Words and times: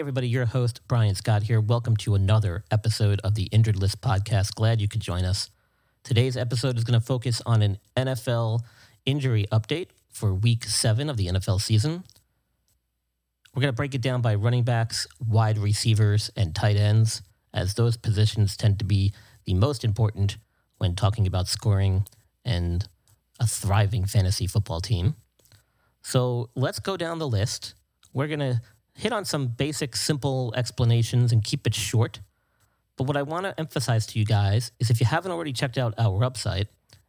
Everybody, 0.00 0.28
your 0.28 0.46
host, 0.46 0.80
Brian 0.88 1.14
Scott 1.14 1.42
here. 1.42 1.60
Welcome 1.60 1.94
to 1.98 2.14
another 2.14 2.64
episode 2.70 3.20
of 3.22 3.34
the 3.34 3.50
Injured 3.52 3.76
List 3.76 4.00
podcast. 4.00 4.54
Glad 4.54 4.80
you 4.80 4.88
could 4.88 5.02
join 5.02 5.26
us. 5.26 5.50
Today's 6.04 6.38
episode 6.38 6.78
is 6.78 6.84
going 6.84 6.98
to 6.98 7.04
focus 7.04 7.42
on 7.44 7.60
an 7.60 7.76
NFL 7.94 8.60
injury 9.04 9.44
update 9.52 9.88
for 10.10 10.32
week 10.32 10.64
seven 10.64 11.10
of 11.10 11.18
the 11.18 11.26
NFL 11.26 11.60
season. 11.60 12.04
We're 13.54 13.60
going 13.60 13.74
to 13.74 13.76
break 13.76 13.94
it 13.94 14.00
down 14.00 14.22
by 14.22 14.36
running 14.36 14.62
backs, 14.62 15.06
wide 15.20 15.58
receivers, 15.58 16.30
and 16.34 16.54
tight 16.54 16.76
ends, 16.76 17.20
as 17.52 17.74
those 17.74 17.98
positions 17.98 18.56
tend 18.56 18.78
to 18.78 18.86
be 18.86 19.12
the 19.44 19.52
most 19.52 19.84
important 19.84 20.38
when 20.78 20.94
talking 20.94 21.26
about 21.26 21.46
scoring 21.46 22.06
and 22.42 22.88
a 23.38 23.46
thriving 23.46 24.06
fantasy 24.06 24.46
football 24.46 24.80
team. 24.80 25.16
So 26.00 26.48
let's 26.56 26.78
go 26.78 26.96
down 26.96 27.18
the 27.18 27.28
list. 27.28 27.74
We're 28.14 28.28
going 28.28 28.40
to 28.40 28.62
hit 29.00 29.12
on 29.12 29.24
some 29.24 29.48
basic, 29.48 29.96
simple 29.96 30.54
explanations 30.54 31.32
and 31.32 31.42
keep 31.42 31.66
it 31.66 31.74
short. 31.74 32.20
But 32.98 33.04
what 33.04 33.16
I 33.16 33.22
want 33.22 33.44
to 33.44 33.58
emphasize 33.58 34.04
to 34.08 34.18
you 34.18 34.26
guys 34.26 34.72
is 34.78 34.90
if 34.90 35.00
you 35.00 35.06
haven't 35.06 35.32
already 35.32 35.54
checked 35.54 35.78
out 35.78 35.94
our 35.96 36.20
website 36.20 36.66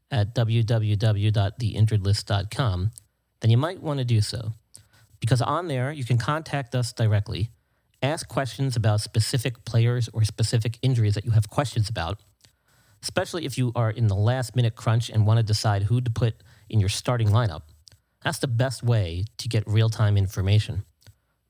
at 0.09 0.34
www.theinjuredlist.com, 0.34 2.92
then 3.42 3.52
you 3.52 3.58
might 3.58 3.84
want 3.84 4.00
to 4.00 4.06
do 4.06 4.22
so. 4.22 4.53
Because 5.19 5.42
on 5.42 5.67
there, 5.67 5.92
you 5.92 6.06
can 6.06 6.17
contact 6.17 6.75
us 6.75 6.94
directly, 6.94 7.50
ask 8.02 8.30
questions 8.30 8.78
about 8.78 9.02
specific 9.02 9.66
players 9.66 10.08
or 10.14 10.23
specific 10.23 10.80
injuries 10.81 11.16
that 11.16 11.25
you 11.25 11.31
have 11.31 11.50
questions 11.50 11.89
about, 11.89 12.22
especially 13.03 13.45
if 13.45 13.58
you 13.58 13.73
are 13.75 13.92
in 13.92 14.08
the 14.08 14.16
last 14.16 14.56
minute 14.56 14.75
crunch 14.75 15.09
and 15.09 15.28
want 15.28 15.39
to 15.39 15.44
decide 15.44 15.84
who 15.84 16.00
to 16.00 16.09
put 16.09 16.36
in 16.69 16.80
your 16.80 16.88
starting 16.88 17.28
lineup. 17.28 17.64
That's 18.23 18.39
the 18.39 18.47
best 18.47 18.81
way 18.81 19.25
to 19.39 19.50
get 19.50 19.67
real 19.67 19.89
time 19.89 20.16
information. 20.16 20.86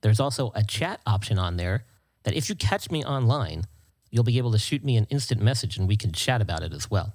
There's 0.01 0.19
also 0.19 0.51
a 0.55 0.63
chat 0.63 0.99
option 1.05 1.37
on 1.37 1.57
there 1.57 1.85
that 2.23 2.33
if 2.33 2.49
you 2.49 2.55
catch 2.55 2.91
me 2.91 3.03
online, 3.03 3.63
you'll 4.09 4.23
be 4.23 4.37
able 4.37 4.51
to 4.51 4.57
shoot 4.57 4.83
me 4.83 4.97
an 4.97 5.05
instant 5.09 5.41
message 5.41 5.77
and 5.77 5.87
we 5.87 5.95
can 5.95 6.11
chat 6.11 6.41
about 6.41 6.63
it 6.63 6.73
as 6.73 6.91
well. 6.91 7.13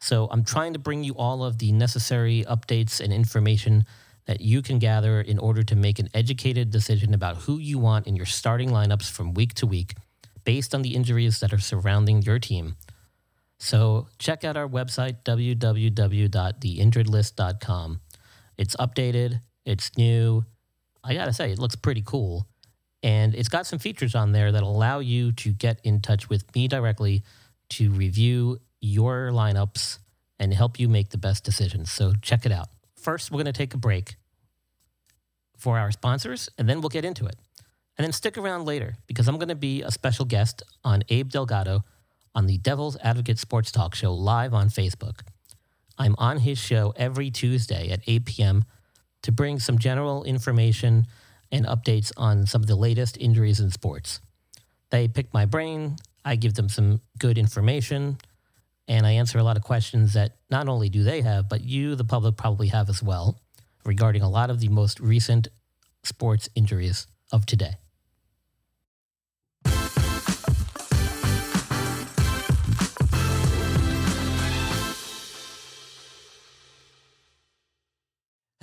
So 0.00 0.28
I'm 0.30 0.44
trying 0.44 0.72
to 0.74 0.78
bring 0.78 1.04
you 1.04 1.14
all 1.14 1.44
of 1.44 1.58
the 1.58 1.72
necessary 1.72 2.44
updates 2.48 3.00
and 3.00 3.12
information 3.12 3.84
that 4.26 4.40
you 4.40 4.62
can 4.62 4.78
gather 4.78 5.20
in 5.20 5.38
order 5.38 5.62
to 5.62 5.76
make 5.76 5.98
an 5.98 6.08
educated 6.14 6.70
decision 6.70 7.12
about 7.14 7.36
who 7.38 7.58
you 7.58 7.78
want 7.78 8.06
in 8.06 8.14
your 8.16 8.26
starting 8.26 8.70
lineups 8.70 9.10
from 9.10 9.34
week 9.34 9.54
to 9.54 9.66
week 9.66 9.94
based 10.44 10.74
on 10.74 10.82
the 10.82 10.94
injuries 10.94 11.40
that 11.40 11.52
are 11.52 11.58
surrounding 11.58 12.22
your 12.22 12.38
team. 12.38 12.76
So 13.58 14.06
check 14.18 14.44
out 14.44 14.56
our 14.56 14.68
website, 14.68 15.24
www.theinjuredlist.com. 15.24 18.00
It's 18.56 18.76
updated, 18.76 19.40
it's 19.64 19.90
new, 19.96 20.44
I 21.04 21.14
gotta 21.14 21.32
say, 21.32 21.52
it 21.52 21.58
looks 21.58 21.76
pretty 21.76 22.02
cool. 22.02 22.48
And 23.02 23.34
it's 23.34 23.50
got 23.50 23.66
some 23.66 23.78
features 23.78 24.14
on 24.14 24.32
there 24.32 24.50
that 24.50 24.62
allow 24.62 25.00
you 25.00 25.32
to 25.32 25.52
get 25.52 25.78
in 25.84 26.00
touch 26.00 26.30
with 26.30 26.52
me 26.54 26.66
directly 26.68 27.22
to 27.70 27.90
review 27.90 28.60
your 28.80 29.30
lineups 29.30 29.98
and 30.38 30.54
help 30.54 30.80
you 30.80 30.88
make 30.88 31.10
the 31.10 31.18
best 31.18 31.44
decisions. 31.44 31.92
So 31.92 32.14
check 32.22 32.46
it 32.46 32.52
out. 32.52 32.68
First, 32.96 33.30
we're 33.30 33.36
going 33.36 33.46
to 33.46 33.52
take 33.52 33.74
a 33.74 33.78
break 33.78 34.16
for 35.58 35.78
our 35.78 35.92
sponsors, 35.92 36.48
and 36.56 36.66
then 36.68 36.80
we'll 36.80 36.88
get 36.88 37.04
into 37.04 37.26
it. 37.26 37.36
And 37.98 38.04
then 38.04 38.12
stick 38.12 38.38
around 38.38 38.64
later 38.64 38.96
because 39.06 39.28
I'm 39.28 39.36
going 39.36 39.48
to 39.48 39.54
be 39.54 39.82
a 39.82 39.90
special 39.90 40.24
guest 40.24 40.62
on 40.82 41.02
Abe 41.10 41.28
Delgado 41.28 41.84
on 42.34 42.46
the 42.46 42.56
Devil's 42.58 42.96
Advocate 43.02 43.38
Sports 43.38 43.70
Talk 43.70 43.94
Show 43.94 44.14
live 44.14 44.54
on 44.54 44.68
Facebook. 44.68 45.20
I'm 45.98 46.14
on 46.18 46.38
his 46.38 46.58
show 46.58 46.92
every 46.96 47.30
Tuesday 47.30 47.90
at 47.90 48.00
8 48.06 48.24
p.m 48.24 48.64
to 49.24 49.32
bring 49.32 49.58
some 49.58 49.78
general 49.78 50.22
information 50.24 51.06
and 51.50 51.66
updates 51.66 52.12
on 52.16 52.46
some 52.46 52.62
of 52.62 52.68
the 52.68 52.76
latest 52.76 53.16
injuries 53.18 53.58
in 53.58 53.70
sports. 53.70 54.20
They 54.90 55.08
pick 55.08 55.32
my 55.32 55.46
brain, 55.46 55.96
I 56.24 56.36
give 56.36 56.54
them 56.54 56.68
some 56.68 57.00
good 57.18 57.38
information, 57.38 58.18
and 58.86 59.06
I 59.06 59.12
answer 59.12 59.38
a 59.38 59.42
lot 59.42 59.56
of 59.56 59.62
questions 59.62 60.12
that 60.12 60.36
not 60.50 60.68
only 60.68 60.88
do 60.88 61.02
they 61.02 61.22
have, 61.22 61.48
but 61.48 61.62
you, 61.62 61.94
the 61.94 62.04
public, 62.04 62.36
probably 62.36 62.68
have 62.68 62.88
as 62.88 63.02
well 63.02 63.40
regarding 63.84 64.22
a 64.22 64.28
lot 64.28 64.50
of 64.50 64.60
the 64.60 64.68
most 64.68 65.00
recent 65.00 65.48
sports 66.02 66.48
injuries 66.54 67.06
of 67.32 67.46
today. 67.46 67.76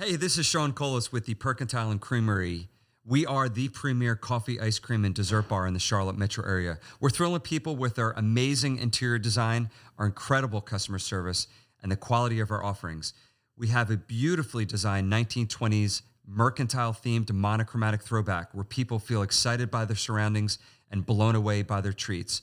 Hey, 0.04 0.16
this 0.16 0.36
is 0.36 0.46
Sean 0.46 0.72
Colas 0.72 1.12
with 1.12 1.26
the 1.26 1.36
Percantile 1.36 1.92
and 1.92 2.00
Creamery. 2.00 2.66
We 3.04 3.24
are 3.24 3.48
the 3.48 3.68
premier 3.68 4.16
coffee, 4.16 4.58
ice 4.58 4.80
cream, 4.80 5.04
and 5.04 5.14
dessert 5.14 5.48
bar 5.48 5.64
in 5.64 5.74
the 5.74 5.78
Charlotte 5.78 6.18
metro 6.18 6.44
area. 6.44 6.80
We're 6.98 7.08
thrilling 7.08 7.40
people 7.42 7.76
with 7.76 8.00
our 8.00 8.12
amazing 8.14 8.78
interior 8.78 9.20
design, 9.20 9.70
our 9.96 10.06
incredible 10.06 10.60
customer 10.60 10.98
service, 10.98 11.46
and 11.80 11.92
the 11.92 11.96
quality 11.96 12.40
of 12.40 12.50
our 12.50 12.64
offerings. 12.64 13.14
We 13.56 13.68
have 13.68 13.92
a 13.92 13.96
beautifully 13.96 14.64
designed 14.64 15.12
1920s 15.12 16.02
mercantile 16.26 16.94
themed 16.94 17.30
monochromatic 17.30 18.02
throwback 18.02 18.52
where 18.52 18.64
people 18.64 18.98
feel 18.98 19.22
excited 19.22 19.70
by 19.70 19.84
their 19.84 19.94
surroundings 19.94 20.58
and 20.90 21.06
blown 21.06 21.36
away 21.36 21.62
by 21.62 21.80
their 21.80 21.92
treats. 21.92 22.42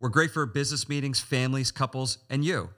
We're 0.00 0.08
great 0.08 0.32
for 0.32 0.44
business 0.44 0.88
meetings, 0.88 1.20
families, 1.20 1.70
couples, 1.70 2.18
and 2.28 2.44
you. 2.44 2.70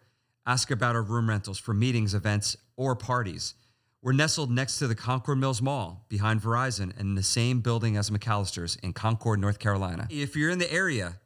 Ask 0.47 0.71
about 0.71 0.97
our 0.97 1.03
room 1.03 1.31
rentals 1.31 1.59
for 1.59 1.73
meetings, 1.73 2.13
events, 2.13 2.59
or 2.77 2.95
parties. 2.95 3.55
We're 4.01 4.13
nestled 4.13 4.51
next 4.51 4.79
to 4.79 4.87
the 4.87 4.95
Concord 4.95 5.39
Mills 5.39 5.61
Mall 5.61 6.05
behind 6.09 6.41
Verizon 6.41 6.93
and 6.99 7.01
in 7.01 7.15
the 7.17 7.23
same 7.23 7.61
building 7.61 7.97
as 7.97 8.11
McAllister's 8.11 8.77
in 8.77 8.93
Concord, 8.93 9.41
North 9.41 9.59
Carolina. 9.59 10.07
If 10.09 10.37
you're 10.37 10.51
in 10.51 10.61
the 10.61 10.73
area 10.73 11.19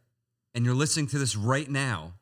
and 0.55 0.65
you're 0.65 0.75
listening 0.75 1.07
to 1.09 1.19
this 1.19 1.37
right 1.37 1.69
now, 1.69 2.15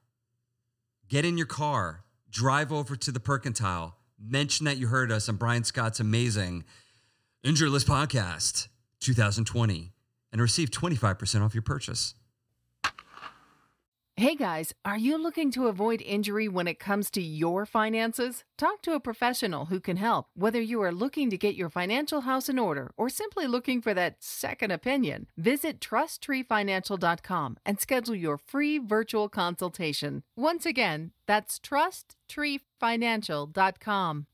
get 1.09 1.25
in 1.25 1.37
your 1.37 1.47
car, 1.47 2.03
drive 2.31 2.73
over 2.73 2.97
to 2.97 3.13
the 3.13 3.21
Percantile, 3.21 3.93
mention 4.19 4.67
that 4.67 4.77
you 4.77 4.89
heard 4.89 5.13
us 5.13 5.29
on 5.29 5.37
Brian 5.37 5.63
Scott's 5.63 6.01
amazing 6.01 6.65
Injured 7.45 7.71
List 7.71 7.87
podcast 7.87 8.67
2020 8.99 9.93
and 10.33 10.43
receive 10.43 10.71
25% 10.71 11.43
off 11.43 11.55
your 11.55 11.63
purchase. 11.63 12.15
Hey 14.21 14.35
guys, 14.35 14.75
are 14.85 14.99
you 14.99 15.17
looking 15.17 15.51
to 15.53 15.69
avoid 15.69 16.03
injury 16.03 16.47
when 16.47 16.69
it 16.69 16.79
comes 16.79 17.11
to 17.13 17.23
your 17.23 17.65
finances? 17.65 18.45
Talk 18.59 18.83
to 18.83 18.93
a 18.93 19.01
professional 19.01 19.65
who 19.65 19.81
can 19.81 19.97
help, 19.97 20.27
whether 20.35 20.61
you 20.61 20.83
are 20.83 20.93
looking 20.93 21.31
to 21.31 21.39
get 21.39 21.55
your 21.55 21.71
financial 21.71 22.21
house 22.21 22.47
in 22.47 22.59
order 22.59 22.93
or 22.99 23.09
simply 23.09 23.47
looking 23.47 23.81
for 23.81 23.95
that 23.95 24.23
second 24.23 24.73
opinion. 24.73 25.29
Visit 25.39 25.81
trusttreefinancial.com 25.81 27.57
and 27.65 27.81
schedule 27.81 28.15
your 28.15 28.37
free 28.37 28.77
virtual 28.77 29.31
consultation. 29.31 30.23
Once 30.37 30.67
again, 30.67 31.13
that's 31.27 31.59
trusttreefinancial.com. 31.59 34.27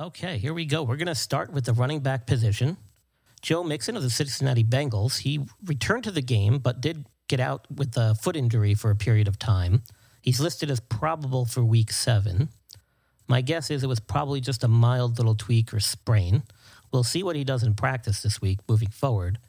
Okay, 0.00 0.38
here 0.38 0.54
we 0.54 0.64
go. 0.64 0.84
We're 0.84 0.96
going 0.96 1.08
to 1.08 1.14
start 1.16 1.52
with 1.52 1.64
the 1.64 1.72
running 1.72 1.98
back 1.98 2.24
position. 2.24 2.76
Joe 3.42 3.64
Mixon 3.64 3.96
of 3.96 4.02
the 4.04 4.10
Cincinnati 4.10 4.62
Bengals, 4.62 5.18
he 5.18 5.40
returned 5.64 6.04
to 6.04 6.12
the 6.12 6.22
game, 6.22 6.60
but 6.60 6.80
did 6.80 7.04
get 7.26 7.40
out 7.40 7.66
with 7.68 7.96
a 7.96 8.14
foot 8.14 8.36
injury 8.36 8.74
for 8.74 8.92
a 8.92 8.96
period 8.96 9.26
of 9.26 9.40
time. 9.40 9.82
He's 10.22 10.38
listed 10.38 10.70
as 10.70 10.78
probable 10.78 11.46
for 11.46 11.64
week 11.64 11.90
seven. 11.90 12.50
My 13.26 13.40
guess 13.40 13.72
is 13.72 13.82
it 13.82 13.88
was 13.88 13.98
probably 13.98 14.40
just 14.40 14.62
a 14.62 14.68
mild 14.68 15.18
little 15.18 15.34
tweak 15.34 15.74
or 15.74 15.80
sprain. 15.80 16.44
We'll 16.92 17.02
see 17.02 17.24
what 17.24 17.34
he 17.34 17.42
does 17.42 17.64
in 17.64 17.74
practice 17.74 18.22
this 18.22 18.40
week 18.40 18.60
moving 18.68 18.90
forward. 18.90 19.40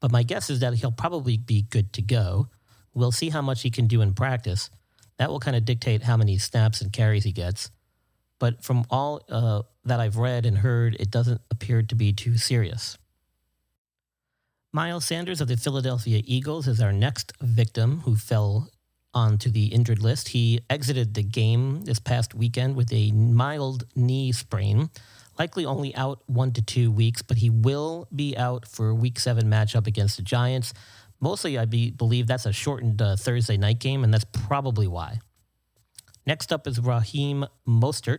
But 0.00 0.10
my 0.10 0.24
guess 0.24 0.50
is 0.50 0.58
that 0.58 0.74
he'll 0.74 0.90
probably 0.90 1.36
be 1.36 1.62
good 1.62 1.92
to 1.92 2.02
go. 2.02 2.48
We'll 2.94 3.12
see 3.12 3.30
how 3.30 3.42
much 3.42 3.62
he 3.62 3.70
can 3.70 3.86
do 3.86 4.00
in 4.00 4.14
practice. 4.14 4.70
That 5.18 5.30
will 5.30 5.38
kind 5.38 5.56
of 5.56 5.64
dictate 5.64 6.02
how 6.02 6.16
many 6.16 6.36
snaps 6.38 6.80
and 6.80 6.92
carries 6.92 7.22
he 7.22 7.30
gets. 7.30 7.70
But 8.44 8.62
from 8.62 8.84
all 8.90 9.22
uh, 9.30 9.62
that 9.86 10.00
I've 10.00 10.18
read 10.18 10.44
and 10.44 10.58
heard, 10.58 10.98
it 11.00 11.10
doesn't 11.10 11.40
appear 11.50 11.82
to 11.82 11.94
be 11.94 12.12
too 12.12 12.36
serious. 12.36 12.98
Miles 14.70 15.06
Sanders 15.06 15.40
of 15.40 15.48
the 15.48 15.56
Philadelphia 15.56 16.20
Eagles 16.26 16.68
is 16.68 16.78
our 16.78 16.92
next 16.92 17.32
victim 17.40 18.00
who 18.00 18.16
fell 18.16 18.68
onto 19.14 19.50
the 19.50 19.68
injured 19.68 20.00
list. 20.00 20.28
He 20.28 20.60
exited 20.68 21.14
the 21.14 21.22
game 21.22 21.86
this 21.86 21.98
past 21.98 22.34
weekend 22.34 22.76
with 22.76 22.92
a 22.92 23.12
mild 23.12 23.84
knee 23.96 24.30
sprain, 24.30 24.90
likely 25.38 25.64
only 25.64 25.96
out 25.96 26.20
one 26.26 26.52
to 26.52 26.60
two 26.60 26.90
weeks, 26.90 27.22
but 27.22 27.38
he 27.38 27.48
will 27.48 28.08
be 28.14 28.36
out 28.36 28.68
for 28.68 28.94
week 28.94 29.18
seven 29.18 29.46
matchup 29.46 29.86
against 29.86 30.18
the 30.18 30.22
Giants. 30.22 30.74
Mostly, 31.18 31.56
I 31.56 31.64
be, 31.64 31.92
believe 31.92 32.26
that's 32.26 32.44
a 32.44 32.52
shortened 32.52 33.00
uh, 33.00 33.16
Thursday 33.16 33.56
night 33.56 33.78
game, 33.78 34.04
and 34.04 34.12
that's 34.12 34.26
probably 34.32 34.86
why. 34.86 35.20
Next 36.26 36.52
up 36.52 36.66
is 36.66 36.78
Raheem 36.78 37.46
Mostert. 37.66 38.18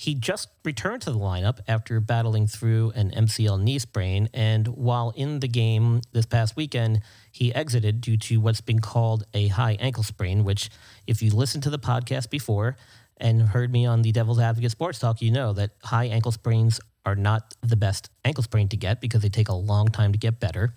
He 0.00 0.14
just 0.14 0.48
returned 0.64 1.02
to 1.02 1.10
the 1.10 1.18
lineup 1.18 1.58
after 1.66 1.98
battling 1.98 2.46
through 2.46 2.92
an 2.94 3.10
MCL 3.10 3.60
knee 3.60 3.80
sprain, 3.80 4.28
and 4.32 4.68
while 4.68 5.12
in 5.16 5.40
the 5.40 5.48
game 5.48 6.02
this 6.12 6.24
past 6.24 6.54
weekend, 6.54 7.00
he 7.32 7.52
exited 7.52 8.00
due 8.00 8.16
to 8.16 8.36
what's 8.36 8.60
been 8.60 8.78
called 8.78 9.24
a 9.34 9.48
high 9.48 9.76
ankle 9.80 10.04
sprain, 10.04 10.44
which, 10.44 10.70
if 11.08 11.20
you 11.20 11.32
listened 11.32 11.64
to 11.64 11.70
the 11.70 11.80
podcast 11.80 12.30
before 12.30 12.76
and 13.16 13.42
heard 13.42 13.72
me 13.72 13.86
on 13.86 14.02
the 14.02 14.12
Devil's 14.12 14.38
Advocate 14.38 14.70
Sports 14.70 15.00
Talk, 15.00 15.20
you 15.20 15.32
know 15.32 15.52
that 15.54 15.72
high 15.82 16.04
ankle 16.04 16.30
sprains 16.30 16.80
are 17.04 17.16
not 17.16 17.56
the 17.60 17.74
best 17.74 18.08
ankle 18.24 18.44
sprain 18.44 18.68
to 18.68 18.76
get 18.76 19.00
because 19.00 19.22
they 19.22 19.28
take 19.28 19.48
a 19.48 19.54
long 19.54 19.88
time 19.88 20.12
to 20.12 20.18
get 20.18 20.38
better. 20.38 20.76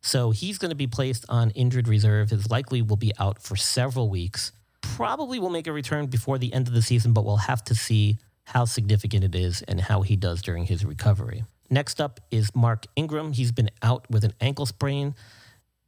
So 0.00 0.32
he's 0.32 0.58
going 0.58 0.70
to 0.70 0.76
be 0.76 0.88
placed 0.88 1.24
on 1.28 1.50
injured 1.50 1.86
reserve. 1.86 2.30
His 2.30 2.50
likely 2.50 2.82
will 2.82 2.96
be 2.96 3.12
out 3.20 3.40
for 3.40 3.54
several 3.54 4.10
weeks. 4.10 4.50
Probably 4.80 5.38
will 5.38 5.48
make 5.48 5.68
a 5.68 5.72
return 5.72 6.06
before 6.06 6.38
the 6.38 6.52
end 6.52 6.66
of 6.66 6.74
the 6.74 6.82
season, 6.82 7.12
but 7.12 7.24
we'll 7.24 7.36
have 7.36 7.62
to 7.66 7.76
see 7.76 8.18
how 8.44 8.64
significant 8.64 9.24
it 9.24 9.34
is 9.34 9.62
and 9.62 9.80
how 9.80 10.02
he 10.02 10.16
does 10.16 10.42
during 10.42 10.64
his 10.64 10.84
recovery. 10.84 11.44
Next 11.70 12.00
up 12.00 12.20
is 12.30 12.54
Mark 12.54 12.86
Ingram. 12.96 13.32
He's 13.32 13.52
been 13.52 13.70
out 13.82 14.10
with 14.10 14.24
an 14.24 14.34
ankle 14.40 14.66
sprain, 14.66 15.14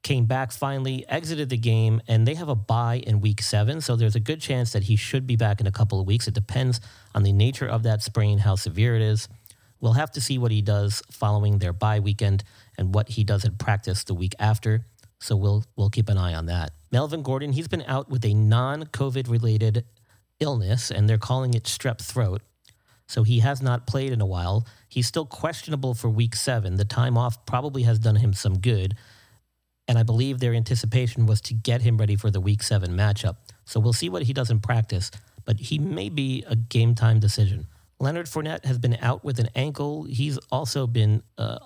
came 0.03 0.25
back 0.25 0.51
finally, 0.51 1.05
exited 1.09 1.51
the 1.51 1.59
game, 1.59 2.01
and 2.09 2.27
they 2.27 2.35
have 2.35 2.49
a 2.49 2.55
bye 2.55 3.03
in 3.07 3.21
week 3.21 3.43
seven. 3.43 3.81
So 3.81 3.97
there's 3.97 4.15
a 4.15 4.21
good 4.21 4.41
chance 4.41 4.73
that 4.73 4.85
he 4.85 4.97
should 4.97 5.27
be 5.27 5.37
back 5.37 5.61
in 5.61 5.67
a 5.67 5.73
couple 5.73 6.01
of 6.01 6.07
weeks. 6.07 6.27
It 6.27 6.35
depends 6.35 6.81
on 7.15 7.23
the 7.23 7.33
nature 7.33 7.67
of 7.67 7.83
that 7.83 8.03
sprain, 8.03 8.39
how 8.39 8.55
severe 8.55 8.97
it 8.97 9.03
is. 9.03 9.29
We'll 9.81 9.93
have 9.93 10.13
to 10.13 10.21
see 10.21 10.39
what 10.39 10.51
he 10.51 10.63
does 10.63 11.03
following 11.11 11.59
their 11.59 11.75
bye 11.75 12.01
weekend 12.01 12.45
and 12.79 12.95
what 12.95 13.11
he 13.11 13.25
does 13.25 13.45
in 13.45 13.57
practice 13.57 14.05
the 14.05 14.15
week 14.15 14.35
after. 14.39 14.87
So 15.21 15.37
we'll 15.37 15.65
we'll 15.77 15.91
keep 15.91 16.09
an 16.09 16.17
eye 16.17 16.35
on 16.35 16.47
that. 16.47 16.73
Melvin 16.91 17.23
Gordon, 17.23 17.53
he's 17.53 17.69
been 17.69 17.85
out 17.87 18.09
with 18.09 18.25
a 18.25 18.33
non-COVID 18.33 19.29
related 19.29 19.85
illness, 20.41 20.91
and 20.91 21.09
they're 21.09 21.19
calling 21.19 21.55
it 21.55 21.65
strep 21.65 22.01
throat. 22.01 22.43
So 23.07 23.23
he 23.23 23.41
has 23.41 23.61
not 23.61 23.87
played 23.87 24.13
in 24.13 24.21
a 24.21 24.27
while. 24.27 24.67
He's 24.89 25.07
still 25.07 25.27
questionable 25.27 25.95
for 25.95 26.09
week 26.09 26.35
seven. 26.35 26.77
The 26.77 26.85
time 26.85 27.19
off 27.19 27.45
probably 27.47 27.83
has 27.83 27.99
done 27.99 28.17
him 28.17 28.33
some 28.33 28.59
good. 28.59 28.95
And 29.87 29.99
I 29.99 30.03
believe 30.03 30.39
their 30.39 30.55
anticipation 30.55 31.27
was 31.27 31.41
to 31.43 31.55
get 31.55 31.83
him 31.83 31.99
ready 31.99 32.17
for 32.17 32.31
the 32.31 32.41
week 32.41 32.63
seven 32.63 32.93
matchup. 32.93 33.37
So 33.67 33.81
we'll 33.81 33.93
see 33.93 34.09
what 34.09 34.23
he 34.23 34.33
does 34.33 34.51
in 34.51 34.61
practice, 34.61 35.11
but 35.45 35.61
he 35.61 35.79
may 35.79 36.09
be 36.09 36.45
a 36.49 36.57
game 36.57 36.95
time 36.95 37.21
decision. 37.21 37.67
Leonard 38.01 38.27
Fournette 38.27 38.65
has 38.65 38.79
been 38.79 38.97
out 39.01 39.25
with 39.25 39.39
an 39.39 39.49
ankle. 39.55 40.05
He's 40.05 40.39
also 40.51 40.87
been 40.87 41.23
uh, 41.37 41.59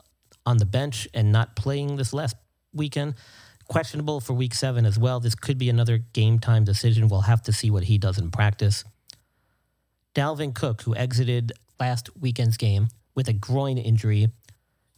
on 0.44 0.58
the 0.58 0.66
bench 0.66 1.08
and 1.14 1.30
not 1.30 1.56
playing 1.56 1.96
this 1.96 2.12
last 2.12 2.36
weekend. 2.72 3.14
Questionable 3.68 4.20
for 4.20 4.32
week 4.32 4.54
seven 4.54 4.86
as 4.86 4.98
well. 4.98 5.20
This 5.20 5.34
could 5.34 5.58
be 5.58 5.68
another 5.68 5.98
game 5.98 6.38
time 6.38 6.64
decision. 6.64 7.08
We'll 7.08 7.22
have 7.22 7.42
to 7.42 7.52
see 7.52 7.70
what 7.70 7.84
he 7.84 7.98
does 7.98 8.18
in 8.18 8.30
practice. 8.30 8.82
Dalvin 10.14 10.54
Cook, 10.54 10.82
who 10.82 10.96
exited 10.96 11.52
last 11.78 12.08
weekend's 12.18 12.56
game 12.56 12.88
with 13.14 13.28
a 13.28 13.32
groin 13.32 13.76
injury, 13.76 14.28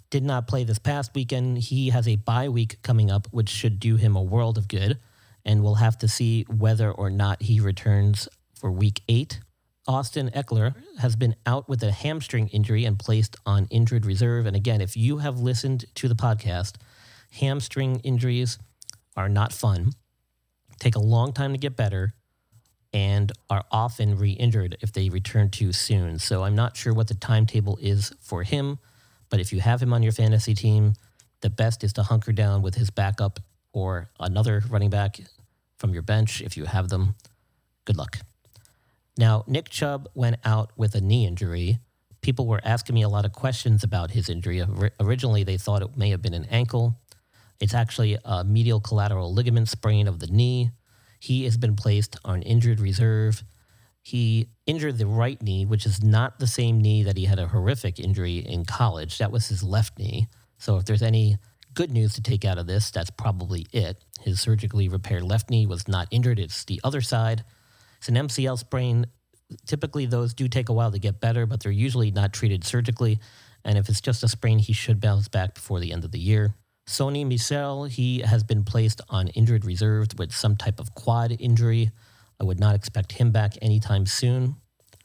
did 0.09 0.23
not 0.25 0.47
play 0.47 0.65
this 0.65 0.79
past 0.79 1.13
weekend. 1.15 1.59
He 1.59 1.91
has 1.91 2.07
a 2.07 2.17
bye 2.17 2.49
week 2.49 2.81
coming 2.83 3.11
up, 3.11 3.27
which 3.31 3.49
should 3.49 3.81
do 3.81 3.97
him 3.97 4.15
a 4.17 4.23
world 4.23 4.57
of 4.57 4.69
good. 4.69 4.99
And 5.45 5.63
we'll 5.63 5.77
have 5.77 5.99
to 5.99 6.09
see 6.09 6.45
whether 6.45 6.91
or 6.91 7.11
not 7.11 7.43
he 7.43 7.61
returns 7.61 8.29
for 8.55 8.71
week 8.71 9.03
eight. 9.09 9.41
Austin 9.89 10.31
Ekeler 10.31 10.75
has 10.99 11.17
been 11.17 11.35
out 11.47 11.69
with 11.69 11.83
a 11.83 11.91
hamstring 11.91 12.49
injury 12.49 12.85
and 12.85 12.99
placed 12.99 13.35
on 13.45 13.67
injured 13.71 14.07
reserve. 14.07 14.47
And 14.47 14.55
again, 14.55 14.81
if 14.81 14.97
you 14.97 15.19
have 15.19 15.41
listened 15.41 15.87
to 15.97 16.07
the 16.07 16.15
podcast, 16.15 16.75
hamstring 17.31 18.01
injuries 18.01 18.59
are 19.17 19.29
not 19.29 19.53
fun, 19.53 19.93
take 20.79 20.97
a 20.97 21.01
long 21.01 21.33
time 21.33 21.53
to 21.53 21.59
get 21.59 21.77
better, 21.77 22.13
and 22.93 23.33
are 23.49 23.65
often 23.71 24.17
re 24.19 24.33
injured 24.33 24.77
if 24.81 24.93
they 24.93 25.09
return 25.09 25.49
too 25.51 25.73
soon. 25.73 26.19
So 26.19 26.43
I'm 26.43 26.57
not 26.57 26.77
sure 26.77 26.93
what 26.93 27.09
the 27.09 27.15
timetable 27.15 27.79
is 27.81 28.13
for 28.21 28.43
him, 28.43 28.79
but 29.29 29.41
if 29.41 29.53
you 29.53 29.61
have 29.61 29.81
him 29.81 29.93
on 29.93 30.03
your 30.03 30.13
fantasy 30.13 30.55
team, 30.55 30.95
the 31.41 31.51
best 31.51 31.85
is 31.85 31.93
to 31.95 32.03
hunker 32.03 32.33
down 32.33 32.63
with 32.63 32.75
his 32.75 32.91
backup 32.91 33.41
or 33.73 34.11
another 34.19 34.63
running 34.69 34.91
back 34.91 35.21
from 35.79 35.93
your 35.93 36.03
bench 36.03 36.43
if 36.43 36.57
you 36.57 36.65
have 36.65 36.89
them. 36.89 37.15
Good 37.85 37.97
luck. 37.97 38.19
Now, 39.17 39.45
Nick 39.47 39.69
Chubb 39.69 40.09
went 40.15 40.37
out 40.45 40.73
with 40.77 40.95
a 40.95 41.01
knee 41.01 41.27
injury. 41.27 41.79
People 42.21 42.47
were 42.47 42.61
asking 42.65 42.95
me 42.95 43.03
a 43.03 43.09
lot 43.09 43.25
of 43.25 43.33
questions 43.33 43.83
about 43.85 44.11
his 44.11 44.29
injury. 44.29 44.63
Originally, 44.99 45.45
they 45.45 45.57
thought 45.57 45.83
it 45.83 45.97
may 45.97 46.11
have 46.11 46.23
been 46.23 46.35
an 46.35 46.47
ankle. 46.47 46.99
It's 47.61 47.75
actually 47.75 48.17
a 48.25 48.43
medial 48.43 48.81
collateral 48.81 49.33
ligament 49.33 49.69
sprain 49.69 50.09
of 50.09 50.19
the 50.19 50.27
knee. 50.27 50.71
He 51.21 51.45
has 51.45 51.57
been 51.59 51.77
placed 51.77 52.17
on 52.25 52.43
injured 52.43 52.81
reserve. 52.81 53.45
He 54.03 54.49
injured 54.67 54.97
the 54.97 55.07
right 55.07 55.41
knee, 55.43 55.67
which 55.67 55.85
is 55.85 56.03
not 56.03 56.39
the 56.39 56.47
same 56.47 56.81
knee 56.81 57.03
that 57.03 57.19
he 57.19 57.27
had 57.27 57.39
a 57.39 57.49
horrific 57.49 58.01
injury 58.01 58.39
in 58.39 58.65
college. 58.65 59.19
That 59.19 59.31
was 59.31 59.49
his 59.49 59.63
left 59.63 59.99
knee. 59.99 60.29
So 60.59 60.79
if 60.79 60.87
there's 60.87 61.03
any 61.03 61.37
good 61.75 61.91
news 61.91 62.15
to 62.15 62.23
take 62.23 62.47
out 62.47 62.59
of 62.59 62.67
this, 62.67 62.91
that's 62.91 63.11
probably 63.11 63.67
it. 63.73 64.03
His 64.21 64.41
surgically 64.41 64.89
repaired 64.89 65.23
left 65.23 65.51
knee 65.51 65.67
was 65.67 65.87
not 65.87 66.09
injured, 66.11 66.39
it's 66.39 66.65
the 66.65 66.81
other 66.83 67.03
side. 67.03 67.45
It's 67.99 68.09
an 68.09 68.15
MCL 68.15 68.59
sprain. 68.59 69.07
Typically, 69.67 70.07
those 70.07 70.33
do 70.33 70.49
take 70.49 70.71
a 70.71 70.73
while 70.73 70.91
to 70.91 70.99
get 70.99 71.21
better, 71.21 71.45
but 71.45 71.61
they're 71.61 71.73
usually 71.73 72.11
not 72.11 72.33
treated 72.33 72.65
surgically. 72.65 73.19
And 73.65 73.77
if 73.77 73.89
it's 73.91 74.01
just 74.01 74.23
a 74.23 74.29
sprain, 74.29 74.59
he 74.59 74.73
should 74.73 75.01
bounce 75.01 75.29
back 75.29 75.55
before 75.55 75.81
the 75.81 75.93
end 75.93 76.05
of 76.05 76.13
the 76.13 76.19
year. 76.19 76.55
Sony 76.91 77.25
Michel, 77.25 77.85
he 77.85 78.19
has 78.19 78.43
been 78.43 78.65
placed 78.65 79.01
on 79.09 79.29
injured 79.29 79.65
reserve 79.65 80.09
with 80.19 80.35
some 80.35 80.57
type 80.57 80.81
of 80.81 80.93
quad 80.97 81.37
injury. 81.39 81.93
I 82.41 82.43
would 82.43 82.59
not 82.59 82.75
expect 82.75 83.13
him 83.13 83.31
back 83.31 83.53
anytime 83.63 84.07
soon. 84.07 84.57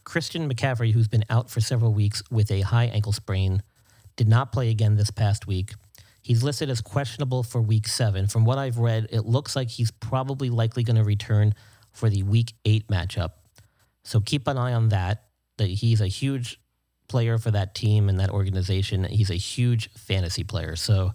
Christian 0.04 0.50
McCaffrey, 0.51 0.94
who's 0.94 1.08
been 1.08 1.25
out 1.30 1.51
for 1.51 1.62
several 1.62 1.94
weeks 1.94 2.24
with 2.32 2.50
a 2.50 2.62
high 2.62 2.86
ankle 2.86 3.12
sprain, 3.12 3.62
did 4.15 4.27
not 4.27 4.51
play 4.51 4.72
again 4.72 4.96
this 4.96 5.12
past 5.12 5.46
week. 5.46 5.75
He's 6.24 6.42
listed 6.42 6.72
as 6.72 6.82
questionable 6.82 7.44
for 7.44 7.62
week 7.62 7.88
seven. 7.88 8.25
From 8.25 8.46
what 8.46 8.58
I've 8.58 8.80
read, 8.80 9.06
it 9.12 9.27
looks 9.27 9.56
like 9.56 9.70
he's 9.70 9.92
probably 9.92 10.50
likely 10.50 10.82
going 10.82 10.96
to 10.96 11.04
return 11.04 11.54
for 11.92 12.10
the 12.10 12.24
week 12.24 12.54
eight 12.65 12.88
matchup. 12.88 13.34
So 14.04 14.22
keep 14.22 14.48
an 14.48 14.58
eye 14.58 14.74
on 14.74 14.89
that. 14.89 15.25
That 15.58 15.70
he's 15.70 16.01
a 16.01 16.08
huge 16.08 16.60
player 17.08 17.38
for 17.38 17.51
that 17.51 17.75
team 17.75 18.10
and 18.10 18.20
that 18.20 18.32
organization. 18.32 19.04
He's 19.04 19.30
a 19.30 19.36
huge 19.36 19.92
fantasy 19.92 20.44
player. 20.44 20.75
So 20.75 21.13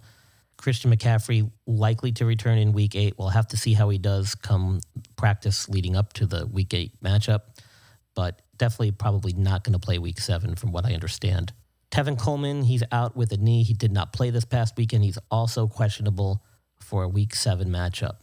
Christian 0.61 0.95
McCaffrey 0.95 1.49
likely 1.65 2.11
to 2.13 2.25
return 2.25 2.57
in 2.57 2.71
week 2.71 2.95
eight. 2.95 3.15
We'll 3.17 3.29
have 3.29 3.47
to 3.47 3.57
see 3.57 3.73
how 3.73 3.89
he 3.89 3.97
does 3.97 4.35
come 4.35 4.79
practice 5.15 5.67
leading 5.67 5.95
up 5.95 6.13
to 6.13 6.25
the 6.25 6.45
week 6.45 6.73
eight 6.73 7.01
matchup, 7.01 7.41
but 8.15 8.41
definitely 8.57 8.91
probably 8.91 9.33
not 9.33 9.63
going 9.63 9.73
to 9.73 9.79
play 9.79 9.97
week 9.97 10.19
seven 10.19 10.55
from 10.55 10.71
what 10.71 10.85
I 10.85 10.93
understand. 10.93 11.51
Tevin 11.91 12.17
Coleman, 12.17 12.63
he's 12.63 12.83
out 12.91 13.17
with 13.17 13.31
a 13.33 13.37
knee. 13.37 13.63
He 13.63 13.73
did 13.73 13.91
not 13.91 14.13
play 14.13 14.29
this 14.29 14.45
past 14.45 14.77
weekend. 14.77 15.03
He's 15.03 15.17
also 15.29 15.67
questionable 15.67 16.43
for 16.79 17.03
a 17.03 17.09
week 17.09 17.35
seven 17.35 17.69
matchup. 17.69 18.17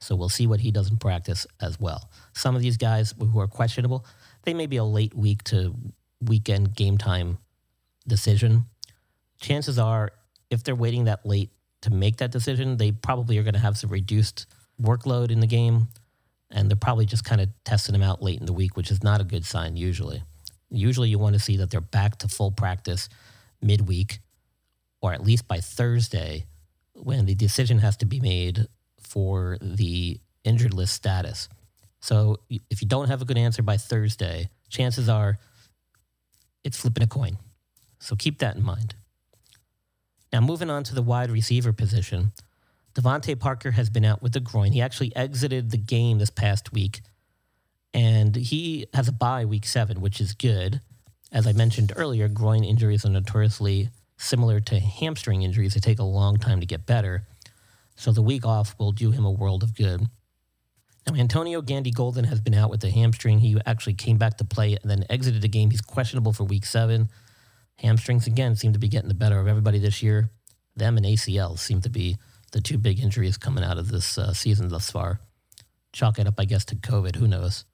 So 0.00 0.14
we'll 0.14 0.28
see 0.28 0.46
what 0.46 0.60
he 0.60 0.70
does 0.70 0.90
in 0.90 0.98
practice 0.98 1.46
as 1.60 1.80
well. 1.80 2.10
Some 2.34 2.54
of 2.54 2.62
these 2.62 2.76
guys 2.76 3.14
who 3.18 3.40
are 3.40 3.48
questionable, 3.48 4.04
they 4.42 4.52
may 4.52 4.66
be 4.66 4.76
a 4.76 4.84
late 4.84 5.14
week 5.14 5.42
to 5.44 5.74
weekend 6.20 6.74
game 6.74 6.98
time 6.98 7.38
decision. 8.06 8.66
Chances 9.40 9.78
are 9.78 10.12
if 10.50 10.62
they're 10.62 10.74
waiting 10.74 11.04
that 11.04 11.24
late 11.24 11.50
to 11.82 11.90
make 11.90 12.16
that 12.18 12.30
decision, 12.30 12.76
they 12.76 12.92
probably 12.92 13.38
are 13.38 13.42
going 13.42 13.54
to 13.54 13.60
have 13.60 13.76
some 13.76 13.90
reduced 13.90 14.46
workload 14.80 15.30
in 15.30 15.40
the 15.40 15.46
game. 15.46 15.88
And 16.50 16.70
they're 16.70 16.76
probably 16.76 17.06
just 17.06 17.24
kind 17.24 17.40
of 17.40 17.48
testing 17.64 17.92
them 17.92 18.02
out 18.02 18.22
late 18.22 18.38
in 18.38 18.46
the 18.46 18.52
week, 18.52 18.76
which 18.76 18.90
is 18.90 19.02
not 19.02 19.20
a 19.20 19.24
good 19.24 19.44
sign 19.44 19.76
usually. 19.76 20.22
Usually 20.70 21.08
you 21.08 21.18
want 21.18 21.34
to 21.34 21.40
see 21.40 21.56
that 21.56 21.70
they're 21.70 21.80
back 21.80 22.18
to 22.18 22.28
full 22.28 22.52
practice 22.52 23.08
midweek 23.60 24.20
or 25.00 25.12
at 25.12 25.22
least 25.24 25.48
by 25.48 25.58
Thursday 25.58 26.46
when 26.94 27.26
the 27.26 27.34
decision 27.34 27.78
has 27.78 27.96
to 27.98 28.06
be 28.06 28.20
made 28.20 28.66
for 28.98 29.58
the 29.60 30.20
injured 30.44 30.74
list 30.74 30.94
status. 30.94 31.48
So 32.00 32.40
if 32.70 32.82
you 32.82 32.88
don't 32.88 33.08
have 33.08 33.22
a 33.22 33.24
good 33.24 33.38
answer 33.38 33.62
by 33.62 33.76
Thursday, 33.76 34.50
chances 34.68 35.08
are 35.08 35.38
it's 36.62 36.78
flipping 36.78 37.02
a 37.02 37.06
coin. 37.06 37.38
So 37.98 38.16
keep 38.16 38.38
that 38.38 38.56
in 38.56 38.62
mind. 38.62 38.94
Now, 40.34 40.40
moving 40.40 40.68
on 40.68 40.82
to 40.82 40.96
the 40.96 41.00
wide 41.00 41.30
receiver 41.30 41.72
position, 41.72 42.32
DeVante 42.96 43.38
Parker 43.38 43.70
has 43.70 43.88
been 43.88 44.04
out 44.04 44.20
with 44.20 44.34
a 44.34 44.40
groin. 44.40 44.72
He 44.72 44.80
actually 44.80 45.14
exited 45.14 45.70
the 45.70 45.76
game 45.76 46.18
this 46.18 46.28
past 46.28 46.72
week, 46.72 47.02
and 47.92 48.34
he 48.34 48.86
has 48.94 49.06
a 49.06 49.12
bye 49.12 49.44
week 49.44 49.64
seven, 49.64 50.00
which 50.00 50.20
is 50.20 50.32
good. 50.32 50.80
As 51.30 51.46
I 51.46 51.52
mentioned 51.52 51.92
earlier, 51.94 52.26
groin 52.26 52.64
injuries 52.64 53.04
are 53.04 53.10
notoriously 53.10 53.90
similar 54.16 54.58
to 54.58 54.80
hamstring 54.80 55.42
injuries. 55.42 55.74
They 55.74 55.78
take 55.80 56.00
a 56.00 56.02
long 56.02 56.38
time 56.38 56.58
to 56.58 56.66
get 56.66 56.84
better. 56.84 57.28
So 57.94 58.10
the 58.10 58.20
week 58.20 58.44
off 58.44 58.74
will 58.76 58.90
do 58.90 59.12
him 59.12 59.24
a 59.24 59.30
world 59.30 59.62
of 59.62 59.76
good. 59.76 60.08
Now, 61.06 61.14
Antonio 61.14 61.62
Gandy 61.62 61.92
Golden 61.92 62.24
has 62.24 62.40
been 62.40 62.54
out 62.54 62.70
with 62.70 62.82
a 62.82 62.90
hamstring. 62.90 63.38
He 63.38 63.56
actually 63.66 63.94
came 63.94 64.18
back 64.18 64.38
to 64.38 64.44
play 64.44 64.76
and 64.82 64.90
then 64.90 65.04
exited 65.08 65.42
the 65.42 65.48
game. 65.48 65.70
He's 65.70 65.80
questionable 65.80 66.32
for 66.32 66.42
week 66.42 66.66
seven. 66.66 67.08
Hamstrings, 67.78 68.26
again, 68.26 68.56
seem 68.56 68.72
to 68.72 68.78
be 68.78 68.88
getting 68.88 69.08
the 69.08 69.14
better 69.14 69.38
of 69.40 69.48
everybody 69.48 69.78
this 69.78 70.02
year. 70.02 70.30
Them 70.76 70.96
and 70.96 71.06
ACL 71.06 71.58
seem 71.58 71.80
to 71.82 71.90
be 71.90 72.16
the 72.52 72.60
two 72.60 72.78
big 72.78 73.00
injuries 73.00 73.36
coming 73.36 73.64
out 73.64 73.78
of 73.78 73.88
this 73.88 74.16
uh, 74.16 74.32
season 74.32 74.68
thus 74.68 74.90
far. 74.90 75.20
Chalk 75.92 76.18
it 76.18 76.26
up, 76.26 76.34
I 76.38 76.44
guess, 76.44 76.64
to 76.66 76.76
COVID. 76.76 77.16
Who 77.16 77.28
knows? 77.28 77.64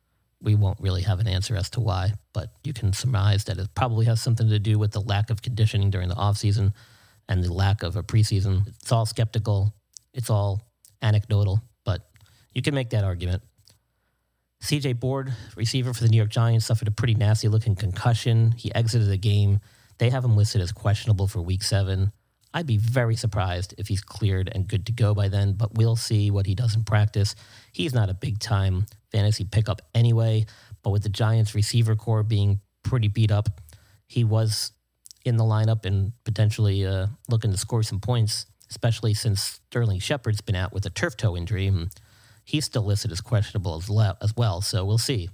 We 0.43 0.55
won't 0.55 0.81
really 0.81 1.03
have 1.03 1.21
an 1.21 1.29
answer 1.29 1.55
as 1.55 1.69
to 1.71 1.81
why, 1.81 2.15
but 2.33 2.55
you 2.65 2.73
can 2.73 2.93
surmise 2.93 3.45
that 3.45 3.59
it 3.59 3.75
probably 3.75 4.07
has 4.07 4.23
something 4.23 4.49
to 4.49 4.59
do 4.59 4.79
with 4.79 4.93
the 4.93 5.01
lack 5.01 5.31
of 5.31 5.43
conditioning 5.43 5.91
during 5.91 6.09
the 6.09 6.15
offseason 6.15 6.73
and 7.29 7.45
the 7.45 7.53
lack 7.53 7.83
of 7.83 7.97
a 7.97 8.03
preseason. 8.03 8.67
It's 8.69 8.91
all 8.91 9.07
skeptical. 9.07 9.75
It's 10.15 10.31
all 10.31 10.63
anecdotal, 11.03 11.63
but 11.85 12.09
you 12.55 12.63
can 12.63 12.75
make 12.75 12.91
that 12.91 13.05
argument. 13.05 13.43
CJ 14.63 15.01
Board, 15.01 15.33
receiver 15.57 15.95
for 15.95 16.03
the 16.03 16.09
New 16.09 16.19
York 16.19 16.31
Giants, 16.31 16.67
suffered 16.67 16.89
a 16.89 16.91
pretty 16.91 17.15
nasty 17.15 17.49
looking 17.49 17.75
concussion. 17.75 18.53
He 18.53 18.75
exited 18.75 19.09
the 19.09 19.17
game. 19.17 19.61
They 20.01 20.09
have 20.09 20.25
him 20.25 20.35
listed 20.35 20.63
as 20.63 20.73
questionable 20.73 21.27
for 21.27 21.43
week 21.43 21.63
seven. 21.63 22.11
I'd 22.55 22.67
be 22.67 22.79
very 22.79 23.17
surprised 23.17 23.75
if 23.77 23.87
he's 23.87 24.01
cleared 24.01 24.51
and 24.51 24.67
good 24.67 24.87
to 24.87 24.93
go 24.93 25.15
by 25.15 25.29
then, 25.29 25.53
but 25.53 25.75
we'll 25.75 25.95
see 25.95 26.31
what 26.31 26.47
he 26.47 26.55
does 26.55 26.75
in 26.75 26.85
practice. 26.85 27.35
He's 27.73 27.93
not 27.93 28.09
a 28.09 28.15
big 28.15 28.39
time 28.39 28.87
fantasy 29.13 29.45
pickup 29.45 29.83
anyway, 29.95 30.47
but 30.83 30.89
with 30.89 31.03
the 31.03 31.11
Giants 31.11 31.55
receiver 31.55 31.97
core 31.97 32.23
being 32.23 32.61
pretty 32.83 33.09
beat 33.09 33.31
up, 33.31 33.61
he 34.07 34.25
was 34.25 34.73
in 35.27 35.37
the 35.37 35.45
lineup 35.45 35.85
and 35.85 36.13
potentially 36.25 36.87
uh, 36.87 37.09
looking 37.29 37.51
to 37.51 37.59
score 37.59 37.83
some 37.83 38.01
points, 38.01 38.47
especially 38.71 39.13
since 39.13 39.61
Sterling 39.69 39.99
Shepard's 39.99 40.41
been 40.41 40.57
out 40.57 40.73
with 40.73 40.87
a 40.87 40.91
turf 40.91 41.15
toe 41.19 41.37
injury. 41.37 41.71
He's 42.45 42.65
still 42.65 42.87
listed 42.87 43.13
as 43.13 43.21
questionable 43.21 43.77
as, 43.77 43.91
le- 43.91 44.17
as 44.23 44.35
well, 44.35 44.63
so 44.63 44.83
we'll 44.83 44.97
see. 44.97 45.29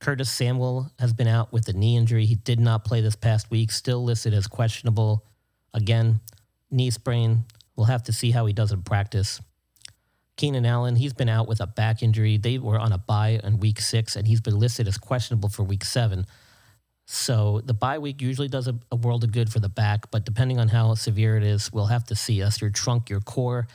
Curtis 0.00 0.30
Samuel 0.30 0.90
has 0.98 1.12
been 1.12 1.26
out 1.26 1.52
with 1.52 1.68
a 1.68 1.72
knee 1.72 1.96
injury. 1.96 2.24
He 2.24 2.36
did 2.36 2.60
not 2.60 2.84
play 2.84 3.00
this 3.00 3.16
past 3.16 3.50
week, 3.50 3.72
still 3.72 4.04
listed 4.04 4.32
as 4.32 4.46
questionable. 4.46 5.24
Again, 5.74 6.20
knee 6.70 6.90
sprain. 6.90 7.44
We'll 7.76 7.86
have 7.86 8.04
to 8.04 8.12
see 8.12 8.30
how 8.30 8.46
he 8.46 8.52
does 8.52 8.72
in 8.72 8.82
practice. 8.82 9.40
Keenan 10.36 10.66
Allen, 10.66 10.94
he's 10.94 11.12
been 11.12 11.28
out 11.28 11.48
with 11.48 11.60
a 11.60 11.66
back 11.66 12.02
injury. 12.02 12.36
They 12.36 12.58
were 12.58 12.78
on 12.78 12.92
a 12.92 12.98
bye 12.98 13.40
in 13.42 13.58
week 13.58 13.80
six, 13.80 14.14
and 14.14 14.26
he's 14.26 14.40
been 14.40 14.56
listed 14.56 14.86
as 14.86 14.96
questionable 14.96 15.48
for 15.48 15.64
week 15.64 15.84
seven. 15.84 16.26
So 17.06 17.60
the 17.64 17.74
bye 17.74 17.98
week 17.98 18.22
usually 18.22 18.48
does 18.48 18.68
a, 18.68 18.78
a 18.92 18.96
world 18.96 19.24
of 19.24 19.32
good 19.32 19.50
for 19.50 19.58
the 19.58 19.68
back, 19.68 20.10
but 20.12 20.24
depending 20.24 20.60
on 20.60 20.68
how 20.68 20.94
severe 20.94 21.36
it 21.36 21.42
is, 21.42 21.72
we'll 21.72 21.86
have 21.86 22.04
to 22.04 22.14
see. 22.14 22.40
That's 22.40 22.60
your 22.60 22.70
trunk, 22.70 23.10
your 23.10 23.20
core. 23.20 23.66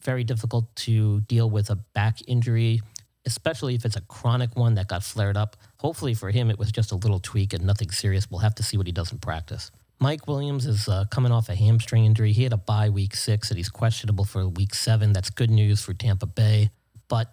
Very 0.00 0.24
difficult 0.24 0.74
to 0.76 1.20
deal 1.22 1.50
with 1.50 1.68
a 1.68 1.74
back 1.74 2.18
injury, 2.26 2.80
especially 3.26 3.74
if 3.74 3.84
it's 3.84 3.96
a 3.96 4.00
chronic 4.02 4.56
one 4.56 4.74
that 4.74 4.88
got 4.88 5.02
flared 5.02 5.36
up. 5.36 5.56
Hopefully 5.78 6.14
for 6.14 6.30
him, 6.30 6.50
it 6.50 6.58
was 6.58 6.72
just 6.72 6.92
a 6.92 6.96
little 6.96 7.20
tweak 7.20 7.52
and 7.52 7.64
nothing 7.64 7.90
serious. 7.90 8.30
We'll 8.30 8.40
have 8.40 8.54
to 8.56 8.62
see 8.62 8.76
what 8.76 8.86
he 8.86 8.92
does 8.92 9.12
in 9.12 9.18
practice. 9.18 9.70
Mike 9.98 10.28
Williams 10.28 10.66
is 10.66 10.88
uh, 10.88 11.04
coming 11.10 11.32
off 11.32 11.48
a 11.48 11.54
hamstring 11.54 12.04
injury. 12.04 12.32
He 12.32 12.42
had 12.44 12.52
a 12.52 12.58
bye 12.58 12.90
week 12.90 13.16
six, 13.16 13.50
and 13.50 13.56
he's 13.56 13.70
questionable 13.70 14.24
for 14.24 14.46
week 14.48 14.74
seven. 14.74 15.12
That's 15.12 15.30
good 15.30 15.50
news 15.50 15.82
for 15.82 15.94
Tampa 15.94 16.26
Bay. 16.26 16.70
But 17.08 17.32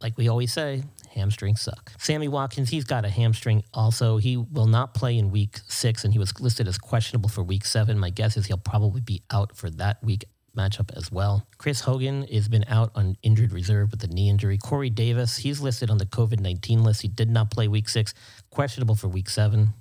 like 0.00 0.16
we 0.16 0.28
always 0.28 0.52
say, 0.52 0.84
hamstrings 1.14 1.62
suck. 1.62 1.92
Sammy 1.98 2.28
Watkins, 2.28 2.68
he's 2.68 2.84
got 2.84 3.04
a 3.04 3.08
hamstring 3.08 3.64
also. 3.72 4.18
He 4.18 4.36
will 4.36 4.66
not 4.66 4.94
play 4.94 5.16
in 5.16 5.30
week 5.30 5.60
six, 5.66 6.04
and 6.04 6.12
he 6.12 6.18
was 6.18 6.38
listed 6.40 6.68
as 6.68 6.78
questionable 6.78 7.30
for 7.30 7.42
week 7.42 7.64
seven. 7.64 7.98
My 7.98 8.10
guess 8.10 8.36
is 8.36 8.46
he'll 8.46 8.58
probably 8.58 9.00
be 9.00 9.22
out 9.30 9.56
for 9.56 9.70
that 9.70 10.02
week 10.04 10.24
matchup 10.58 10.90
as 10.96 11.12
well. 11.12 11.46
Chris 11.56 11.80
Hogan 11.80 12.26
has 12.26 12.48
been 12.48 12.64
out 12.68 12.90
on 12.94 13.16
injured 13.22 13.52
reserve 13.52 13.92
with 13.92 14.02
a 14.02 14.08
knee 14.08 14.28
injury. 14.28 14.58
Corey 14.58 14.90
Davis, 14.90 15.36
he's 15.36 15.60
listed 15.60 15.90
on 15.90 15.98
the 15.98 16.06
COVID 16.06 16.40
19 16.40 16.82
list. 16.82 17.02
He 17.02 17.08
did 17.08 17.30
not 17.30 17.50
play 17.50 17.68
week 17.68 17.88
six, 17.88 18.12
questionable 18.50 18.96
for 18.96 19.08
week 19.08 19.30
seven. 19.30 19.74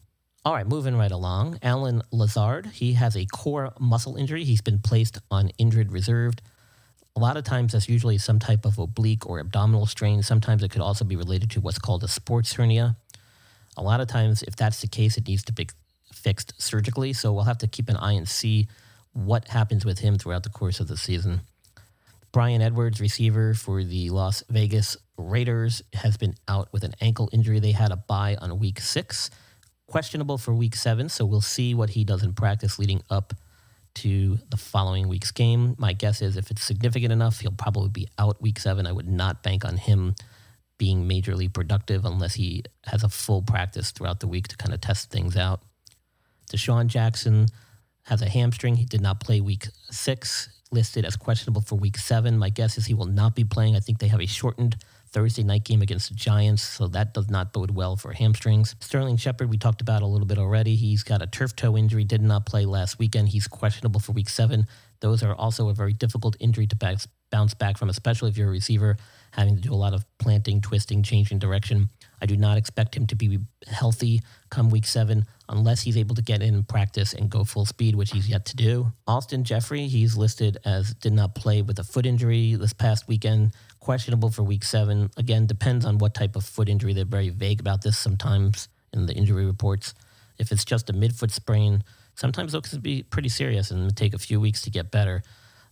All 0.46 0.54
right, 0.54 0.68
moving 0.68 0.96
right 0.96 1.12
along. 1.12 1.60
Allen 1.62 2.02
Lazard, 2.12 2.68
he 2.68 2.94
has 2.94 3.18
a 3.18 3.26
core 3.26 3.74
muscle 3.80 4.16
injury. 4.16 4.44
He's 4.44 4.62
been 4.62 4.80
placed 4.80 5.20
on 5.30 5.50
injured 5.58 5.92
reserved. 5.92 6.42
A 7.16 7.20
lot 7.20 7.36
of 7.36 7.44
times 7.44 7.74
that's 7.74 7.90
usually 7.90 8.18
some 8.18 8.40
type 8.40 8.64
of 8.64 8.78
oblique 8.78 9.28
or 9.28 9.40
abdominal 9.40 9.88
strain. 9.88 10.22
Sometimes 10.22 10.64
it 10.64 10.70
could 10.70 10.82
also 10.82 11.04
be 11.04 11.16
related 11.16 11.50
to 11.52 11.60
what's 11.60 11.80
called 11.80 12.04
a 12.04 12.08
sports 12.08 12.54
hernia. 12.54 12.96
A 13.76 13.84
lot 13.84 14.00
of 14.00 14.08
times, 14.08 14.44
if 14.44 14.56
that's 14.56 14.82
the 14.82 14.88
case, 14.88 15.18
it 15.18 15.28
needs 15.28 15.44
to 15.46 15.54
be 15.54 15.68
fixed 16.14 16.54
surgically. 16.62 17.14
So 17.14 17.34
we'll 17.34 17.44
have 17.44 17.58
to 17.60 17.68
keep 17.68 17.90
an 17.90 17.98
eye 17.98 18.14
and 18.14 18.28
see 18.28 18.68
what 19.18 19.48
happens 19.48 19.84
with 19.84 20.00
him 20.00 20.18
throughout 20.18 20.44
the 20.44 20.50
course 20.50 20.80
of 20.80 20.88
the 20.88 20.98
season. 20.98 21.42
Bryan 22.32 22.62
Edwards, 22.62 23.02
receiver 23.02 23.56
for 23.56 23.84
the 23.84 24.12
Las 24.12 24.44
Vegas 24.50 24.96
Raiders, 25.18 25.82
has 25.94 26.18
been 26.18 26.36
out 26.48 26.70
with 26.72 26.84
an 26.84 26.94
ankle 27.02 27.30
injury. 27.34 27.60
They 27.60 27.72
had 27.72 27.92
a 27.92 27.98
bye 27.98 28.38
on 28.40 28.60
week 28.60 28.80
six 28.80 29.32
questionable 29.88 30.38
for 30.38 30.54
week 30.54 30.76
seven, 30.76 31.10
so 31.10 31.26
we'll 31.26 31.42
see 31.42 31.74
what 31.74 31.90
he 31.92 32.04
does 32.04 32.22
in 32.22 32.34
practice 32.34 32.78
leading 32.78 33.02
up 33.10 33.34
to 33.96 34.38
the 34.50 34.58
following 34.58 35.08
week's 35.08 35.32
game. 35.32 35.76
My 35.80 35.94
guess 35.94 36.22
is 36.22 36.38
if 36.38 36.52
it's 36.52 36.64
significant 36.64 37.12
enough, 37.12 37.40
he'll 37.40 37.52
probably 37.52 37.90
be 37.90 38.08
out 38.20 38.40
week 38.42 38.60
seven. 38.60 38.86
I 38.86 38.92
would 38.92 39.08
not 39.08 39.42
bank 39.42 39.66
on 39.66 39.78
him 39.78 40.14
being 40.78 41.10
majorly 41.10 41.52
productive 41.52 42.06
unless 42.06 42.36
he 42.36 42.64
has 42.86 43.04
a 43.04 43.10
full 43.10 43.42
practice 43.42 43.90
throughout 43.90 44.20
the 44.20 44.28
week 44.28 44.48
to 44.50 44.58
kind 44.58 44.74
of 44.74 44.82
test 44.82 45.10
things 45.10 45.36
out. 45.36 45.62
DeSean 46.52 46.86
Jackson 46.86 47.48
has 48.08 48.22
a 48.22 48.30
hamstring. 48.30 48.76
He 48.76 48.86
did 48.86 49.02
not 49.02 49.20
play 49.20 49.42
week 49.42 49.68
six, 49.92 50.50
listed 50.72 51.06
as 51.06 51.16
questionable 51.16 51.62
for 51.62 51.76
week 51.76 51.98
seven. 51.98 52.38
My 52.38 52.50
guess 52.50 52.78
is 52.78 52.86
he 52.86 52.94
will 52.94 53.06
not 53.06 53.36
be 53.36 53.44
playing. 53.44 53.76
I 53.76 53.80
think 53.80 54.00
they 54.00 54.08
have 54.08 54.22
a 54.22 54.26
shortened 54.26 54.78
Thursday 55.10 55.44
night 55.44 55.64
game 55.64 55.82
against 55.82 56.10
the 56.10 56.16
Giants, 56.16 56.64
so 56.64 56.88
that 56.88 57.14
does 57.14 57.30
not 57.30 57.54
bode 57.54 57.72
well 57.72 57.96
for 57.96 58.14
hamstrings. 58.14 58.76
Sterling 58.80 59.18
Shepard, 59.18 59.50
we 59.50 59.58
talked 59.58 59.82
about 59.82 60.02
a 60.02 60.06
little 60.06 60.28
bit 60.28 60.38
already. 60.38 60.76
He's 60.76 61.04
got 61.04 61.22
a 61.22 61.28
turf 61.28 61.56
toe 61.56 61.78
injury, 61.78 62.04
did 62.04 62.22
not 62.22 62.46
play 62.46 62.66
last 62.66 63.00
weekend. 63.00 63.30
He's 63.30 63.48
questionable 63.48 64.00
for 64.00 64.12
week 64.14 64.30
seven. 64.30 64.68
Those 65.00 65.24
are 65.24 65.36
also 65.36 65.70
a 65.70 65.74
very 65.74 65.94
difficult 65.94 66.36
injury 66.40 66.68
to 66.68 66.98
bounce 67.30 67.54
back 67.54 67.78
from, 67.78 67.90
especially 67.90 68.30
if 68.30 68.38
you're 68.38 68.50
a 68.50 68.52
receiver 68.52 68.98
having 69.32 69.56
to 69.56 69.62
do 69.62 69.74
a 69.74 69.76
lot 69.76 69.94
of 69.94 70.06
planting, 70.18 70.62
twisting, 70.62 71.04
changing 71.04 71.40
direction. 71.40 71.90
I 72.22 72.26
do 72.26 72.36
not 72.38 72.58
expect 72.58 72.96
him 72.96 73.08
to 73.08 73.16
be 73.16 73.40
healthy 73.68 74.22
come 74.50 74.70
week 74.70 74.86
seven 74.86 75.26
unless 75.50 75.82
he's 75.82 75.98
able 75.98 76.16
to 76.16 76.22
get 76.22 76.42
in 76.42 76.64
practice 76.64 77.14
and 77.14 77.30
go 77.30 77.44
full 77.44 77.66
speed, 77.66 77.96
which 77.96 78.12
he's 78.12 78.28
yet 78.30 78.46
to 78.46 78.56
do. 78.56 78.92
Alshon 79.08 79.44
Jeffery, 79.44 79.88
he's 79.88 80.18
listed 80.18 80.58
as 80.66 80.94
did 80.96 81.14
not 81.14 81.36
play 81.36 81.62
with 81.62 81.80
a 81.80 81.84
foot 81.84 82.06
injury 82.06 82.56
this 82.56 82.74
past 82.74 83.08
weekend 83.08 83.52
questionable 83.80 84.30
for 84.30 84.44
week 84.44 84.64
seven. 84.64 85.10
Again, 85.18 85.46
depends 85.46 85.86
on 85.86 85.98
what 85.98 86.14
type 86.14 86.36
of 86.36 86.44
foot 86.44 86.68
injury. 86.68 86.94
They're 86.94 87.06
very 87.06 87.30
vague 87.30 87.60
about 87.60 87.82
this 87.82 87.98
sometimes 87.98 88.68
in 88.92 89.06
the 89.06 89.14
injury 89.14 89.46
reports. 89.46 89.94
If 90.38 90.52
it's 90.52 90.66
just 90.66 90.90
a 90.90 90.94
midfoot 90.94 91.32
sprain, 91.32 91.84
sometimes 92.16 92.52
those 92.52 92.68
can 92.68 92.82
be 92.82 93.04
pretty 93.04 93.30
serious 93.30 93.72
and 93.72 93.96
take 93.96 94.14
a 94.14 94.18
few 94.18 94.42
weeks 94.42 94.62
to 94.64 94.70
get 94.70 94.92
better. 94.92 95.24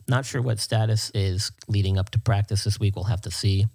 Not 0.08 0.25
sure 0.25 0.42
what 0.42 0.60
status 0.60 1.12
is 1.14 1.52
leading 1.68 1.98
up 1.98 2.12
to 2.12 2.20
practice 2.20 2.64
this 2.64 2.80
week. 2.80 2.96
We'll 2.96 3.06
have 3.06 3.22
to 3.22 3.32
see. 3.32 3.66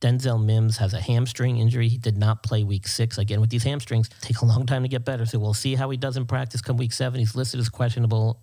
Denzel 0.00 0.42
Mims 0.42 0.78
has 0.78 0.94
a 0.94 1.00
hamstring 1.00 1.58
injury. 1.58 1.88
He 1.88 1.98
did 1.98 2.16
not 2.16 2.42
play 2.42 2.64
week 2.64 2.88
six. 2.88 3.18
Again, 3.18 3.40
with 3.40 3.50
these 3.50 3.64
hamstrings, 3.64 4.08
take 4.20 4.40
a 4.40 4.46
long 4.46 4.66
time 4.66 4.82
to 4.82 4.88
get 4.88 5.04
better. 5.04 5.26
So 5.26 5.38
we'll 5.38 5.54
see 5.54 5.74
how 5.74 5.90
he 5.90 5.96
does 5.96 6.16
in 6.16 6.26
practice 6.26 6.62
come 6.62 6.76
week 6.76 6.92
seven. 6.92 7.20
He's 7.20 7.36
listed 7.36 7.60
as 7.60 7.68
questionable. 7.68 8.42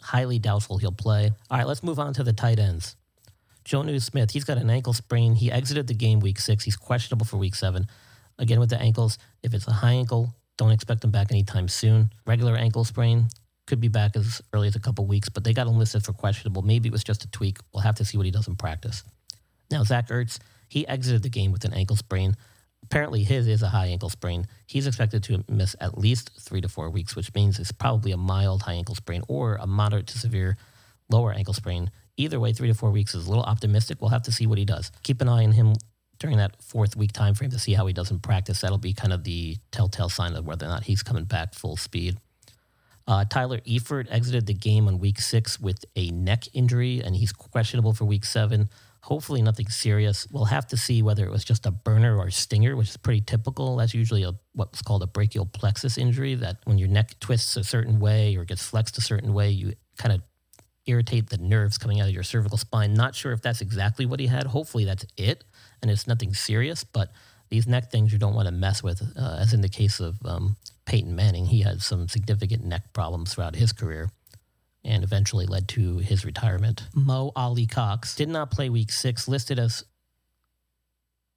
Highly 0.00 0.38
doubtful 0.38 0.78
he'll 0.78 0.92
play. 0.92 1.32
All 1.50 1.58
right, 1.58 1.66
let's 1.66 1.82
move 1.82 1.98
on 1.98 2.12
to 2.14 2.22
the 2.22 2.32
tight 2.32 2.58
ends. 2.58 2.96
Jonnu 3.64 4.00
Smith, 4.00 4.30
he's 4.30 4.44
got 4.44 4.58
an 4.58 4.70
ankle 4.70 4.92
sprain. 4.92 5.34
He 5.34 5.50
exited 5.50 5.86
the 5.86 5.94
game 5.94 6.20
week 6.20 6.38
six. 6.38 6.64
He's 6.64 6.76
questionable 6.76 7.26
for 7.26 7.36
week 7.36 7.54
seven. 7.54 7.86
Again, 8.38 8.60
with 8.60 8.70
the 8.70 8.80
ankles, 8.80 9.18
if 9.42 9.52
it's 9.52 9.66
a 9.66 9.72
high 9.72 9.92
ankle, 9.92 10.34
don't 10.56 10.70
expect 10.70 11.04
him 11.04 11.10
back 11.10 11.30
anytime 11.30 11.68
soon. 11.68 12.10
Regular 12.26 12.56
ankle 12.56 12.84
sprain 12.84 13.28
could 13.66 13.80
be 13.80 13.88
back 13.88 14.16
as 14.16 14.40
early 14.52 14.68
as 14.68 14.76
a 14.76 14.80
couple 14.80 15.06
weeks, 15.06 15.28
but 15.28 15.44
they 15.44 15.52
got 15.52 15.66
him 15.66 15.78
listed 15.78 16.04
for 16.04 16.12
questionable. 16.12 16.62
Maybe 16.62 16.88
it 16.88 16.92
was 16.92 17.04
just 17.04 17.24
a 17.24 17.30
tweak. 17.30 17.58
We'll 17.72 17.82
have 17.82 17.96
to 17.96 18.04
see 18.04 18.16
what 18.16 18.26
he 18.26 18.32
does 18.32 18.48
in 18.48 18.56
practice. 18.56 19.02
Now, 19.70 19.84
Zach 19.84 20.08
Ertz, 20.08 20.38
he 20.68 20.86
exited 20.86 21.22
the 21.22 21.28
game 21.28 21.52
with 21.52 21.64
an 21.64 21.74
ankle 21.74 21.96
sprain. 21.96 22.36
Apparently, 22.82 23.24
his 23.24 23.48
is 23.48 23.62
a 23.62 23.68
high 23.68 23.86
ankle 23.86 24.08
sprain. 24.08 24.46
He's 24.66 24.86
expected 24.86 25.22
to 25.24 25.44
miss 25.48 25.74
at 25.80 25.98
least 25.98 26.30
three 26.40 26.60
to 26.60 26.68
four 26.68 26.90
weeks, 26.90 27.16
which 27.16 27.34
means 27.34 27.58
it's 27.58 27.72
probably 27.72 28.12
a 28.12 28.16
mild 28.16 28.62
high 28.62 28.74
ankle 28.74 28.94
sprain 28.94 29.22
or 29.28 29.56
a 29.56 29.66
moderate 29.66 30.06
to 30.08 30.18
severe 30.18 30.56
lower 31.10 31.32
ankle 31.32 31.54
sprain 31.54 31.90
either 32.18 32.40
way, 32.40 32.52
three 32.52 32.68
to 32.68 32.74
four 32.74 32.90
weeks 32.90 33.14
is 33.14 33.26
a 33.26 33.28
little 33.30 33.44
optimistic. 33.44 33.98
We'll 34.00 34.10
have 34.10 34.24
to 34.24 34.32
see 34.32 34.46
what 34.46 34.58
he 34.58 34.64
does. 34.64 34.92
Keep 35.02 35.22
an 35.22 35.28
eye 35.28 35.44
on 35.44 35.52
him 35.52 35.74
during 36.18 36.36
that 36.36 36.60
fourth 36.60 36.96
week 36.96 37.12
time 37.12 37.34
frame 37.34 37.50
to 37.50 37.58
see 37.58 37.72
how 37.72 37.86
he 37.86 37.92
does 37.94 38.10
in 38.10 38.18
practice. 38.18 38.60
That'll 38.60 38.76
be 38.76 38.92
kind 38.92 39.12
of 39.12 39.24
the 39.24 39.56
telltale 39.70 40.08
sign 40.08 40.34
of 40.34 40.44
whether 40.44 40.66
or 40.66 40.68
not 40.68 40.84
he's 40.84 41.02
coming 41.02 41.24
back 41.24 41.54
full 41.54 41.76
speed. 41.76 42.18
Uh, 43.06 43.24
Tyler 43.24 43.60
Eifert 43.60 44.06
exited 44.10 44.46
the 44.46 44.52
game 44.52 44.86
on 44.86 44.98
week 44.98 45.20
six 45.20 45.58
with 45.58 45.84
a 45.96 46.10
neck 46.10 46.44
injury, 46.52 47.00
and 47.02 47.16
he's 47.16 47.32
questionable 47.32 47.94
for 47.94 48.04
week 48.04 48.24
seven. 48.24 48.68
Hopefully, 49.02 49.42
nothing 49.42 49.68
serious. 49.68 50.26
We'll 50.30 50.46
have 50.46 50.66
to 50.68 50.76
see 50.76 51.02
whether 51.02 51.24
it 51.24 51.30
was 51.30 51.44
just 51.44 51.66
a 51.66 51.70
burner 51.70 52.18
or 52.18 52.30
stinger, 52.30 52.76
which 52.76 52.90
is 52.90 52.96
pretty 52.96 53.20
typical. 53.20 53.76
That's 53.76 53.94
usually 53.94 54.24
a, 54.24 54.32
what's 54.54 54.82
called 54.82 55.02
a 55.02 55.06
brachial 55.06 55.46
plexus 55.46 55.96
injury, 55.96 56.34
that 56.34 56.56
when 56.64 56.78
your 56.78 56.88
neck 56.88 57.18
twists 57.20 57.56
a 57.56 57.64
certain 57.64 58.00
way 58.00 58.36
or 58.36 58.44
gets 58.44 58.66
flexed 58.66 58.98
a 58.98 59.00
certain 59.00 59.32
way, 59.32 59.50
you 59.50 59.74
kind 59.98 60.14
of 60.14 60.22
irritate 60.86 61.30
the 61.30 61.38
nerves 61.38 61.78
coming 61.78 62.00
out 62.00 62.08
of 62.08 62.14
your 62.14 62.22
cervical 62.22 62.58
spine. 62.58 62.94
Not 62.94 63.14
sure 63.14 63.32
if 63.32 63.40
that's 63.40 63.60
exactly 63.60 64.04
what 64.04 64.20
he 64.20 64.26
had. 64.26 64.46
Hopefully, 64.46 64.84
that's 64.84 65.06
it, 65.16 65.44
and 65.80 65.90
it's 65.90 66.06
nothing 66.06 66.34
serious, 66.34 66.82
but 66.82 67.12
these 67.50 67.66
neck 67.66 67.90
things 67.90 68.12
you 68.12 68.18
don't 68.18 68.34
want 68.34 68.46
to 68.46 68.52
mess 68.52 68.82
with, 68.82 69.00
uh, 69.16 69.36
as 69.38 69.54
in 69.54 69.60
the 69.60 69.68
case 69.68 70.00
of 70.00 70.16
um, 70.24 70.56
Peyton 70.86 71.14
Manning. 71.14 71.46
He 71.46 71.62
had 71.62 71.82
some 71.82 72.08
significant 72.08 72.64
neck 72.64 72.92
problems 72.92 73.34
throughout 73.34 73.54
his 73.54 73.72
career 73.72 74.10
and 74.84 75.02
eventually 75.04 75.46
led 75.46 75.68
to 75.68 75.98
his 75.98 76.24
retirement. 76.24 76.84
Mo 76.94 77.32
Alie-Cox 77.36 78.14
did 78.16 78.28
not 78.28 78.50
play 78.50 78.68
week 78.68 78.92
six, 78.92 79.28
listed 79.28 79.58
as, 79.58 79.84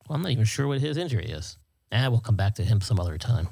well, 0.08 0.16
I'm 0.16 0.22
not 0.22 0.32
even 0.32 0.46
sure 0.46 0.68
what 0.68 0.80
his 0.80 0.98
injury 0.98 1.26
is. 1.26 1.58
Ah, 1.92 2.08
we'll 2.10 2.20
come 2.20 2.36
back 2.36 2.56
to 2.56 2.64
him 2.64 2.82
some 2.82 3.00
other 3.00 3.18
time. 3.18 3.50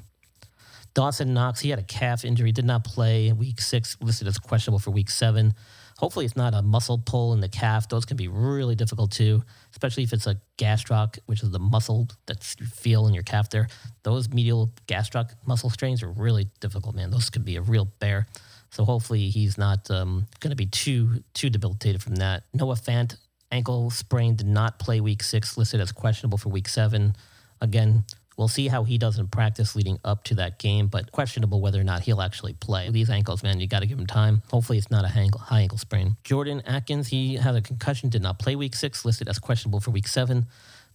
Dawson 0.94 1.34
Knox, 1.34 1.60
he 1.60 1.70
had 1.70 1.78
a 1.78 1.84
calf 1.84 2.24
injury, 2.24 2.50
did 2.50 2.64
not 2.64 2.82
play 2.82 3.32
week 3.32 3.60
six, 3.60 3.96
listed 4.00 4.26
as 4.26 4.38
questionable 4.38 4.80
for 4.80 4.90
week 4.90 5.08
seven. 5.10 5.54
Hopefully, 5.98 6.24
it's 6.24 6.36
not 6.36 6.54
a 6.54 6.62
muscle 6.62 6.98
pull 6.98 7.32
in 7.32 7.40
the 7.40 7.48
calf. 7.48 7.88
Those 7.88 8.04
can 8.04 8.16
be 8.16 8.26
really 8.26 8.74
difficult 8.74 9.12
too, 9.12 9.44
especially 9.70 10.02
if 10.02 10.12
it's 10.12 10.26
a 10.26 10.40
gastroc, 10.58 11.18
which 11.26 11.42
is 11.42 11.50
the 11.50 11.58
muscle 11.58 12.08
that 12.26 12.56
you 12.58 12.66
feel 12.66 13.06
in 13.06 13.14
your 13.14 13.22
calf 13.22 13.50
there. 13.50 13.68
Those 14.02 14.30
medial 14.30 14.72
gastroc 14.88 15.30
muscle 15.46 15.70
strains 15.70 16.02
are 16.02 16.10
really 16.10 16.48
difficult, 16.58 16.96
man. 16.96 17.10
Those 17.10 17.30
could 17.30 17.44
be 17.44 17.56
a 17.56 17.62
real 17.62 17.84
bear. 18.00 18.26
So 18.70 18.84
hopefully, 18.84 19.30
he's 19.30 19.58
not 19.58 19.90
um, 19.90 20.26
going 20.40 20.50
to 20.50 20.56
be 20.56 20.66
too 20.66 21.22
too 21.34 21.50
debilitated 21.50 22.02
from 22.02 22.16
that. 22.16 22.44
Noah 22.54 22.76
Fant 22.76 23.16
ankle 23.52 23.90
sprain 23.90 24.36
did 24.36 24.46
not 24.46 24.78
play 24.78 25.00
week 25.00 25.22
six, 25.22 25.56
listed 25.56 25.80
as 25.80 25.92
questionable 25.92 26.38
for 26.38 26.50
week 26.50 26.68
seven. 26.68 27.16
Again, 27.60 28.04
We'll 28.40 28.48
see 28.48 28.68
how 28.68 28.84
he 28.84 28.96
does 28.96 29.18
in 29.18 29.28
practice 29.28 29.76
leading 29.76 29.98
up 30.02 30.24
to 30.24 30.34
that 30.36 30.58
game, 30.58 30.86
but 30.86 31.12
questionable 31.12 31.60
whether 31.60 31.78
or 31.78 31.84
not 31.84 32.00
he'll 32.00 32.22
actually 32.22 32.54
play. 32.54 32.88
These 32.88 33.10
ankles, 33.10 33.42
man, 33.42 33.60
you 33.60 33.66
got 33.66 33.80
to 33.80 33.86
give 33.86 33.98
him 33.98 34.06
time. 34.06 34.40
Hopefully, 34.50 34.78
it's 34.78 34.90
not 34.90 35.04
a 35.04 35.08
high 35.08 35.60
ankle 35.60 35.76
sprain. 35.76 36.16
Jordan 36.24 36.62
Akins, 36.66 37.08
he 37.08 37.34
had 37.34 37.54
a 37.54 37.60
concussion, 37.60 38.08
did 38.08 38.22
not 38.22 38.38
play 38.38 38.56
week 38.56 38.74
six, 38.74 39.04
listed 39.04 39.28
as 39.28 39.38
questionable 39.38 39.78
for 39.78 39.90
week 39.90 40.08
seven. 40.08 40.46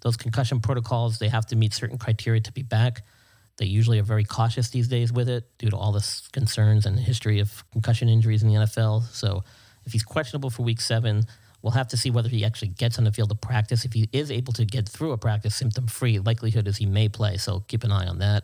Those 0.01 0.17
concussion 0.17 0.59
protocols, 0.59 1.19
they 1.19 1.27
have 1.27 1.45
to 1.45 1.55
meet 1.55 1.75
certain 1.75 1.99
criteria 1.99 2.41
to 2.41 2.51
be 2.51 2.63
back. 2.63 3.03
They 3.57 3.65
usually 3.65 3.99
are 3.99 4.03
very 4.03 4.25
cautious 4.25 4.69
these 4.69 4.87
days 4.87 5.13
with 5.13 5.29
it 5.29 5.45
due 5.57 5.69
to 5.69 5.77
all 5.77 5.91
the 5.91 6.05
concerns 6.33 6.85
and 6.85 6.99
history 6.99 7.39
of 7.39 7.63
concussion 7.71 8.09
injuries 8.09 8.43
in 8.43 8.49
the 8.49 8.55
NFL. 8.55 9.03
So 9.11 9.43
if 9.85 9.93
he's 9.93 10.03
questionable 10.03 10.49
for 10.49 10.63
week 10.63 10.81
seven, 10.81 11.25
We'll 11.65 11.71
have 11.71 11.87
to 11.87 11.97
see 11.97 12.11
whether 12.11 12.29
he 12.29 12.45
actually 12.45 12.67
gets 12.67 12.99
on 12.99 13.05
the 13.05 13.11
field 13.11 13.29
to 13.29 13.35
practice. 13.35 13.85
If 13.85 13.93
he 13.93 14.07
is 14.13 14.29
able 14.29 14.53
to 14.53 14.65
get 14.65 14.87
through 14.87 15.13
a 15.13 15.17
practice 15.17 15.55
symptom 15.55 15.87
free, 15.87 16.19
likelihood 16.19 16.67
is 16.67 16.77
he 16.77 16.85
may 16.85 17.09
play. 17.09 17.37
So 17.37 17.61
keep 17.61 17.83
an 17.83 17.91
eye 17.91 18.05
on 18.05 18.19
that. 18.19 18.43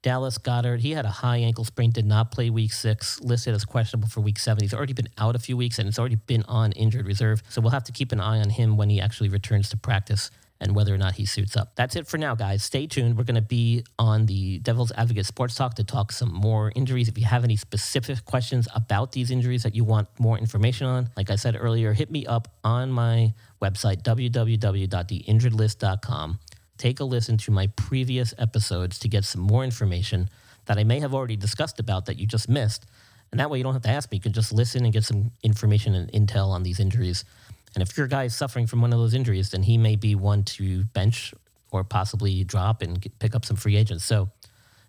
Dallas 0.00 0.38
Goedert, 0.38 0.80
he 0.80 0.92
had 0.92 1.04
a 1.04 1.10
high 1.10 1.36
ankle 1.36 1.64
sprain, 1.64 1.90
did 1.90 2.06
not 2.06 2.32
play 2.32 2.48
week 2.48 2.72
six, 2.72 3.20
listed 3.20 3.54
as 3.54 3.66
questionable 3.66 4.08
for 4.08 4.22
week 4.22 4.38
seven. 4.38 4.62
He's 4.62 4.72
already 4.72 4.94
been 4.94 5.10
out 5.18 5.36
a 5.36 5.38
few 5.38 5.54
weeks 5.54 5.78
and 5.78 5.86
it's 5.86 5.98
already 5.98 6.14
been 6.16 6.42
on 6.44 6.72
injured 6.72 7.06
reserve. 7.06 7.42
So 7.50 7.60
we'll 7.60 7.72
have 7.72 7.84
to 7.84 7.92
keep 7.92 8.10
an 8.10 8.20
eye 8.20 8.40
on 8.40 8.48
him 8.48 8.78
when 8.78 8.88
he 8.88 9.02
actually 9.02 9.28
returns 9.28 9.68
to 9.68 9.76
practice 9.76 10.30
and 10.60 10.74
whether 10.74 10.92
or 10.94 10.98
not 10.98 11.14
he 11.14 11.24
suits 11.24 11.56
up. 11.56 11.74
That's 11.74 11.96
it 11.96 12.06
for 12.06 12.18
now, 12.18 12.34
guys. 12.34 12.62
Stay 12.62 12.86
tuned. 12.86 13.16
We're 13.16 13.24
going 13.24 13.36
to 13.36 13.40
be 13.40 13.82
on 13.98 14.26
the 14.26 14.58
Devil's 14.58 14.92
Advocate 14.92 15.24
Sports 15.26 15.54
Talk 15.54 15.74
to 15.76 15.84
talk 15.84 16.12
some 16.12 16.30
more 16.32 16.70
injuries. 16.76 17.08
If 17.08 17.16
you 17.16 17.24
have 17.24 17.44
any 17.44 17.56
specific 17.56 18.26
questions 18.26 18.68
about 18.74 19.12
these 19.12 19.30
injuries 19.30 19.62
that 19.62 19.74
you 19.74 19.84
want 19.84 20.08
more 20.18 20.36
information 20.38 20.86
on, 20.86 21.08
like 21.16 21.30
I 21.30 21.36
said 21.36 21.56
earlier, 21.58 21.94
hit 21.94 22.10
me 22.10 22.26
up 22.26 22.48
on 22.62 22.90
my 22.90 23.32
website, 23.62 24.02
www.theinjuredlist.com. 24.02 26.38
Take 26.76 27.00
a 27.00 27.04
listen 27.04 27.38
to 27.38 27.50
my 27.50 27.68
previous 27.68 28.34
episodes 28.38 28.98
to 29.00 29.08
get 29.08 29.24
some 29.24 29.40
more 29.40 29.64
information 29.64 30.28
that 30.66 30.76
I 30.78 30.84
may 30.84 31.00
have 31.00 31.14
already 31.14 31.36
discussed 31.36 31.80
about 31.80 32.04
that 32.06 32.18
you 32.18 32.26
just 32.26 32.48
missed. 32.48 32.86
And 33.30 33.40
that 33.40 33.50
way 33.50 33.58
you 33.58 33.64
don't 33.64 33.74
have 33.74 33.82
to 33.82 33.90
ask 33.90 34.10
me. 34.10 34.16
You 34.16 34.22
can 34.22 34.32
just 34.32 34.52
listen 34.52 34.84
and 34.84 34.92
get 34.92 35.04
some 35.04 35.30
information 35.42 35.94
and 35.94 36.10
intel 36.12 36.48
on 36.48 36.62
these 36.62 36.80
injuries. 36.80 37.24
And 37.74 37.82
if 37.82 37.96
your 37.96 38.06
guy 38.06 38.24
is 38.24 38.34
suffering 38.34 38.66
from 38.66 38.80
one 38.80 38.92
of 38.92 38.98
those 38.98 39.14
injuries, 39.14 39.50
then 39.50 39.62
he 39.62 39.78
may 39.78 39.96
be 39.96 40.14
one 40.14 40.44
to 40.44 40.84
bench 40.84 41.32
or 41.70 41.84
possibly 41.84 42.42
drop 42.44 42.82
and 42.82 43.06
pick 43.18 43.34
up 43.34 43.44
some 43.44 43.56
free 43.56 43.76
agents. 43.76 44.04
So 44.04 44.30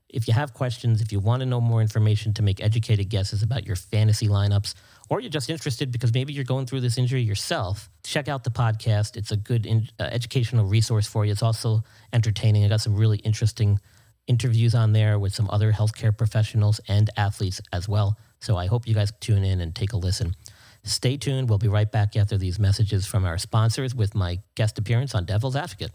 if 0.10 0.28
you 0.28 0.34
have 0.34 0.54
questions, 0.54 1.02
if 1.02 1.12
you 1.12 1.20
want 1.20 1.42
to 1.42 1.46
know 1.46 1.62
more 1.62 1.82
information 1.82 2.34
to 2.34 2.42
make 2.42 2.62
educated 2.62 3.10
guesses 3.10 3.44
about 3.44 3.66
your 3.66 3.76
fantasy 3.76 4.28
lineups, 4.28 4.74
or 5.10 5.20
you're 5.20 5.30
just 5.30 5.50
interested 5.50 5.92
because 5.92 6.14
maybe 6.14 6.34
you're 6.34 6.44
going 6.44 6.66
through 6.66 6.82
this 6.82 6.98
injury 6.98 7.22
yourself, 7.22 7.90
check 8.04 8.28
out 8.28 8.44
the 8.44 8.50
podcast. 8.50 9.16
It's 9.16 9.32
a 9.32 9.38
good 9.38 9.66
in, 9.66 9.88
uh, 10.00 10.04
educational 10.04 10.66
resource 10.66 11.08
for 11.08 11.26
you. 11.26 11.32
It's 11.32 11.44
also 11.44 11.84
entertaining. 12.14 12.66
I 12.66 12.68
got 12.68 12.82
some 12.82 12.96
really 12.96 13.20
interesting 13.20 13.80
interviews 14.28 14.76
on 14.76 14.94
there 14.94 15.20
with 15.20 15.34
some 15.34 15.50
other 15.50 15.72
healthcare 15.72 16.16
professionals 16.16 16.80
and 16.88 17.10
athletes 17.18 17.62
as 17.72 17.88
well. 17.88 18.18
So 18.40 18.58
I 18.58 18.68
hope 18.68 18.88
you 18.88 18.94
guys 18.94 19.12
tune 19.20 19.44
in 19.44 19.62
and 19.62 19.74
take 19.76 19.94
a 19.94 19.98
listen. 19.98 20.36
Stay 20.84 21.18
tuned. 21.18 21.50
We'll 21.50 21.58
be 21.58 21.68
right 21.68 21.92
back 21.92 22.16
after 22.16 22.38
these 22.38 22.60
messages 22.60 23.06
from 23.06 23.26
our 23.26 23.38
sponsors 23.38 23.94
with 23.94 24.16
my 24.16 24.40
guest 24.56 24.78
appearance 24.80 25.14
on 25.14 25.26
Devil's 25.26 25.56
Advocate. 25.56 25.92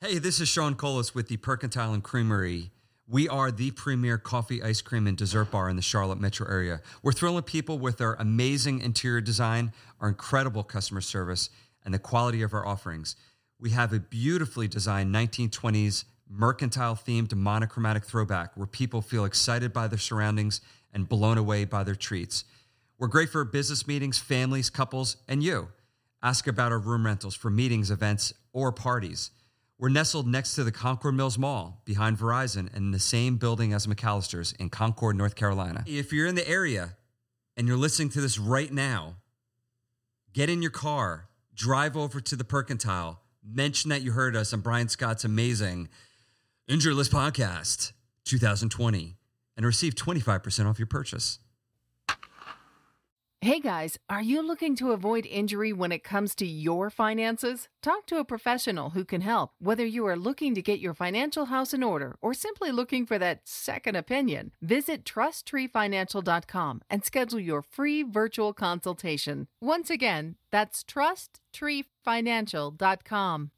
Hey, 0.00 0.18
this 0.18 0.40
is 0.40 0.48
Sean 0.48 0.76
Colas 0.76 1.16
with 1.16 1.26
the 1.26 1.36
Percantile 1.36 1.92
and 1.92 2.02
Creamery. 2.02 2.70
We 3.08 3.28
are 3.28 3.50
the 3.50 3.72
premier 3.72 4.18
coffee, 4.18 4.62
ice 4.62 4.80
cream, 4.80 5.08
and 5.08 5.16
dessert 5.16 5.50
bar 5.50 5.68
in 5.68 5.74
the 5.74 5.82
Charlotte 5.82 6.20
metro 6.20 6.48
area. 6.48 6.80
We're 7.02 7.10
thrilling 7.10 7.42
people 7.42 7.80
with 7.80 8.00
our 8.00 8.14
amazing 8.14 8.80
interior 8.80 9.20
design, 9.20 9.72
our 10.00 10.08
incredible 10.08 10.62
customer 10.62 11.00
service, 11.00 11.50
and 11.84 11.92
the 11.92 11.98
quality 11.98 12.42
of 12.42 12.54
our 12.54 12.64
offerings. 12.64 13.16
We 13.58 13.70
have 13.70 13.92
a 13.94 14.00
beautifully 14.00 14.68
designed 14.68 15.14
1920s 15.14 16.04
mercantile 16.28 16.94
themed 16.94 17.34
monochromatic 17.34 18.04
throwback 18.04 18.54
where 18.54 18.66
people 18.66 19.00
feel 19.00 19.24
excited 19.24 19.72
by 19.72 19.88
their 19.88 19.98
surroundings 19.98 20.60
and 20.92 21.08
blown 21.08 21.38
away 21.38 21.64
by 21.64 21.82
their 21.82 21.94
treats. 21.94 22.44
We're 22.98 23.08
great 23.08 23.30
for 23.30 23.44
business 23.44 23.86
meetings, 23.86 24.18
families, 24.18 24.68
couples, 24.68 25.16
and 25.26 25.42
you. 25.42 25.68
Ask 26.22 26.46
about 26.46 26.70
our 26.72 26.78
room 26.78 27.06
rentals 27.06 27.34
for 27.34 27.48
meetings, 27.48 27.90
events, 27.90 28.34
or 28.52 28.72
parties. 28.72 29.30
We're 29.78 29.88
nestled 29.88 30.26
next 30.26 30.54
to 30.56 30.64
the 30.64 30.72
Concord 30.72 31.14
Mills 31.14 31.38
Mall 31.38 31.80
behind 31.84 32.18
Verizon 32.18 32.68
and 32.74 32.76
in 32.76 32.90
the 32.90 32.98
same 32.98 33.36
building 33.36 33.72
as 33.72 33.86
McAllister's 33.86 34.52
in 34.52 34.68
Concord, 34.68 35.16
North 35.16 35.34
Carolina. 35.34 35.82
If 35.86 36.12
you're 36.12 36.26
in 36.26 36.34
the 36.34 36.48
area 36.48 36.96
and 37.56 37.68
you're 37.68 37.76
listening 37.76 38.10
to 38.10 38.20
this 38.20 38.38
right 38.38 38.72
now, 38.72 39.16
get 40.34 40.50
in 40.50 40.60
your 40.60 40.70
car, 40.70 41.28
drive 41.54 41.96
over 41.96 42.20
to 42.20 42.36
the 42.36 42.44
Percantile 42.44 43.18
mention 43.48 43.90
that 43.90 44.02
you 44.02 44.12
heard 44.12 44.36
us 44.36 44.52
on 44.52 44.60
Brian 44.60 44.88
Scott's 44.88 45.24
amazing 45.24 45.88
Injured 46.68 46.94
List 46.94 47.12
podcast 47.12 47.92
2020 48.24 49.16
and 49.56 49.64
receive 49.64 49.94
25% 49.94 50.68
off 50.68 50.78
your 50.78 50.86
purchase. 50.86 51.38
Hey 53.46 53.60
guys, 53.60 53.96
are 54.10 54.22
you 54.22 54.42
looking 54.42 54.74
to 54.74 54.90
avoid 54.90 55.24
injury 55.24 55.72
when 55.72 55.92
it 55.92 56.02
comes 56.02 56.34
to 56.34 56.44
your 56.44 56.90
finances? 56.90 57.68
Talk 57.80 58.04
to 58.06 58.16
a 58.16 58.24
professional 58.24 58.90
who 58.90 59.04
can 59.04 59.20
help, 59.20 59.52
whether 59.60 59.86
you 59.86 60.04
are 60.08 60.16
looking 60.16 60.52
to 60.56 60.60
get 60.60 60.80
your 60.80 60.94
financial 60.94 61.44
house 61.44 61.72
in 61.72 61.84
order 61.84 62.16
or 62.20 62.34
simply 62.34 62.72
looking 62.72 63.06
for 63.06 63.20
that 63.20 63.42
second 63.44 63.94
opinion. 63.94 64.50
Visit 64.60 65.04
trusttreefinancial.com 65.04 66.82
and 66.90 67.04
schedule 67.04 67.38
your 67.38 67.62
free 67.62 68.02
virtual 68.02 68.52
consultation. 68.52 69.46
Once 69.60 69.90
again, 69.90 70.34
that's 70.50 70.82
trusttreefinancial.com. 70.82 73.50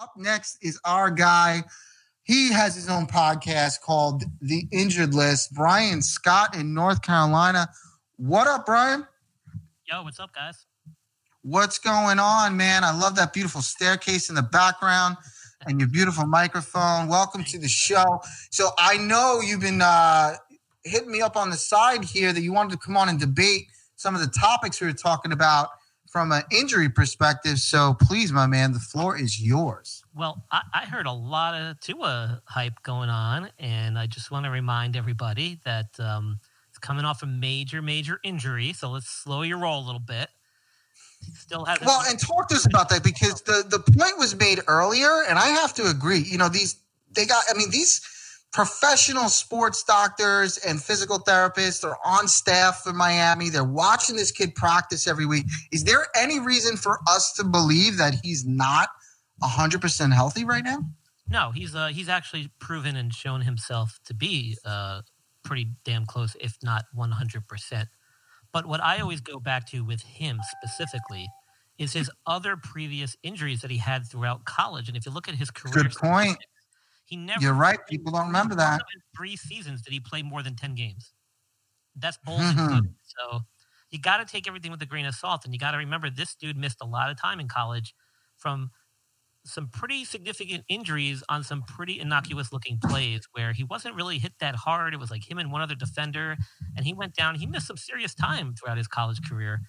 Up 0.00 0.12
next 0.16 0.58
is 0.62 0.78
our 0.84 1.10
guy. 1.10 1.64
He 2.22 2.52
has 2.52 2.76
his 2.76 2.88
own 2.88 3.08
podcast 3.08 3.80
called 3.80 4.22
The 4.40 4.64
Injured 4.70 5.12
List. 5.12 5.52
Brian 5.54 6.02
Scott 6.02 6.54
in 6.54 6.72
North 6.72 7.02
Carolina. 7.02 7.68
What 8.16 8.46
up, 8.46 8.64
Brian? 8.64 9.08
Yo, 9.90 10.04
what's 10.04 10.20
up, 10.20 10.32
guys? 10.32 10.66
What's 11.42 11.80
going 11.80 12.20
on, 12.20 12.56
man? 12.56 12.84
I 12.84 12.96
love 12.96 13.16
that 13.16 13.32
beautiful 13.32 13.60
staircase 13.60 14.28
in 14.28 14.36
the 14.36 14.42
background 14.42 15.16
and 15.66 15.80
your 15.80 15.88
beautiful 15.88 16.26
microphone. 16.26 17.08
Welcome 17.08 17.42
to 17.42 17.58
the 17.58 17.66
show. 17.66 18.20
So 18.50 18.70
I 18.78 18.98
know 18.98 19.40
you've 19.40 19.62
been 19.62 19.82
uh, 19.82 20.34
hitting 20.84 21.10
me 21.10 21.22
up 21.22 21.36
on 21.36 21.50
the 21.50 21.56
side 21.56 22.04
here 22.04 22.32
that 22.32 22.42
you 22.42 22.52
wanted 22.52 22.70
to 22.70 22.78
come 22.78 22.96
on 22.96 23.08
and 23.08 23.18
debate 23.18 23.64
some 23.96 24.14
of 24.14 24.20
the 24.20 24.28
topics 24.28 24.80
we 24.80 24.86
were 24.86 24.92
talking 24.92 25.32
about 25.32 25.70
from 26.08 26.32
an 26.32 26.42
injury 26.50 26.88
perspective. 26.88 27.58
So 27.58 27.94
please, 28.00 28.32
my 28.32 28.46
man, 28.46 28.72
the 28.72 28.80
floor 28.80 29.16
is 29.18 29.40
yours. 29.40 30.02
Well, 30.14 30.42
I, 30.50 30.62
I 30.74 30.86
heard 30.86 31.06
a 31.06 31.12
lot 31.12 31.54
of 31.54 31.78
Tua 31.80 32.42
hype 32.46 32.82
going 32.82 33.10
on, 33.10 33.50
and 33.58 33.98
I 33.98 34.06
just 34.06 34.30
want 34.30 34.44
to 34.46 34.50
remind 34.50 34.96
everybody 34.96 35.60
that 35.64 35.98
um, 36.00 36.40
it's 36.68 36.78
coming 36.78 37.04
off 37.04 37.22
a 37.22 37.26
major, 37.26 37.82
major 37.82 38.18
injury. 38.24 38.72
So 38.72 38.90
let's 38.90 39.08
slow 39.08 39.42
your 39.42 39.58
roll 39.58 39.84
a 39.84 39.86
little 39.86 40.00
bit. 40.00 40.28
He 41.24 41.32
still 41.32 41.64
has 41.64 41.80
well, 41.80 42.02
and 42.08 42.18
talk 42.18 42.48
to 42.48 42.54
us 42.54 42.64
about 42.64 42.88
that 42.90 43.02
because 43.02 43.42
the 43.42 43.64
the 43.68 43.80
point 43.80 44.18
was 44.18 44.36
made 44.36 44.60
earlier, 44.68 45.24
and 45.28 45.38
I 45.38 45.48
have 45.48 45.74
to 45.74 45.88
agree. 45.88 46.20
You 46.20 46.38
know, 46.38 46.48
these 46.48 46.76
they 47.12 47.26
got. 47.26 47.42
I 47.50 47.58
mean, 47.58 47.70
these 47.70 48.00
professional 48.52 49.28
sports 49.28 49.82
doctors 49.84 50.58
and 50.58 50.82
physical 50.82 51.18
therapists 51.18 51.84
are 51.84 51.98
on 52.04 52.28
staff 52.28 52.82
in 52.86 52.96
Miami. 52.96 53.50
They're 53.50 53.64
watching 53.64 54.16
this 54.16 54.32
kid 54.32 54.54
practice 54.54 55.06
every 55.06 55.26
week. 55.26 55.46
Is 55.72 55.84
there 55.84 56.06
any 56.16 56.40
reason 56.40 56.76
for 56.76 56.98
us 57.08 57.32
to 57.34 57.44
believe 57.44 57.98
that 57.98 58.14
he's 58.22 58.46
not 58.46 58.88
100% 59.42 60.12
healthy 60.12 60.44
right 60.44 60.64
now? 60.64 60.80
No, 61.30 61.50
he's 61.50 61.74
uh, 61.74 61.88
he's 61.88 62.08
actually 62.08 62.50
proven 62.58 62.96
and 62.96 63.12
shown 63.12 63.42
himself 63.42 64.00
to 64.06 64.14
be 64.14 64.56
uh, 64.64 65.02
pretty 65.44 65.68
damn 65.84 66.06
close, 66.06 66.34
if 66.40 66.56
not 66.62 66.86
100%. 66.96 67.86
But 68.50 68.66
what 68.66 68.82
I 68.82 69.00
always 69.00 69.20
go 69.20 69.38
back 69.38 69.68
to 69.70 69.84
with 69.84 70.00
him 70.00 70.40
specifically 70.56 71.28
is 71.76 71.92
his 71.92 72.10
other 72.26 72.56
previous 72.56 73.14
injuries 73.22 73.60
that 73.60 73.70
he 73.70 73.76
had 73.76 74.06
throughout 74.06 74.46
college. 74.46 74.88
And 74.88 74.96
if 74.96 75.04
you 75.04 75.12
look 75.12 75.28
at 75.28 75.34
his 75.34 75.50
career, 75.50 75.84
good 75.84 75.92
point. 75.92 76.38
He 77.08 77.16
never. 77.16 77.40
You're 77.40 77.54
right. 77.54 77.78
People 77.88 78.12
don't 78.12 78.26
remember 78.26 78.54
that. 78.56 78.82
three 79.16 79.34
seasons 79.34 79.80
did 79.80 79.94
he 79.94 80.00
play 80.00 80.22
more 80.22 80.42
than 80.42 80.54
ten 80.54 80.74
games? 80.74 81.14
That's 81.96 82.18
bold 82.22 82.40
mm-hmm. 82.40 82.80
So 83.02 83.40
you 83.90 83.98
got 83.98 84.18
to 84.18 84.30
take 84.30 84.46
everything 84.46 84.70
with 84.70 84.82
a 84.82 84.86
grain 84.86 85.06
of 85.06 85.14
salt, 85.14 85.46
and 85.46 85.54
you 85.54 85.58
got 85.58 85.70
to 85.70 85.78
remember 85.78 86.10
this 86.10 86.34
dude 86.34 86.58
missed 86.58 86.78
a 86.82 86.86
lot 86.86 87.10
of 87.10 87.18
time 87.20 87.40
in 87.40 87.48
college 87.48 87.94
from 88.36 88.70
some 89.46 89.68
pretty 89.68 90.04
significant 90.04 90.64
injuries 90.68 91.22
on 91.30 91.42
some 91.42 91.62
pretty 91.62 91.98
innocuous 91.98 92.52
looking 92.52 92.78
plays 92.78 93.26
where 93.32 93.54
he 93.54 93.64
wasn't 93.64 93.94
really 93.94 94.18
hit 94.18 94.32
that 94.40 94.54
hard. 94.54 94.92
It 94.92 95.00
was 95.00 95.10
like 95.10 95.28
him 95.28 95.38
and 95.38 95.50
one 95.50 95.62
other 95.62 95.74
defender, 95.74 96.36
and 96.76 96.84
he 96.84 96.92
went 96.92 97.14
down. 97.14 97.36
He 97.36 97.46
missed 97.46 97.66
some 97.66 97.78
serious 97.78 98.14
time 98.14 98.54
throughout 98.54 98.76
his 98.76 98.86
college 98.86 99.18
career. 99.26 99.62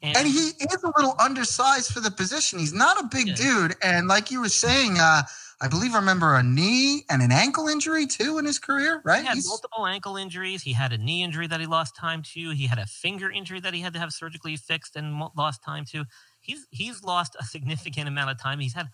And, 0.00 0.16
and 0.16 0.28
he 0.28 0.52
is 0.60 0.84
a 0.84 0.92
little 0.96 1.16
undersized 1.18 1.92
for 1.92 1.98
the 1.98 2.12
position. 2.12 2.60
He's 2.60 2.72
not 2.72 3.02
a 3.02 3.08
big 3.08 3.26
yeah. 3.26 3.34
dude. 3.34 3.74
And 3.82 4.06
like 4.06 4.30
you 4.30 4.40
were 4.40 4.48
saying, 4.48 4.98
uh, 5.00 5.22
I 5.64 5.68
believe 5.68 5.94
I 5.94 5.98
remember 5.98 6.34
a 6.34 6.42
knee 6.42 7.06
and 7.08 7.22
an 7.22 7.32
ankle 7.32 7.68
injury 7.68 8.06
too 8.06 8.36
in 8.36 8.44
his 8.44 8.58
career, 8.58 9.00
right? 9.02 9.22
He 9.22 9.26
had 9.26 9.36
He's... 9.36 9.48
multiple 9.48 9.86
ankle 9.86 10.18
injuries. 10.18 10.60
He 10.60 10.74
had 10.74 10.92
a 10.92 10.98
knee 10.98 11.22
injury 11.22 11.46
that 11.46 11.58
he 11.58 11.64
lost 11.64 11.96
time 11.96 12.22
to. 12.34 12.50
He 12.50 12.66
had 12.66 12.78
a 12.78 12.84
finger 12.84 13.30
injury 13.30 13.60
that 13.60 13.72
he 13.72 13.80
had 13.80 13.94
to 13.94 13.98
have 13.98 14.12
surgically 14.12 14.58
fixed 14.58 14.94
and 14.94 15.18
lost 15.34 15.62
time 15.64 15.86
to. 15.86 16.04
He's 16.40 16.66
he's 16.70 17.02
lost 17.02 17.34
a 17.40 17.44
significant 17.44 18.08
amount 18.08 18.30
of 18.30 18.38
time. 18.38 18.60
He's 18.60 18.74
had 18.74 18.88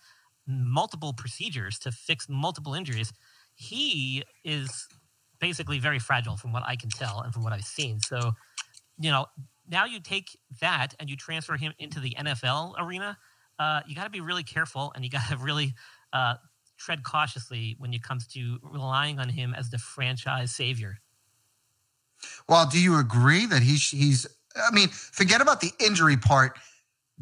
multiple 0.47 1.11
procedures 1.11 1.77
to 1.79 1.91
fix 1.91 2.29
multiple 2.29 2.73
injuries. 2.73 3.11
He 3.53 4.23
is 4.45 4.87
basically 5.41 5.77
very 5.77 5.99
fragile 5.99 6.37
from 6.37 6.53
what 6.53 6.63
I 6.65 6.77
can 6.77 6.89
tell 6.89 7.19
and 7.19 7.33
from 7.33 7.43
what 7.43 7.51
I've 7.51 7.65
seen. 7.65 7.99
So, 7.99 8.31
you 8.97 9.11
know, 9.11 9.25
now 9.69 9.83
you 9.83 9.99
take 9.99 10.37
that 10.61 10.95
and 11.01 11.09
you 11.09 11.17
transfer 11.17 11.57
him 11.57 11.73
into 11.79 11.99
the 11.99 12.15
NFL 12.17 12.75
arena. 12.79 13.17
Uh, 13.59 13.81
you 13.85 13.93
got 13.93 14.05
to 14.05 14.09
be 14.09 14.21
really 14.21 14.43
careful 14.43 14.93
and 14.95 15.03
you 15.03 15.09
got 15.09 15.27
to 15.27 15.35
really 15.41 15.73
uh, 16.13 16.35
tread 16.83 17.03
cautiously 17.03 17.75
when 17.79 17.93
it 17.93 18.03
comes 18.03 18.27
to 18.27 18.59
relying 18.63 19.19
on 19.19 19.29
him 19.29 19.53
as 19.53 19.69
the 19.69 19.77
franchise 19.77 20.51
savior. 20.51 20.97
Well, 22.47 22.67
do 22.67 22.79
you 22.79 22.99
agree 22.99 23.45
that 23.45 23.61
he's 23.61 23.89
he's? 23.89 24.27
I 24.55 24.73
mean, 24.73 24.89
forget 24.89 25.41
about 25.41 25.61
the 25.61 25.71
injury 25.79 26.17
part. 26.17 26.57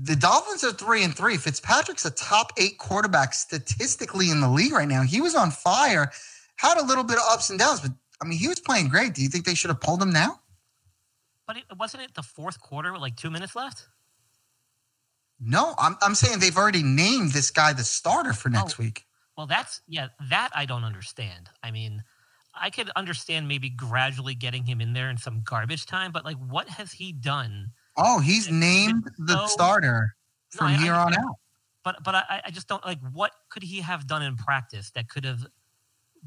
The 0.02 0.15
Dolphins 0.15 0.63
are 0.63 0.72
three 0.72 1.04
and 1.04 1.15
three. 1.15 1.38
Fitzpatrick's 1.38 2.06
a 2.06 2.12
top 2.12 2.54
eight 2.58 2.78
quarterback 2.78 3.34
statistically 3.34 4.30
in 4.30 4.39
the 4.39 4.50
league 4.50 4.72
right 4.72 4.88
now. 4.88 5.04
He 5.04 5.22
was 5.22 5.36
on 5.36 5.52
fire, 5.52 6.12
had 6.56 6.78
a 6.78 6.86
little 6.86 7.04
bit 7.04 7.17
of 7.17 7.24
ups 7.30 7.50
and 7.50 7.60
downs, 7.60 7.82
but 7.82 7.91
I 8.22 8.26
mean, 8.26 8.39
he 8.39 8.48
was 8.48 8.60
playing 8.60 8.88
great. 8.88 9.13
Do 9.13 9.22
you 9.22 9.30
think 9.30 9.45
they 9.45 9.56
should 9.56 9.69
have 9.69 9.82
pulled 9.82 10.02
him 10.02 10.12
now? 10.12 10.39
But 11.45 11.58
it, 11.58 11.63
wasn't 11.78 12.04
it 12.04 12.13
the 12.13 12.24
fourth 12.24 12.60
quarter 12.62 12.91
with 12.93 13.02
like 13.02 13.15
two 13.15 13.30
minutes 13.30 13.56
left? 13.56 13.88
No, 15.39 15.74
I'm, 15.78 15.95
I'm 16.02 16.15
saying 16.15 16.39
they've 16.39 16.58
already 16.58 16.84
named 16.84 17.32
this 17.32 17.50
guy 17.50 17.74
the 17.74 17.84
starter 17.84 18.34
for 18.34 18.50
next 18.50 18.80
oh, 18.80 18.84
week. 18.84 19.06
Well, 19.39 19.47
that's 19.47 19.82
yeah, 19.88 20.10
that 20.30 20.49
I 20.54 20.65
don't 20.65 20.84
understand. 20.84 21.49
I 21.63 21.71
mean, 21.71 22.04
I 22.54 22.69
could 22.69 22.89
understand 22.97 23.47
maybe 23.47 23.69
gradually 23.69 24.36
getting 24.36 24.65
him 24.65 24.82
in 24.82 24.91
there 24.91 25.10
in 25.10 25.15
some 25.15 25.43
garbage 25.45 25.86
time, 25.86 26.12
but 26.12 26.25
like, 26.25 26.36
what 26.36 26.67
has 26.67 26.91
he 26.91 27.13
done? 27.13 27.67
Oh, 27.95 28.19
he's 28.19 28.52
named 28.52 29.10
the 29.17 29.38
so, 29.38 29.47
starter 29.47 30.13
from 30.49 30.73
no, 30.73 30.80
here 30.80 30.91
I, 30.91 31.04
on 31.06 31.13
out. 31.13 31.36
But 31.86 32.04
but 32.04 32.15
I, 32.15 32.41
I 32.47 32.52
just 32.52 32.67
don't 32.67 32.86
like 32.86 32.99
what 33.13 33.32
could 33.49 33.63
he 33.63 33.80
have 33.80 34.08
done 34.08 34.23
in 34.23 34.36
practice 34.36 34.91
that 34.95 35.08
could 35.08 35.23
have 35.23 35.47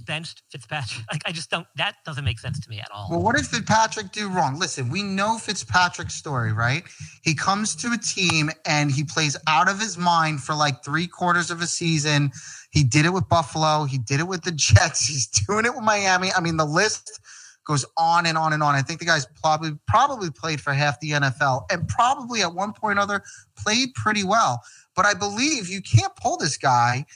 benched 0.05 0.42
Fitzpatrick. 0.50 1.05
Like 1.12 1.22
I 1.26 1.33
just 1.33 1.50
don't. 1.50 1.66
That 1.76 1.96
doesn't 2.07 2.24
make 2.24 2.38
sense 2.38 2.59
to 2.61 2.70
me 2.70 2.78
at 2.81 2.88
all. 2.90 3.09
Well, 3.11 3.20
what 3.20 3.37
did 3.37 3.46
Fitzpatrick 3.46 4.12
do 4.12 4.28
wrong? 4.28 4.59
Listen, 4.59 4.88
we 4.88 5.02
know 5.02 5.37
Fitzpatrick's 5.37 6.14
story, 6.14 6.52
right? 6.52 6.85
He 7.22 7.35
comes 7.35 7.76
to 7.76 7.92
a 7.92 7.98
team 7.98 8.50
and 8.64 8.90
he 8.90 9.05
plays 9.05 9.37
out 9.46 9.68
of 9.68 9.78
his 9.78 9.98
mind 9.98 10.42
for 10.42 10.55
like 10.55 10.83
three 10.83 11.07
quarters 11.07 11.50
of 11.50 11.61
a 11.61 11.66
season. 11.66 12.31
He 12.70 12.83
did 12.83 13.05
it 13.05 13.12
with 13.12 13.28
Buffalo. 13.28 13.85
He 13.85 13.98
did 13.98 14.20
it 14.20 14.26
with 14.26 14.42
the 14.42 14.52
Jets. 14.57 15.07
He's 15.07 15.26
doing 15.26 15.66
it 15.66 15.74
with 15.74 15.85
Miami. 15.85 16.33
I 16.33 16.40
mean, 16.40 16.57
the 16.57 16.64
list 16.64 17.20
goes 17.64 17.85
on 17.96 18.26
and 18.26 18.38
on 18.38 18.52
and 18.52 18.62
on. 18.62 18.74
I 18.74 18.83
think 18.83 18.98
the 18.98 19.07
guy's 19.07 19.26
probably 19.40 19.72
probably 19.87 20.31
played 20.31 20.61
for 20.61 20.72
half 20.72 20.98
the 21.00 21.11
NFL 21.11 21.64
and 21.70 21.87
probably 21.88 22.42
at 22.42 22.55
one 22.55 22.72
point 22.72 22.98
or 22.98 23.02
other 23.02 23.22
played 23.57 23.94
pretty 23.94 24.24
well. 24.24 24.62
But 24.94 25.07
I 25.07 25.14
believe 25.14 25.68
you 25.68 25.81
can't 25.83 26.14
pull 26.16 26.37
this 26.37 26.57
guy 26.57 27.07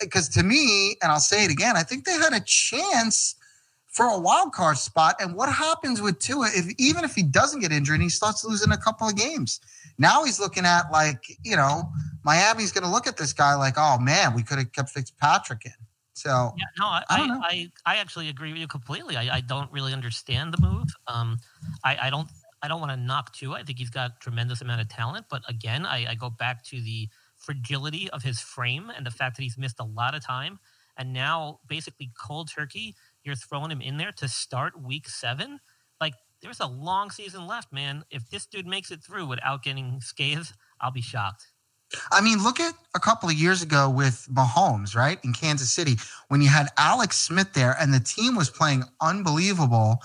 because 0.00 0.28
to 0.30 0.42
me, 0.42 0.96
and 1.02 1.10
I'll 1.10 1.20
say 1.20 1.44
it 1.44 1.50
again, 1.50 1.76
I 1.76 1.82
think 1.82 2.04
they 2.04 2.12
had 2.12 2.32
a 2.32 2.40
chance 2.40 3.34
for 3.88 4.06
a 4.06 4.18
wild 4.18 4.52
card 4.52 4.78
spot. 4.78 5.16
And 5.20 5.34
what 5.34 5.50
happens 5.50 6.00
with 6.00 6.18
Tua 6.18 6.48
if 6.54 6.72
even 6.78 7.04
if 7.04 7.14
he 7.14 7.22
doesn't 7.22 7.60
get 7.60 7.72
injured 7.72 7.94
and 7.94 8.02
he 8.02 8.08
starts 8.08 8.44
losing 8.44 8.72
a 8.72 8.76
couple 8.76 9.06
of 9.06 9.16
games? 9.16 9.60
Now 9.98 10.24
he's 10.24 10.40
looking 10.40 10.64
at 10.64 10.90
like, 10.90 11.24
you 11.44 11.56
know, 11.56 11.84
Miami's 12.24 12.72
gonna 12.72 12.90
look 12.90 13.06
at 13.06 13.16
this 13.16 13.32
guy 13.32 13.54
like, 13.54 13.74
oh 13.76 13.98
man, 13.98 14.34
we 14.34 14.42
could 14.42 14.58
have 14.58 14.72
kept 14.72 14.90
Fitzpatrick 14.90 15.66
in. 15.66 15.72
So 16.14 16.52
yeah, 16.56 16.64
no, 16.78 16.86
I, 16.86 17.02
I, 17.08 17.40
I, 17.42 17.72
I, 17.86 17.96
actually 17.96 18.28
agree 18.28 18.52
with 18.52 18.60
you 18.60 18.68
completely. 18.68 19.16
I, 19.16 19.36
I 19.36 19.40
don't 19.40 19.72
really 19.72 19.94
understand 19.94 20.52
the 20.52 20.60
move. 20.60 20.88
Um, 21.06 21.38
I, 21.84 21.96
I 22.02 22.10
don't 22.10 22.28
I 22.62 22.68
don't 22.68 22.80
want 22.80 22.92
to 22.92 22.96
knock 22.96 23.32
Tua. 23.32 23.56
I 23.56 23.62
think 23.62 23.78
he's 23.78 23.90
got 23.90 24.20
tremendous 24.20 24.60
amount 24.60 24.80
of 24.80 24.88
talent, 24.88 25.26
but 25.30 25.42
again, 25.48 25.84
I, 25.84 26.10
I 26.10 26.14
go 26.14 26.30
back 26.30 26.64
to 26.66 26.80
the 26.80 27.08
fragility 27.44 28.08
of 28.10 28.22
his 28.22 28.40
frame 28.40 28.90
and 28.94 29.04
the 29.04 29.10
fact 29.10 29.36
that 29.36 29.42
he's 29.42 29.58
missed 29.58 29.80
a 29.80 29.84
lot 29.84 30.14
of 30.14 30.24
time. 30.24 30.58
And 30.96 31.12
now, 31.12 31.60
basically, 31.66 32.10
cold 32.18 32.50
turkey, 32.54 32.94
you're 33.24 33.34
throwing 33.34 33.70
him 33.70 33.80
in 33.80 33.96
there 33.96 34.12
to 34.12 34.28
start 34.28 34.80
week 34.80 35.08
seven. 35.08 35.60
Like, 36.00 36.14
there's 36.42 36.60
a 36.60 36.66
long 36.66 37.10
season 37.10 37.46
left, 37.46 37.72
man. 37.72 38.04
If 38.10 38.28
this 38.28 38.46
dude 38.46 38.66
makes 38.66 38.90
it 38.90 39.02
through 39.02 39.26
without 39.26 39.62
getting 39.62 40.00
scathed, 40.00 40.52
I'll 40.80 40.90
be 40.90 41.00
shocked. 41.00 41.46
I 42.10 42.20
mean, 42.20 42.42
look 42.42 42.58
at 42.58 42.74
a 42.94 43.00
couple 43.00 43.28
of 43.28 43.34
years 43.34 43.62
ago 43.62 43.88
with 43.88 44.26
Mahomes, 44.32 44.96
right? 44.96 45.18
In 45.24 45.32
Kansas 45.32 45.72
City, 45.72 45.96
when 46.28 46.40
you 46.40 46.48
had 46.48 46.68
Alex 46.78 47.16
Smith 47.18 47.52
there 47.52 47.76
and 47.78 47.92
the 47.92 48.00
team 48.00 48.34
was 48.34 48.50
playing 48.50 48.84
unbelievable. 49.00 49.98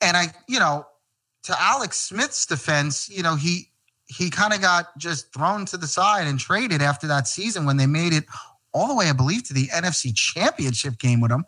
And 0.00 0.16
I, 0.16 0.26
you 0.48 0.58
know, 0.60 0.86
to 1.44 1.60
Alex 1.60 1.98
Smith's 1.98 2.46
defense, 2.46 3.08
you 3.08 3.22
know, 3.22 3.36
he 3.36 3.70
he 4.06 4.30
kind 4.30 4.52
of 4.52 4.60
got 4.60 4.96
just 4.98 5.32
thrown 5.32 5.66
to 5.66 5.76
the 5.76 5.86
side 5.86 6.26
and 6.26 6.38
traded 6.38 6.82
after 6.82 7.06
that 7.06 7.26
season 7.26 7.66
when 7.66 7.76
they 7.76 7.86
made 7.86 8.12
it 8.12 8.24
all 8.72 8.88
the 8.88 8.94
way, 8.94 9.08
I 9.08 9.12
believe, 9.12 9.44
to 9.44 9.54
the 9.54 9.68
NFC 9.68 10.14
championship 10.14 10.98
game 10.98 11.20
with 11.20 11.30
him. 11.32 11.44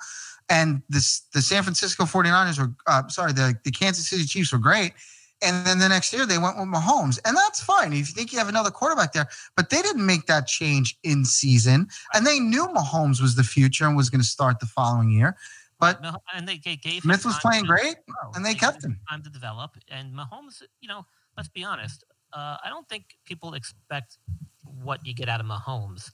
And 0.49 0.83
this, 0.89 1.21
the 1.35 1.43
San 1.43 1.63
Francisco 1.63 2.05
49ers 2.05 2.59
were, 2.59 2.73
uh, 2.87 3.07
sorry, 3.09 3.33
the, 3.33 3.55
the 3.65 3.71
Kansas 3.71 4.09
City 4.09 4.25
Chiefs 4.25 4.53
were 4.53 4.59
great. 4.59 4.95
And 5.41 5.65
then 5.67 5.79
the 5.79 5.89
next 5.89 6.13
year 6.13 6.27
they 6.27 6.39
went 6.39 6.57
with 6.57 6.67
Mahomes. 6.67 7.21
And 7.25 7.37
that's 7.37 7.63
fine 7.63 7.93
if 7.93 7.99
you 7.99 8.05
think 8.07 8.33
you 8.33 8.39
have 8.39 8.49
another 8.49 8.71
quarterback 8.71 9.13
there. 9.13 9.29
But 9.57 9.71
they 9.71 9.83
didn't 9.83 10.05
make 10.05 10.27
that 10.27 10.47
change 10.47 10.99
in 11.05 11.25
season. 11.25 11.89
And 12.15 12.27
they 12.27 12.41
knew 12.41 12.67
Mahomes 12.67 13.21
was 13.21 13.37
the 13.37 13.45
future 13.45 13.87
and 13.87 13.97
was 13.97 14.11
going 14.11 14.21
to 14.21 14.27
start 14.27 14.59
the 14.59 14.67
following 14.67 15.11
year. 15.11 15.37
But 15.79 16.05
and 16.35 16.49
they 16.49 16.57
gave 16.57 17.03
Smith 17.03 17.25
was 17.25 17.39
playing 17.39 17.65
great, 17.65 17.97
and 18.35 18.45
they, 18.45 18.55
they 18.55 18.59
kept 18.59 18.85
him 18.85 18.99
time 19.09 19.23
to 19.23 19.31
develop. 19.31 19.77
And 19.89 20.13
Mahomes, 20.13 20.61
you 20.81 20.89
know, 20.89 21.07
let's 21.37 21.49
be 21.49 21.63
honest, 21.63 22.03
uh, 22.33 22.57
I 22.65 22.69
don't 22.69 22.89
think 22.89 23.17
people 23.25 23.55
expect 23.55 24.19
what 24.65 25.07
you 25.07 25.15
get 25.15 25.29
out 25.29 25.41
of 25.41 25.47
Mahomes. 25.47 26.11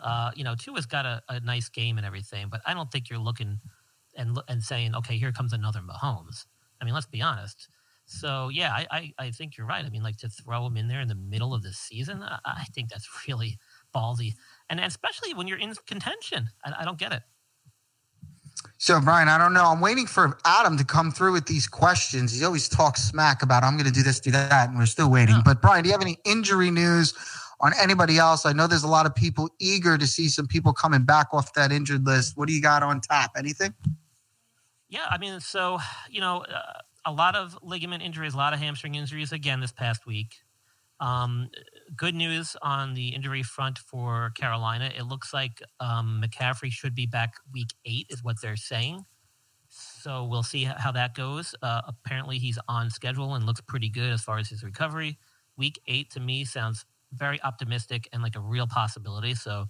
Uh, 0.00 0.30
you 0.34 0.44
know, 0.44 0.54
Tua's 0.54 0.86
got 0.86 1.06
a, 1.06 1.22
a 1.28 1.40
nice 1.40 1.68
game 1.68 1.98
and 1.98 2.06
everything, 2.06 2.48
but 2.50 2.60
I 2.66 2.74
don't 2.74 2.90
think 2.90 3.10
you're 3.10 3.18
looking 3.18 3.58
and 4.16 4.38
and 4.48 4.62
saying, 4.62 4.94
okay, 4.96 5.16
here 5.16 5.32
comes 5.32 5.52
another 5.52 5.80
Mahomes. 5.80 6.46
I 6.80 6.84
mean, 6.84 6.94
let's 6.94 7.06
be 7.06 7.22
honest. 7.22 7.68
So 8.06 8.48
yeah, 8.48 8.72
I, 8.72 8.86
I, 8.90 9.12
I 9.18 9.30
think 9.30 9.56
you're 9.56 9.66
right. 9.66 9.84
I 9.84 9.90
mean, 9.90 10.02
like 10.02 10.16
to 10.18 10.30
throw 10.30 10.64
him 10.66 10.76
in 10.78 10.88
there 10.88 11.00
in 11.00 11.08
the 11.08 11.14
middle 11.14 11.52
of 11.52 11.62
the 11.62 11.72
season, 11.72 12.22
I, 12.22 12.38
I 12.44 12.64
think 12.74 12.88
that's 12.88 13.08
really 13.28 13.58
ballsy, 13.94 14.32
and 14.70 14.80
especially 14.80 15.34
when 15.34 15.46
you're 15.46 15.58
in 15.58 15.74
contention. 15.86 16.48
I, 16.64 16.74
I 16.80 16.84
don't 16.84 16.98
get 16.98 17.12
it. 17.12 17.22
So, 18.78 19.00
Brian, 19.00 19.28
I 19.28 19.38
don't 19.38 19.52
know. 19.52 19.64
I'm 19.64 19.80
waiting 19.80 20.06
for 20.06 20.38
Adam 20.44 20.76
to 20.78 20.84
come 20.84 21.10
through 21.10 21.32
with 21.32 21.46
these 21.46 21.66
questions. 21.66 22.32
He 22.32 22.44
always 22.44 22.68
talks 22.68 23.02
smack 23.02 23.42
about, 23.42 23.64
I'm 23.64 23.74
going 23.74 23.86
to 23.86 23.92
do 23.92 24.02
this, 24.02 24.20
do 24.20 24.30
that, 24.30 24.68
and 24.68 24.78
we're 24.78 24.86
still 24.86 25.10
waiting. 25.10 25.36
Yeah. 25.36 25.42
But, 25.44 25.60
Brian, 25.60 25.82
do 25.82 25.88
you 25.88 25.92
have 25.92 26.02
any 26.02 26.18
injury 26.24 26.70
news 26.70 27.14
on 27.60 27.72
anybody 27.80 28.18
else? 28.18 28.46
I 28.46 28.52
know 28.52 28.66
there's 28.66 28.84
a 28.84 28.88
lot 28.88 29.04
of 29.04 29.14
people 29.14 29.48
eager 29.58 29.98
to 29.98 30.06
see 30.06 30.28
some 30.28 30.46
people 30.46 30.72
coming 30.72 31.02
back 31.02 31.28
off 31.32 31.54
that 31.54 31.72
injured 31.72 32.06
list. 32.06 32.36
What 32.36 32.46
do 32.46 32.54
you 32.54 32.62
got 32.62 32.82
on 32.82 33.00
tap? 33.00 33.32
Anything? 33.36 33.74
Yeah, 34.88 35.06
I 35.10 35.18
mean, 35.18 35.40
so, 35.40 35.78
you 36.08 36.20
know, 36.20 36.44
uh, 36.44 36.80
a 37.04 37.12
lot 37.12 37.34
of 37.34 37.58
ligament 37.62 38.02
injuries, 38.02 38.34
a 38.34 38.36
lot 38.36 38.52
of 38.52 38.60
hamstring 38.60 38.94
injuries 38.94 39.32
again 39.32 39.60
this 39.60 39.72
past 39.72 40.06
week. 40.06 40.36
Um, 41.00 41.48
good 41.96 42.14
news 42.14 42.56
on 42.62 42.94
the 42.94 43.08
injury 43.08 43.42
front 43.42 43.78
for 43.78 44.30
Carolina. 44.34 44.90
It 44.96 45.04
looks 45.04 45.32
like 45.32 45.62
um, 45.80 46.22
McCaffrey 46.24 46.70
should 46.70 46.94
be 46.94 47.06
back 47.06 47.34
week 47.52 47.72
eight, 47.84 48.06
is 48.10 48.24
what 48.24 48.40
they're 48.40 48.56
saying. 48.56 49.04
So 49.68 50.24
we'll 50.24 50.42
see 50.42 50.64
how 50.64 50.92
that 50.92 51.14
goes. 51.14 51.54
Uh, 51.62 51.82
apparently, 51.86 52.38
he's 52.38 52.58
on 52.68 52.90
schedule 52.90 53.34
and 53.34 53.44
looks 53.44 53.60
pretty 53.60 53.88
good 53.88 54.10
as 54.10 54.22
far 54.22 54.38
as 54.38 54.48
his 54.48 54.62
recovery. 54.62 55.18
Week 55.56 55.80
eight 55.86 56.10
to 56.12 56.20
me 56.20 56.44
sounds 56.44 56.84
very 57.12 57.42
optimistic 57.42 58.08
and 58.12 58.22
like 58.22 58.36
a 58.36 58.40
real 58.40 58.66
possibility. 58.66 59.34
So 59.34 59.66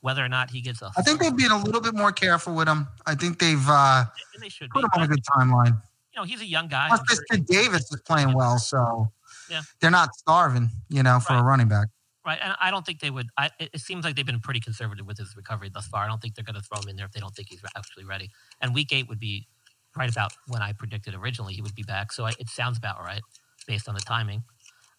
whether 0.00 0.24
or 0.24 0.28
not 0.28 0.50
he 0.50 0.60
gets 0.60 0.82
a, 0.82 0.90
I 0.96 1.02
think 1.02 1.20
they've 1.20 1.36
been 1.36 1.52
a 1.52 1.62
little 1.62 1.80
bit 1.80 1.94
more 1.94 2.12
careful 2.12 2.54
with 2.54 2.68
him. 2.68 2.88
I 3.06 3.14
think 3.14 3.38
they've 3.38 3.64
uh, 3.68 4.04
they 4.40 4.48
should 4.48 4.70
put 4.70 4.84
him 4.84 4.90
on 4.94 5.02
a 5.02 5.08
good 5.08 5.24
timeline. 5.24 5.80
You 6.12 6.20
know, 6.20 6.24
he's 6.24 6.40
a 6.40 6.46
young 6.46 6.68
guy. 6.68 6.88
Plus, 6.88 7.20
Davis 7.46 7.90
is 7.92 8.00
playing 8.02 8.34
well, 8.34 8.58
so 8.58 9.10
yeah. 9.52 9.62
they're 9.80 9.90
not 9.90 10.14
starving, 10.14 10.70
you 10.88 11.02
know, 11.02 11.20
for 11.20 11.34
right. 11.34 11.40
a 11.40 11.42
running 11.44 11.68
back. 11.68 11.88
Right, 12.24 12.38
and 12.40 12.54
I 12.60 12.70
don't 12.70 12.86
think 12.86 13.00
they 13.00 13.10
would. 13.10 13.28
I, 13.36 13.50
it 13.58 13.80
seems 13.80 14.04
like 14.04 14.14
they've 14.14 14.24
been 14.24 14.40
pretty 14.40 14.60
conservative 14.60 15.06
with 15.06 15.18
his 15.18 15.36
recovery 15.36 15.70
thus 15.72 15.88
far. 15.88 16.04
I 16.04 16.06
don't 16.06 16.22
think 16.22 16.36
they're 16.36 16.44
going 16.44 16.54
to 16.54 16.62
throw 16.62 16.80
him 16.80 16.88
in 16.88 16.96
there 16.96 17.06
if 17.06 17.12
they 17.12 17.20
don't 17.20 17.34
think 17.34 17.48
he's 17.50 17.60
actually 17.76 18.04
ready. 18.04 18.30
And 18.60 18.72
week 18.72 18.92
eight 18.92 19.08
would 19.08 19.18
be 19.18 19.48
right 19.96 20.10
about 20.10 20.32
when 20.46 20.62
I 20.62 20.72
predicted 20.72 21.14
originally 21.14 21.52
he 21.52 21.62
would 21.62 21.74
be 21.74 21.82
back. 21.82 22.12
So 22.12 22.24
I, 22.24 22.30
it 22.38 22.48
sounds 22.48 22.78
about 22.78 23.00
right 23.00 23.20
based 23.66 23.88
on 23.88 23.94
the 23.94 24.00
timing. 24.00 24.44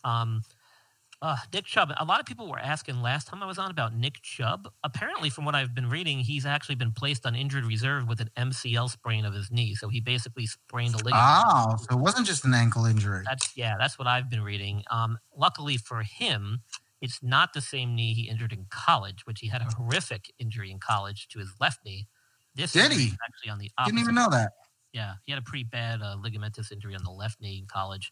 Um, 0.03 0.41
uh, 1.23 1.37
Nick 1.53 1.63
Chubb. 1.63 1.93
A 1.97 2.03
lot 2.03 2.19
of 2.19 2.25
people 2.25 2.49
were 2.49 2.59
asking 2.59 3.01
last 3.01 3.27
time 3.27 3.41
I 3.41 3.45
was 3.45 3.57
on 3.57 3.71
about 3.71 3.95
Nick 3.95 4.21
Chubb. 4.21 4.67
Apparently, 4.83 5.29
from 5.29 5.45
what 5.45 5.55
I've 5.55 5.73
been 5.73 5.89
reading, 5.89 6.19
he's 6.19 6.45
actually 6.45 6.75
been 6.75 6.91
placed 6.91 7.25
on 7.25 7.33
injured 7.33 7.63
reserve 7.63 8.09
with 8.09 8.19
an 8.19 8.29
MCL 8.37 8.89
sprain 8.89 9.23
of 9.23 9.33
his 9.33 9.49
knee. 9.49 9.73
So 9.73 9.87
he 9.87 10.01
basically 10.01 10.45
sprained 10.45 10.95
a 10.95 10.97
ligament. 10.97 11.23
Oh, 11.23 11.77
so 11.77 11.97
it 11.97 12.01
wasn't 12.01 12.27
just 12.27 12.43
an 12.43 12.53
ankle 12.53 12.85
injury. 12.85 13.23
That's 13.25 13.55
yeah, 13.55 13.75
that's 13.79 13.97
what 13.97 14.05
I've 14.05 14.29
been 14.29 14.43
reading. 14.43 14.83
Um, 14.91 15.17
luckily 15.35 15.77
for 15.77 16.03
him, 16.03 16.59
it's 17.01 17.23
not 17.23 17.53
the 17.53 17.61
same 17.61 17.95
knee 17.95 18.13
he 18.13 18.27
injured 18.27 18.51
in 18.51 18.65
college, 18.69 19.25
which 19.25 19.39
he 19.39 19.47
had 19.47 19.61
a 19.61 19.65
horrific 19.77 20.29
injury 20.39 20.71
in 20.71 20.79
college 20.79 21.29
to 21.29 21.39
his 21.39 21.53
left 21.61 21.85
knee. 21.85 22.07
This 22.53 22.73
did 22.73 22.91
he 22.91 23.13
actually 23.25 23.49
on 23.49 23.59
the 23.59 23.71
opposite. 23.77 23.95
Didn't 23.95 24.03
even 24.03 24.15
know 24.15 24.29
that. 24.29 24.51
Yeah, 24.91 25.13
he 25.25 25.31
had 25.31 25.39
a 25.39 25.45
pretty 25.45 25.63
bad 25.63 26.01
uh, 26.01 26.17
ligamentous 26.17 26.69
injury 26.69 26.95
on 26.95 27.03
the 27.03 27.11
left 27.11 27.39
knee 27.39 27.57
in 27.57 27.65
college 27.65 28.11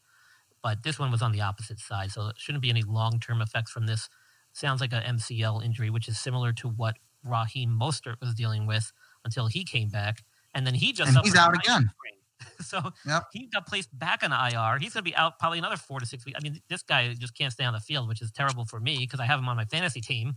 but 0.64 0.84
this 0.84 1.00
one 1.00 1.12
was 1.12 1.22
on 1.22 1.32
the 1.32 1.42
opposite 1.42 1.80
side, 1.80 2.12
so 2.12 2.28
it 2.28 2.36
shouldn't 2.38 2.62
be 2.62 2.70
any 2.70 2.84
long 2.84 3.20
term 3.20 3.42
effects 3.42 3.72
from 3.72 3.88
this. 3.88 4.10
Sounds 4.54 4.82
like 4.82 4.94
a 4.94 5.02
MCL 5.02 5.64
injury, 5.64 5.90
which 5.90 6.08
is 6.08 6.20
similar 6.20 6.52
to 6.54 6.68
what 6.68 6.96
Raheem 7.24 7.78
Mostert 7.80 8.20
was 8.20 8.34
dealing 8.34 8.68
with 8.68 8.92
until 9.24 9.48
he 9.48 9.64
came 9.64 9.90
back, 9.90 10.24
and 10.54 10.66
then 10.66 10.74
he 10.74 10.94
just 10.94 11.16
and 11.16 11.26
he's 11.26 11.36
out 11.36 11.56
again. 11.56 11.92
so 12.62 12.82
yep. 13.06 13.24
he 13.32 13.48
got 13.48 13.68
placed 13.68 13.98
back 13.98 14.24
on 14.24 14.32
IR. 14.32 14.80
He's 14.80 14.94
going 14.94 15.04
to 15.04 15.10
be 15.10 15.16
out 15.16 15.40
probably 15.40 15.60
another 15.60 15.78
four 15.78 16.00
to 16.00 16.06
six 16.06 16.26
weeks. 16.26 16.38
I 16.40 16.44
mean, 16.44 16.60
this 16.70 16.82
guy 16.82 17.14
just 17.14 17.38
can't 17.38 17.54
stay 17.54 17.64
on 17.64 17.74
the 17.74 17.80
field, 17.80 18.08
which 18.08 18.22
is 18.22 18.32
terrible 18.32 18.66
for 18.66 18.80
me 18.80 18.98
because 19.00 19.20
I 19.20 19.26
have 19.26 19.40
him 19.40 19.48
on 19.48 19.58
my 19.58 19.66
fantasy 19.66 20.02
team, 20.02 20.36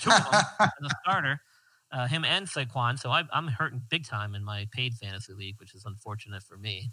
two 0.00 0.10
of 0.10 0.24
them 0.24 0.42
as 0.60 0.68
a 0.84 0.90
starter, 1.02 1.40
uh, 1.92 2.06
him 2.06 2.24
and 2.24 2.46
Saquon. 2.46 2.98
So 2.98 3.10
I, 3.10 3.24
am 3.32 3.48
hurting 3.48 3.82
big 3.88 4.06
time 4.06 4.34
in 4.34 4.44
my 4.44 4.66
paid 4.72 4.94
fantasy 4.94 5.32
league, 5.32 5.56
which 5.58 5.74
is 5.74 5.84
unfortunate 5.84 6.42
for 6.42 6.56
me. 6.56 6.92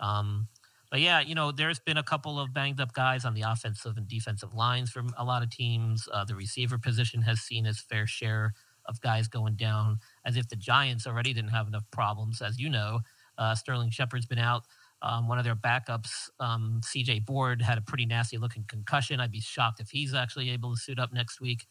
Um, 0.00 0.48
but 0.92 1.00
yeah, 1.00 1.20
you 1.20 1.34
know, 1.34 1.52
there's 1.52 1.78
been 1.78 1.96
a 1.96 2.02
couple 2.02 2.38
of 2.38 2.52
banged 2.52 2.78
up 2.78 2.92
guys 2.92 3.24
on 3.24 3.32
the 3.32 3.40
offensive 3.40 3.96
and 3.96 4.06
defensive 4.06 4.52
lines 4.52 4.90
from 4.90 5.08
a 5.16 5.24
lot 5.24 5.42
of 5.42 5.48
teams. 5.48 6.06
Uh, 6.12 6.22
the 6.22 6.34
receiver 6.34 6.76
position 6.76 7.22
has 7.22 7.40
seen 7.40 7.64
its 7.64 7.80
fair 7.80 8.06
share 8.06 8.52
of 8.84 9.00
guys 9.00 9.26
going 9.26 9.54
down, 9.54 9.96
as 10.26 10.36
if 10.36 10.50
the 10.50 10.54
Giants 10.54 11.06
already 11.06 11.32
didn't 11.32 11.52
have 11.52 11.66
enough 11.66 11.84
problems. 11.92 12.42
As 12.42 12.58
you 12.60 12.68
know, 12.68 13.00
uh, 13.38 13.54
Sterling 13.54 13.88
Shepard's 13.88 14.26
been 14.26 14.38
out. 14.38 14.64
Um, 15.00 15.28
one 15.28 15.38
of 15.38 15.44
their 15.44 15.56
backups, 15.56 16.28
um, 16.38 16.82
CJ 16.84 17.24
Board, 17.24 17.62
had 17.62 17.78
a 17.78 17.80
pretty 17.80 18.04
nasty 18.04 18.36
looking 18.36 18.66
concussion. 18.68 19.18
I'd 19.18 19.32
be 19.32 19.40
shocked 19.40 19.80
if 19.80 19.88
he's 19.88 20.12
actually 20.12 20.50
able 20.50 20.74
to 20.74 20.76
suit 20.78 20.98
up 20.98 21.10
next 21.10 21.40
week. 21.40 21.64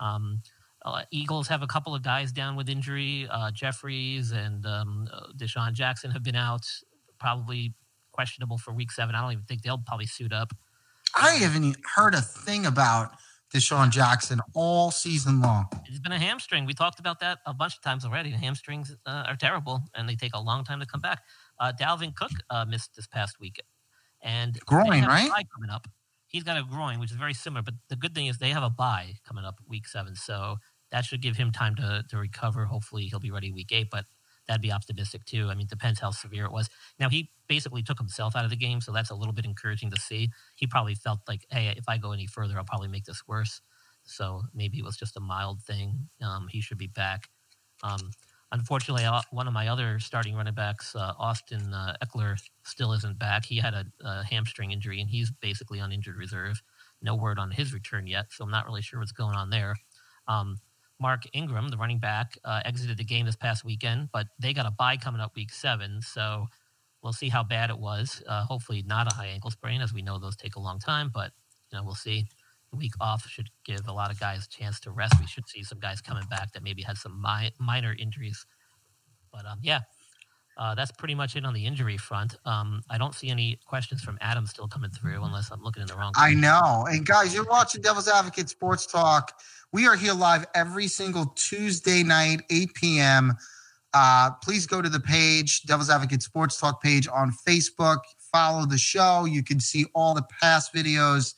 Um, 0.00 0.42
uh, 0.84 1.02
Eagles 1.12 1.46
have 1.46 1.62
a 1.62 1.68
couple 1.68 1.94
of 1.94 2.02
guys 2.02 2.32
down 2.32 2.56
with 2.56 2.68
injury. 2.68 3.28
Uh, 3.30 3.52
Jeffries 3.52 4.32
and 4.32 4.66
um, 4.66 5.08
uh, 5.12 5.28
DeSean 5.36 5.74
Jackson 5.74 6.10
have 6.10 6.24
been 6.24 6.34
out. 6.34 6.66
Probably 7.20 7.72
questionable 8.14 8.58
for 8.58 8.72
week 8.72 8.92
seven. 8.92 9.14
I 9.14 9.20
don't 9.20 9.32
even 9.32 9.44
think 9.44 9.62
they'll 9.62 9.84
probably 9.90 10.06
suit 10.06 10.32
up. 10.32 10.52
I 11.16 11.30
haven't 11.30 11.76
heard 11.96 12.14
a 12.14 12.20
thing 12.20 12.64
about 12.64 13.10
DeSean 13.52 13.90
Jackson 13.90 14.40
all 14.54 14.90
season 14.90 15.40
long. 15.40 15.66
It's 15.86 16.00
been 16.00 16.12
a 16.12 16.18
hamstring. 16.18 16.64
We 16.64 16.74
talked 16.74 16.98
about 16.98 17.20
that 17.20 17.38
a 17.46 17.54
bunch 17.54 17.74
of 17.76 17.82
times 17.82 18.04
already. 18.04 18.30
Hamstrings 18.30 18.96
uh, 19.06 19.24
are 19.28 19.36
terrible 19.36 19.82
and 19.94 20.08
they 20.08 20.16
take 20.16 20.34
a 20.34 20.40
long 20.40 20.64
time 20.64 20.80
to 20.80 20.86
come 20.86 21.00
back. 21.00 21.22
Uh, 21.58 21.72
Dalvin 21.80 22.14
Cook 22.14 22.32
uh, 22.50 22.64
missed 22.64 22.96
this 22.96 23.06
past 23.06 23.38
week, 23.38 23.60
and 24.22 24.58
groin, 24.66 25.04
right? 25.04 25.30
Coming 25.54 25.70
up, 25.70 25.86
he's 26.26 26.42
got 26.42 26.56
a 26.56 26.64
groin, 26.64 26.98
which 26.98 27.12
is 27.12 27.16
very 27.16 27.34
similar. 27.34 27.62
But 27.62 27.74
the 27.88 27.96
good 27.96 28.14
thing 28.14 28.26
is 28.26 28.38
they 28.38 28.50
have 28.50 28.64
a 28.64 28.70
bye 28.70 29.14
coming 29.26 29.44
up 29.44 29.60
week 29.68 29.86
seven, 29.86 30.16
so 30.16 30.56
that 30.90 31.04
should 31.04 31.22
give 31.22 31.36
him 31.36 31.52
time 31.52 31.76
to 31.76 32.04
to 32.10 32.16
recover. 32.16 32.64
Hopefully, 32.64 33.04
he'll 33.04 33.20
be 33.20 33.30
ready 33.30 33.52
week 33.52 33.70
eight. 33.70 33.88
But 33.88 34.06
that'd 34.46 34.62
be 34.62 34.72
optimistic 34.72 35.24
too. 35.24 35.48
I 35.50 35.54
mean, 35.54 35.66
depends 35.66 36.00
how 36.00 36.10
severe 36.10 36.44
it 36.44 36.52
was. 36.52 36.68
Now 36.98 37.08
he 37.08 37.30
basically 37.48 37.82
took 37.82 37.98
himself 37.98 38.36
out 38.36 38.44
of 38.44 38.50
the 38.50 38.56
game, 38.56 38.80
so 38.80 38.92
that's 38.92 39.10
a 39.10 39.14
little 39.14 39.32
bit 39.32 39.44
encouraging 39.44 39.90
to 39.90 40.00
see. 40.00 40.30
He 40.54 40.66
probably 40.66 40.94
felt 40.94 41.20
like, 41.28 41.46
hey, 41.50 41.72
if 41.76 41.84
I 41.88 41.98
go 41.98 42.12
any 42.12 42.26
further, 42.26 42.56
I'll 42.56 42.64
probably 42.64 42.88
make 42.88 43.04
this 43.04 43.22
worse. 43.26 43.60
So 44.04 44.42
maybe 44.54 44.78
it 44.78 44.84
was 44.84 44.96
just 44.96 45.16
a 45.16 45.20
mild 45.20 45.62
thing. 45.62 46.08
Um, 46.22 46.48
he 46.50 46.60
should 46.60 46.78
be 46.78 46.86
back. 46.86 47.28
Um, 47.82 48.10
unfortunately, 48.52 49.04
uh, 49.04 49.22
one 49.30 49.48
of 49.48 49.54
my 49.54 49.68
other 49.68 49.98
starting 49.98 50.34
running 50.36 50.54
backs, 50.54 50.94
uh, 50.94 51.12
Austin 51.18 51.72
uh, 51.72 51.96
Ekeler, 52.04 52.36
still 52.64 52.92
isn't 52.92 53.18
back. 53.18 53.44
He 53.44 53.56
had 53.56 53.74
a, 53.74 53.86
a, 54.02 54.24
hamstring 54.24 54.70
injury, 54.70 55.00
and 55.00 55.08
he's 55.08 55.30
basically 55.30 55.80
on 55.80 55.92
injured 55.92 56.16
reserve. 56.16 56.62
No 57.02 57.14
word 57.14 57.38
on 57.38 57.50
his 57.50 57.74
return 57.74 58.06
yet, 58.06 58.26
so 58.30 58.44
I'm 58.44 58.50
not 58.50 58.66
really 58.66 58.82
sure 58.82 59.00
what's 59.00 59.12
going 59.12 59.36
on 59.36 59.50
there. 59.50 59.74
Um, 60.28 60.58
Mark 61.04 61.24
Ingram, 61.34 61.68
the 61.68 61.76
running 61.76 61.98
back, 61.98 62.38
uh, 62.46 62.62
exited 62.64 62.96
the 62.96 63.04
game 63.04 63.26
this 63.26 63.36
past 63.36 63.62
weekend, 63.62 64.08
but 64.10 64.26
they 64.38 64.54
got 64.54 64.64
a 64.64 64.70
bye 64.70 64.96
coming 64.96 65.20
up 65.20 65.36
week 65.36 65.52
seven. 65.52 66.00
So 66.00 66.46
we'll 67.02 67.12
see 67.12 67.28
how 67.28 67.44
bad 67.44 67.68
it 67.68 67.78
was. 67.78 68.22
Uh, 68.26 68.42
hopefully, 68.44 68.82
not 68.86 69.12
a 69.12 69.14
high 69.14 69.26
ankle 69.26 69.50
sprain, 69.50 69.82
as 69.82 69.92
we 69.92 70.00
know 70.00 70.18
those 70.18 70.34
take 70.34 70.56
a 70.56 70.60
long 70.60 70.78
time, 70.78 71.10
but 71.12 71.30
you 71.70 71.76
know, 71.76 71.84
we'll 71.84 71.94
see. 71.94 72.24
The 72.70 72.78
week 72.78 72.94
off 73.02 73.26
should 73.28 73.50
give 73.66 73.86
a 73.86 73.92
lot 73.92 74.10
of 74.10 74.18
guys 74.18 74.46
a 74.46 74.48
chance 74.48 74.80
to 74.80 74.92
rest. 74.92 75.20
We 75.20 75.26
should 75.26 75.46
see 75.46 75.62
some 75.62 75.78
guys 75.78 76.00
coming 76.00 76.24
back 76.30 76.54
that 76.54 76.62
maybe 76.62 76.80
had 76.80 76.96
some 76.96 77.20
mi- 77.20 77.52
minor 77.60 77.94
injuries. 77.98 78.46
But 79.30 79.44
um, 79.44 79.58
yeah, 79.60 79.80
uh, 80.56 80.74
that's 80.74 80.92
pretty 80.92 81.14
much 81.14 81.36
it 81.36 81.44
on 81.44 81.54
the 81.54 81.64
injury 81.66 81.96
front. 81.96 82.36
Um, 82.44 82.82
I 82.88 82.98
don't 82.98 83.14
see 83.14 83.28
any 83.28 83.58
questions 83.66 84.02
from 84.02 84.18
Adam 84.20 84.46
still 84.46 84.68
coming 84.68 84.90
through, 84.90 85.24
unless 85.24 85.50
I'm 85.50 85.62
looking 85.62 85.82
in 85.82 85.88
the 85.88 85.96
wrong. 85.96 86.12
Place. 86.12 86.26
I 86.26 86.34
know. 86.34 86.86
And 86.88 87.04
guys, 87.04 87.34
you're 87.34 87.44
watching 87.44 87.82
Devil's 87.82 88.08
Advocate 88.08 88.48
Sports 88.48 88.86
Talk. 88.86 89.32
We 89.72 89.88
are 89.88 89.96
here 89.96 90.14
live 90.14 90.46
every 90.54 90.86
single 90.86 91.26
Tuesday 91.36 92.02
night, 92.02 92.42
8 92.50 92.74
p.m. 92.74 93.34
Uh, 93.92 94.30
please 94.42 94.66
go 94.66 94.80
to 94.80 94.88
the 94.88 95.00
page, 95.00 95.62
Devil's 95.62 95.90
Advocate 95.90 96.22
Sports 96.22 96.58
Talk 96.58 96.82
page 96.82 97.08
on 97.12 97.32
Facebook. 97.46 97.98
Follow 98.32 98.66
the 98.66 98.78
show. 98.78 99.24
You 99.24 99.42
can 99.42 99.60
see 99.60 99.86
all 99.94 100.14
the 100.14 100.26
past 100.40 100.74
videos 100.74 101.34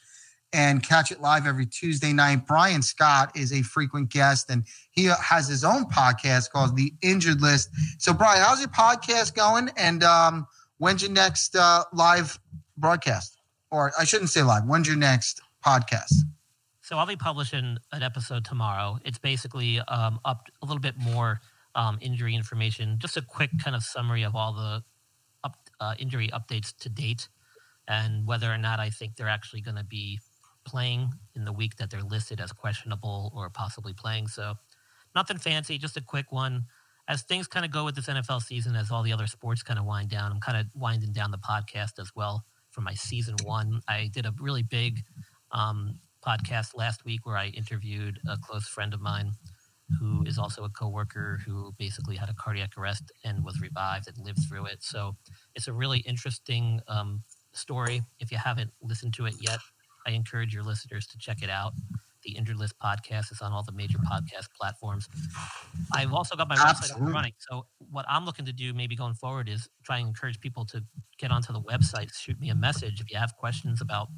and 0.56 0.82
catch 0.82 1.12
it 1.12 1.20
live 1.20 1.46
every 1.46 1.66
Tuesday 1.66 2.14
night. 2.14 2.46
Brian 2.46 2.80
Scott 2.80 3.30
is 3.36 3.52
a 3.52 3.60
frequent 3.60 4.08
guest 4.08 4.48
and 4.48 4.64
he 4.90 5.04
has 5.04 5.46
his 5.46 5.64
own 5.64 5.84
podcast 5.84 6.50
called 6.50 6.74
The 6.74 6.94
Injured 7.02 7.42
List. 7.42 7.68
So, 7.98 8.14
Brian, 8.14 8.42
how's 8.42 8.60
your 8.60 8.70
podcast 8.70 9.34
going? 9.34 9.68
And 9.76 10.02
um, 10.02 10.46
when's 10.78 11.02
your 11.02 11.10
next 11.10 11.54
uh, 11.54 11.84
live 11.92 12.38
broadcast? 12.78 13.36
Or 13.70 13.92
I 13.98 14.04
shouldn't 14.04 14.30
say 14.30 14.42
live. 14.42 14.64
When's 14.64 14.88
your 14.88 14.96
next 14.96 15.42
podcast? 15.64 16.14
So 16.80 16.96
I'll 16.96 17.04
be 17.04 17.16
publishing 17.16 17.76
an 17.92 18.02
episode 18.02 18.46
tomorrow. 18.46 18.98
It's 19.04 19.18
basically 19.18 19.80
um, 19.80 20.20
up 20.24 20.46
a 20.62 20.66
little 20.66 20.80
bit 20.80 20.96
more 20.96 21.40
um, 21.74 21.98
injury 22.00 22.34
information, 22.34 22.96
just 22.98 23.18
a 23.18 23.22
quick 23.22 23.50
kind 23.62 23.76
of 23.76 23.82
summary 23.82 24.22
of 24.22 24.34
all 24.34 24.54
the 24.54 24.82
up, 25.44 25.58
uh, 25.80 25.94
injury 25.98 26.30
updates 26.32 26.74
to 26.78 26.88
date, 26.88 27.28
and 27.88 28.26
whether 28.26 28.50
or 28.50 28.56
not 28.56 28.80
I 28.80 28.88
think 28.88 29.16
they're 29.16 29.28
actually 29.28 29.60
going 29.60 29.76
to 29.76 29.84
be 29.84 30.18
playing 30.66 31.12
in 31.34 31.44
the 31.44 31.52
week 31.52 31.76
that 31.76 31.90
they're 31.90 32.02
listed 32.02 32.40
as 32.40 32.52
questionable 32.52 33.32
or 33.34 33.48
possibly 33.48 33.92
playing. 33.92 34.28
So 34.28 34.54
nothing 35.14 35.38
fancy, 35.38 35.78
just 35.78 35.96
a 35.96 36.02
quick 36.02 36.30
one. 36.30 36.64
As 37.08 37.22
things 37.22 37.46
kind 37.46 37.64
of 37.64 37.70
go 37.70 37.84
with 37.84 37.94
this 37.94 38.08
NFL 38.08 38.42
season, 38.42 38.74
as 38.74 38.90
all 38.90 39.04
the 39.04 39.12
other 39.12 39.28
sports 39.28 39.62
kind 39.62 39.78
of 39.78 39.86
wind 39.86 40.10
down, 40.10 40.32
I'm 40.32 40.40
kind 40.40 40.58
of 40.58 40.66
winding 40.74 41.12
down 41.12 41.30
the 41.30 41.38
podcast 41.38 42.00
as 42.00 42.10
well 42.16 42.44
for 42.70 42.80
my 42.80 42.94
season 42.94 43.36
one. 43.44 43.80
I 43.88 44.10
did 44.12 44.26
a 44.26 44.34
really 44.40 44.64
big 44.64 45.04
um, 45.52 46.00
podcast 46.26 46.76
last 46.76 47.04
week 47.04 47.24
where 47.24 47.36
I 47.36 47.46
interviewed 47.46 48.18
a 48.28 48.36
close 48.36 48.66
friend 48.66 48.92
of 48.92 49.00
mine 49.00 49.32
who 50.00 50.24
is 50.26 50.36
also 50.36 50.64
a 50.64 50.68
coworker 50.68 51.38
who 51.46 51.72
basically 51.78 52.16
had 52.16 52.28
a 52.28 52.34
cardiac 52.34 52.76
arrest 52.76 53.12
and 53.24 53.44
was 53.44 53.60
revived 53.60 54.08
and 54.08 54.18
lived 54.18 54.40
through 54.48 54.66
it. 54.66 54.82
So 54.82 55.16
it's 55.54 55.68
a 55.68 55.72
really 55.72 56.00
interesting 56.00 56.80
um, 56.88 57.22
story. 57.52 58.02
If 58.18 58.32
you 58.32 58.38
haven't 58.38 58.72
listened 58.82 59.14
to 59.14 59.26
it 59.26 59.34
yet, 59.40 59.60
I 60.06 60.10
encourage 60.12 60.54
your 60.54 60.62
listeners 60.62 61.06
to 61.08 61.18
check 61.18 61.42
it 61.42 61.50
out. 61.50 61.72
The 62.22 62.32
Injured 62.32 62.56
List 62.56 62.74
podcast 62.82 63.30
is 63.30 63.40
on 63.40 63.52
all 63.52 63.62
the 63.62 63.72
major 63.72 63.98
podcast 63.98 64.48
platforms. 64.58 65.08
I've 65.92 66.12
also 66.12 66.34
got 66.34 66.48
my 66.48 66.56
website 66.56 66.60
up 66.60 66.70
Absolutely. 66.70 67.06
and 67.06 67.14
running. 67.14 67.32
So 67.38 67.66
what 67.90 68.04
I'm 68.08 68.24
looking 68.24 68.44
to 68.46 68.52
do 68.52 68.74
maybe 68.74 68.96
going 68.96 69.14
forward 69.14 69.48
is 69.48 69.68
try 69.84 69.98
and 69.98 70.08
encourage 70.08 70.40
people 70.40 70.64
to 70.66 70.82
get 71.18 71.30
onto 71.30 71.52
the 71.52 71.60
website, 71.60 72.12
shoot 72.14 72.40
me 72.40 72.50
a 72.50 72.54
message 72.54 73.00
if 73.00 73.10
you 73.10 73.18
have 73.18 73.36
questions 73.36 73.80
about 73.80 74.08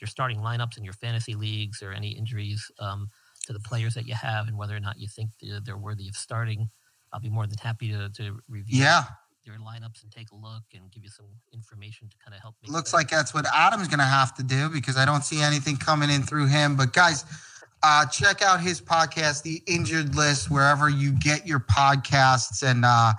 your 0.00 0.08
starting 0.08 0.38
lineups 0.38 0.78
in 0.78 0.84
your 0.84 0.94
fantasy 0.94 1.34
leagues 1.34 1.82
or 1.82 1.92
any 1.92 2.10
injuries 2.10 2.70
um, 2.78 3.08
to 3.46 3.52
the 3.52 3.60
players 3.60 3.94
that 3.94 4.06
you 4.06 4.14
have 4.14 4.48
and 4.48 4.56
whether 4.56 4.76
or 4.76 4.80
not 4.80 4.98
you 4.98 5.08
think 5.08 5.30
they're, 5.42 5.60
they're 5.60 5.76
worthy 5.76 6.08
of 6.08 6.14
starting. 6.14 6.68
I'll 7.12 7.20
be 7.20 7.28
more 7.30 7.46
than 7.46 7.58
happy 7.58 7.90
to, 7.90 8.08
to 8.10 8.40
review 8.48 8.82
Yeah. 8.82 9.04
Your 9.44 9.56
lineups 9.56 10.02
and 10.02 10.12
take 10.12 10.30
a 10.32 10.34
look 10.36 10.62
and 10.74 10.90
give 10.90 11.02
you 11.02 11.10
some 11.10 11.26
information 11.52 12.08
to 12.08 12.16
kind 12.24 12.34
of 12.34 12.40
help. 12.40 12.54
Looks 12.66 12.92
like 12.92 13.08
that's 13.08 13.32
what 13.32 13.46
Adam's 13.54 13.88
going 13.88 13.98
to 13.98 14.04
have 14.04 14.34
to 14.36 14.42
do 14.42 14.68
because 14.68 14.96
I 14.96 15.04
don't 15.04 15.24
see 15.24 15.40
anything 15.42 15.76
coming 15.76 16.10
in 16.10 16.22
through 16.22 16.46
him. 16.46 16.76
But 16.76 16.92
guys, 16.92 17.24
uh, 17.82 18.06
check 18.06 18.42
out 18.42 18.60
his 18.60 18.80
podcast, 18.80 19.42
The 19.42 19.62
Injured 19.66 20.14
List, 20.14 20.50
wherever 20.50 20.88
you 20.88 21.12
get 21.12 21.46
your 21.46 21.60
podcasts, 21.60 22.62
and 22.62 22.84
uh, 22.84 23.14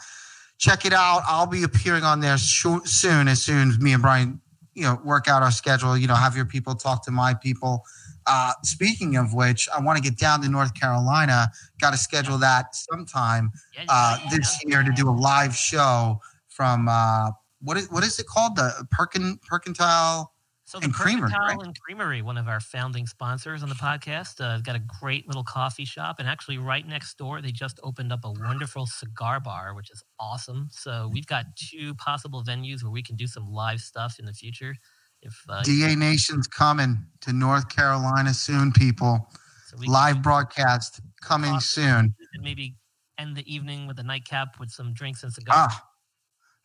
check 0.58 0.86
it 0.86 0.94
out. 0.94 1.24
I'll 1.28 1.48
be 1.48 1.64
appearing 1.64 2.04
on 2.04 2.20
there 2.20 2.38
short, 2.38 2.88
soon, 2.88 3.28
as 3.28 3.42
soon 3.42 3.70
as 3.70 3.80
me 3.80 3.94
and 3.94 4.02
Brian, 4.02 4.40
you 4.76 4.84
know, 4.84 5.00
work 5.04 5.28
out 5.28 5.42
our 5.42 5.52
schedule. 5.52 5.98
You 5.98 6.08
know, 6.08 6.16
have 6.16 6.36
your 6.36 6.46
people 6.46 6.76
talk 6.76 7.04
to 7.06 7.12
my 7.12 7.34
people. 7.34 7.84
Uh, 8.28 8.54
speaking 8.64 9.16
of 9.16 9.34
which, 9.34 9.68
I 9.76 9.82
want 9.82 9.98
to 9.98 10.04
get 10.04 10.18
down 10.18 10.42
to 10.42 10.50
North 10.50 10.74
Carolina. 10.74 11.50
Got 11.80 11.92
to 11.92 11.98
schedule 11.98 12.38
that 12.40 12.76
sometime 12.76 13.52
uh, 13.90 14.20
this 14.32 14.60
year 14.66 14.84
to 14.84 14.92
do 14.92 15.10
a 15.10 15.12
live 15.12 15.56
show 15.56 16.20
from 16.48 16.88
uh, 16.88 17.32
what 17.62 17.78
is 17.78 17.90
what 17.92 18.04
is 18.04 18.20
it 18.20 18.28
called? 18.28 18.56
The 18.56 18.86
Perkin 18.92 19.40
Percentile. 19.50 20.28
So 20.66 20.80
the 20.80 20.86
and 20.86 20.94
Creamery, 20.94 21.34
right? 21.38 21.58
and 21.62 21.78
Creamery, 21.82 22.22
one 22.22 22.38
of 22.38 22.48
our 22.48 22.62
founding 22.62 23.06
sponsors 23.06 23.62
on 23.62 23.68
the 23.68 23.76
podcast, 23.76 24.40
uh, 24.40 24.60
got 24.60 24.78
a 24.78 24.82
great 25.02 25.28
little 25.28 25.44
coffee 25.44 25.84
shop, 25.84 26.18
and 26.20 26.30
actually 26.30 26.60
right 26.60 26.88
next 26.88 27.18
door 27.18 27.42
they 27.42 27.52
just 27.52 27.78
opened 27.84 28.14
up 28.14 28.22
a 28.24 28.32
wonderful 28.32 28.86
cigar 28.86 29.42
bar, 29.42 29.74
which 29.76 29.92
is 29.92 30.02
awesome. 30.18 30.70
So 30.72 31.10
we've 31.12 31.28
got 31.28 31.46
two 31.58 31.94
possible 31.96 32.42
venues 32.42 32.84
where 32.84 32.92
we 32.92 33.04
can 33.04 33.18
do 33.18 33.28
some 33.28 33.52
live 33.52 33.82
stuff 33.82 34.18
in 34.18 34.26
the 34.26 34.34
future. 34.34 34.76
If 35.22 35.44
uh, 35.48 35.62
DA 35.64 35.96
Nation's 35.96 36.48
coming 36.48 37.06
to 37.22 37.34
North 37.34 37.70
Carolina 37.70 38.34
soon, 38.34 38.72
people. 38.72 39.30
so 39.68 39.78
we 39.78 39.88
Live 39.88 40.22
broadcast 40.22 41.00
coming 41.22 41.60
soon. 41.60 42.16
and 42.34 42.44
maybe 42.44 42.76
end 43.18 43.36
the 43.38 43.54
evening 43.54 43.86
with 43.88 44.00
a 44.00 44.04
nightcap 44.04 44.60
with 44.60 44.72
some 44.72 44.94
drinks 44.94 45.24
and 45.24 45.32
cigars. 45.32 45.56
Ah, 45.58 45.88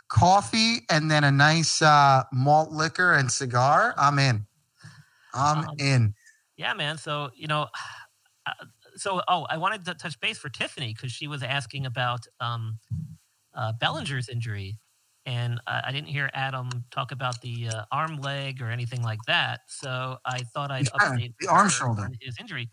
coffee 0.08 0.86
and 0.90 1.10
then 1.10 1.24
a 1.24 1.30
nice 1.30 1.82
uh, 1.82 2.22
malt 2.32 2.70
liquor 2.72 3.12
and 3.14 3.30
cigar. 3.30 3.94
I'm 3.98 4.18
in. 4.18 4.46
I'm 5.34 5.68
Um, 5.68 5.74
in. 5.78 6.14
Yeah, 6.56 6.72
man. 6.72 6.96
So 6.96 7.30
you 7.34 7.46
know, 7.46 7.68
uh, 8.46 8.52
so 8.96 9.22
oh, 9.28 9.46
I 9.50 9.58
wanted 9.58 9.84
to 9.84 9.94
touch 9.94 10.18
base 10.20 10.38
for 10.38 10.48
Tiffany 10.48 10.94
because 10.94 11.12
she 11.12 11.26
was 11.28 11.42
asking 11.42 11.84
about 11.84 12.26
um, 12.40 12.78
uh, 13.54 13.72
Bellinger's 13.72 14.30
injury, 14.30 14.78
and 15.26 15.60
I 15.66 15.90
didn't 15.92 16.06
hear 16.08 16.30
Adam 16.32 16.70
talk 16.92 17.10
about 17.12 17.40
the 17.42 17.68
uh, 17.68 17.84
arm 17.92 18.18
leg 18.20 18.62
or 18.62 18.70
anything 18.70 19.02
like 19.02 19.18
that. 19.26 19.60
So 19.68 20.16
I 20.24 20.38
thought 20.54 20.70
I'd 20.70 20.86
Yeah, 20.86 21.00
update 21.00 21.34
the 21.40 21.48
arm 21.48 21.68
shoulder. 21.68 22.08
his 22.20 22.36
injury. 22.40 22.70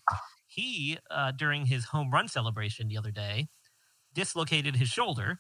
He 0.48 1.00
uh, 1.10 1.32
during 1.32 1.66
his 1.66 1.86
home 1.86 2.12
run 2.12 2.28
celebration 2.28 2.88
the 2.88 2.98
other 2.98 3.12
day 3.12 3.50
dislocated 4.14 4.76
his 4.76 4.90
shoulder, 4.90 5.40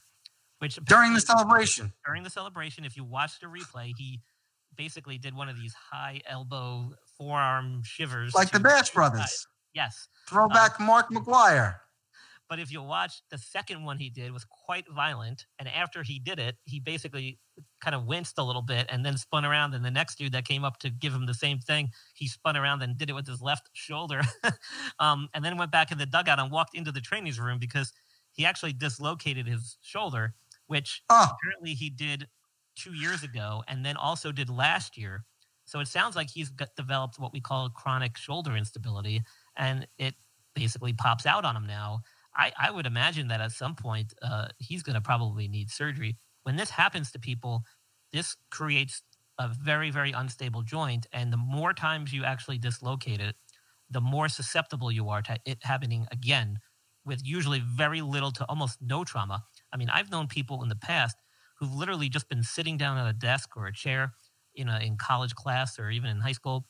which 0.58 0.76
During 0.86 1.14
the 1.14 1.22
celebration. 1.22 1.94
during 2.06 2.24
the 2.24 2.32
celebration, 2.32 2.84
if 2.84 2.98
you 2.98 3.04
watched 3.04 3.42
the 3.42 3.48
replay, 3.48 3.92
he 3.96 4.20
basically 4.76 5.20
did 5.20 5.36
one 5.36 5.50
of 5.50 5.56
these 5.56 5.76
high 5.92 6.22
elbow 6.28 6.94
forearm 7.16 7.84
shivers, 7.86 8.34
Like 8.34 8.52
the 8.52 8.60
Bash 8.60 8.90
Brothers. 8.90 9.46
Yes, 9.76 10.08
Throwback 10.28 10.80
Mark 10.80 11.10
McGwire. 11.12 11.76
But 12.54 12.60
if 12.60 12.72
you 12.72 12.84
watch 12.84 13.24
the 13.32 13.38
second 13.40 13.84
one 13.84 13.98
he 13.98 14.12
did 14.12 14.32
was 14.32 14.46
quite 14.46 14.86
violent, 14.88 15.48
and 15.58 15.68
after 15.68 16.04
he 16.04 16.20
did 16.20 16.38
it, 16.38 16.56
he 16.66 16.80
basically 16.80 17.40
kind 17.82 17.96
of 17.96 18.06
winced 18.06 18.38
a 18.38 18.44
little 18.44 18.62
bit 18.62 18.86
and 18.92 19.04
then 19.04 19.18
spun 19.18 19.44
around. 19.44 19.74
And 19.74 19.84
the 19.84 19.90
next 19.90 20.20
dude 20.20 20.34
that 20.34 20.46
came 20.46 20.64
up 20.64 20.78
to 20.82 20.92
give 20.92 21.16
him 21.16 21.26
the 21.26 21.34
same 21.34 21.58
thing, 21.58 21.90
he 22.14 22.28
spun 22.28 22.56
around 22.56 22.84
and 22.84 22.96
did 22.96 23.10
it 23.10 23.14
with 23.14 23.26
his 23.26 23.42
left 23.42 23.72
shoulder, 23.74 24.22
um, 25.00 25.30
and 25.34 25.44
then 25.44 25.58
went 25.58 25.72
back 25.72 25.92
in 25.92 25.98
the 25.98 26.06
dugout 26.06 26.38
and 26.38 26.52
walked 26.52 26.78
into 26.78 26.92
the 26.92 27.02
training 27.02 27.34
room 27.42 27.58
because 27.58 27.92
he 28.34 28.46
actually 28.46 28.74
dislocated 28.74 29.48
his 29.48 29.80
shoulder, 29.82 30.36
which 30.68 31.02
Oh, 31.10 31.28
apparently 31.32 31.74
he 31.74 31.90
did 31.90 32.28
two 32.76 32.94
years 32.94 33.24
ago 33.24 33.64
and 33.68 33.84
then 33.84 33.98
also 33.98 34.32
did 34.32 34.48
last 34.48 34.96
year. 34.96 35.26
So 35.66 35.80
it 35.80 35.88
sounds 35.88 36.16
like 36.16 36.30
he's 36.30 36.52
got 36.52 36.76
developed 36.76 37.18
what 37.18 37.34
we 37.34 37.42
call 37.42 37.68
chronic 37.72 38.16
shoulder 38.16 38.56
instability, 38.56 39.24
and 39.58 39.88
it 39.98 40.14
basically 40.54 40.94
pops 40.94 41.26
out 41.26 41.46
on 41.46 41.56
him 41.56 41.66
now. 41.66 42.02
I, 42.36 42.52
I 42.60 42.72
would 42.72 42.86
imagine 42.86 43.28
that 43.28 43.42
at 43.42 43.52
some 43.52 43.76
point 43.76 44.14
uh, 44.22 44.48
he's 44.58 44.84
going 44.84 44.96
to 44.96 45.02
probably 45.02 45.48
need 45.48 45.70
surgery. 45.70 46.18
When 46.44 46.56
this 46.56 46.72
happens 46.72 47.12
to 47.12 47.20
people, 47.20 47.64
this 48.12 48.36
creates 48.50 49.04
a 49.40 49.48
very, 49.48 49.92
very 49.92 50.12
unstable 50.12 50.62
joint. 50.62 51.08
And 51.12 51.32
the 51.32 51.38
more 51.38 51.74
times 51.74 52.14
you 52.14 52.24
actually 52.24 52.58
dislocate 52.58 53.20
it, 53.20 53.36
the 53.90 54.02
more 54.02 54.30
susceptible 54.30 54.92
you 54.92 55.10
are 55.10 55.22
to 55.22 55.38
it 55.46 55.60
happening 55.64 56.08
again 56.12 56.60
with 57.06 57.22
usually 57.24 57.60
very 57.60 58.02
little 58.02 58.32
to 58.32 58.46
almost 58.46 58.80
no 58.82 59.04
trauma. 59.04 59.44
I 59.72 59.78
mean, 59.78 59.90
I've 59.90 60.10
known 60.10 60.28
people 60.28 60.64
in 60.64 60.70
the 60.70 60.76
past 60.76 61.18
who've 61.60 61.74
literally 61.74 62.10
just 62.10 62.30
been 62.30 62.44
sitting 62.44 62.78
down 62.78 62.98
at 62.98 63.08
a 63.08 63.14
desk 63.14 63.56
or 63.56 63.68
a 63.68 63.74
chair 63.74 64.14
in 64.56 64.70
a 64.70 64.80
in 64.80 64.98
college 64.98 65.36
class 65.36 65.78
or 65.80 65.90
even 65.90 66.10
in 66.10 66.20
high 66.20 66.32
school 66.32 66.66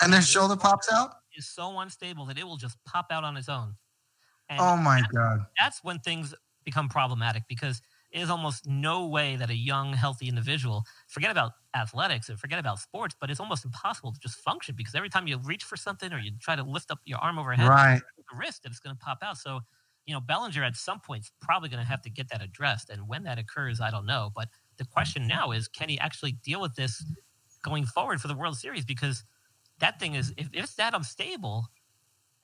and 0.00 0.12
their 0.12 0.22
shoulder 0.22 0.56
pops 0.56 0.92
out? 0.92 1.10
is 1.36 1.48
so 1.48 1.78
unstable 1.80 2.26
that 2.26 2.38
it 2.38 2.44
will 2.44 2.56
just 2.56 2.76
pop 2.84 3.06
out 3.10 3.24
on 3.24 3.36
its 3.36 3.48
own. 3.48 3.74
And 4.56 4.66
Oh 4.66 4.76
my 4.76 5.02
God. 5.12 5.46
that's 5.58 5.82
when 5.82 5.98
things 6.00 6.34
become 6.64 6.88
problematic 6.88 7.44
because 7.48 7.80
there's 8.12 8.30
almost 8.30 8.66
no 8.66 9.06
way 9.08 9.36
that 9.36 9.50
a 9.50 9.54
young, 9.56 9.92
healthy 9.94 10.28
individual, 10.28 10.84
forget 11.08 11.30
about 11.30 11.52
athletics 11.74 12.28
and 12.28 12.38
forget 12.38 12.58
about 12.58 12.78
sports, 12.78 13.14
but 13.20 13.30
it's 13.30 13.40
almost 13.40 13.64
impossible 13.64 14.12
to 14.12 14.20
just 14.20 14.36
function 14.38 14.74
because 14.76 14.94
every 14.94 15.08
time 15.10 15.26
you 15.26 15.38
reach 15.38 15.64
for 15.64 15.76
something 15.76 16.12
or 16.12 16.18
you 16.18 16.30
try 16.40 16.56
to 16.56 16.62
lift 16.62 16.90
up 16.90 17.00
your 17.04 17.18
arm 17.18 17.38
overhead, 17.38 17.74
Right. 17.74 18.02
the 18.16 18.24
wrist 18.36 18.62
that 18.62 18.70
it's 18.70 18.80
going 18.80 18.94
to 18.96 19.00
pop 19.04 19.18
out. 19.22 19.36
So, 19.38 19.60
you 20.06 20.14
know, 20.14 20.20
Bellinger 20.20 20.62
at 20.62 20.76
some 20.76 21.00
point 21.00 21.24
is 21.24 21.32
probably 21.40 21.68
going 21.68 21.82
to 21.82 21.88
have 21.88 22.02
to 22.02 22.10
get 22.10 22.28
that 22.28 22.42
addressed. 22.42 22.90
And 22.90 23.08
when 23.08 23.24
that 23.24 23.38
occurs, 23.38 23.80
I 23.80 23.90
don't 23.90 24.06
know. 24.06 24.30
But 24.34 24.48
the 24.76 24.84
question 24.84 25.26
now 25.26 25.50
is 25.50 25.68
can 25.68 25.88
he 25.88 25.98
actually 25.98 26.32
deal 26.32 26.60
with 26.60 26.76
this 26.76 27.04
going 27.62 27.86
forward 27.86 28.20
for 28.20 28.28
the 28.28 28.34
World 28.34 28.56
Series? 28.56 28.84
Because 28.84 29.24
that 29.78 30.00
thing 30.00 30.14
is, 30.14 30.32
if, 30.36 30.48
if 30.52 30.64
it's 30.64 30.74
that 30.76 30.94
unstable, 30.94 31.66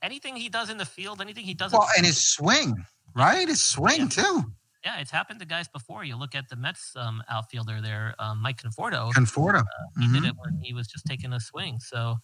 anything 0.02 0.36
he 0.36 0.48
does 0.48 0.70
in 0.70 0.78
the 0.78 0.84
field, 0.86 1.20
anything 1.20 1.44
he 1.44 1.54
does, 1.54 1.72
Well, 1.72 1.86
and 1.96 2.06
his 2.06 2.24
swing, 2.24 2.84
right? 3.14 3.46
His 3.48 3.60
swing, 3.62 4.08
too. 4.08 4.44
yeah, 4.84 4.98
it's 5.00 5.10
happened 5.10 5.40
to 5.40 5.46
guys 5.46 5.68
before. 5.68 6.04
You 6.04 6.16
look 6.16 6.34
at 6.34 6.48
the 6.48 6.56
Mets 6.56 6.94
um, 6.96 7.22
outfielder 7.28 7.80
there, 7.80 8.14
um, 8.18 8.40
Mike 8.40 8.62
Conforto. 8.62 9.12
Conforto. 9.12 9.62
He 9.98 10.06
Mhm. 10.06 10.12
did 10.14 10.24
it 10.24 10.34
when 10.36 10.58
he 10.62 10.72
was 10.72 10.86
just 10.88 11.04
taking 11.06 11.32
a 11.32 11.40
swing. 11.40 11.78
So 11.80 12.16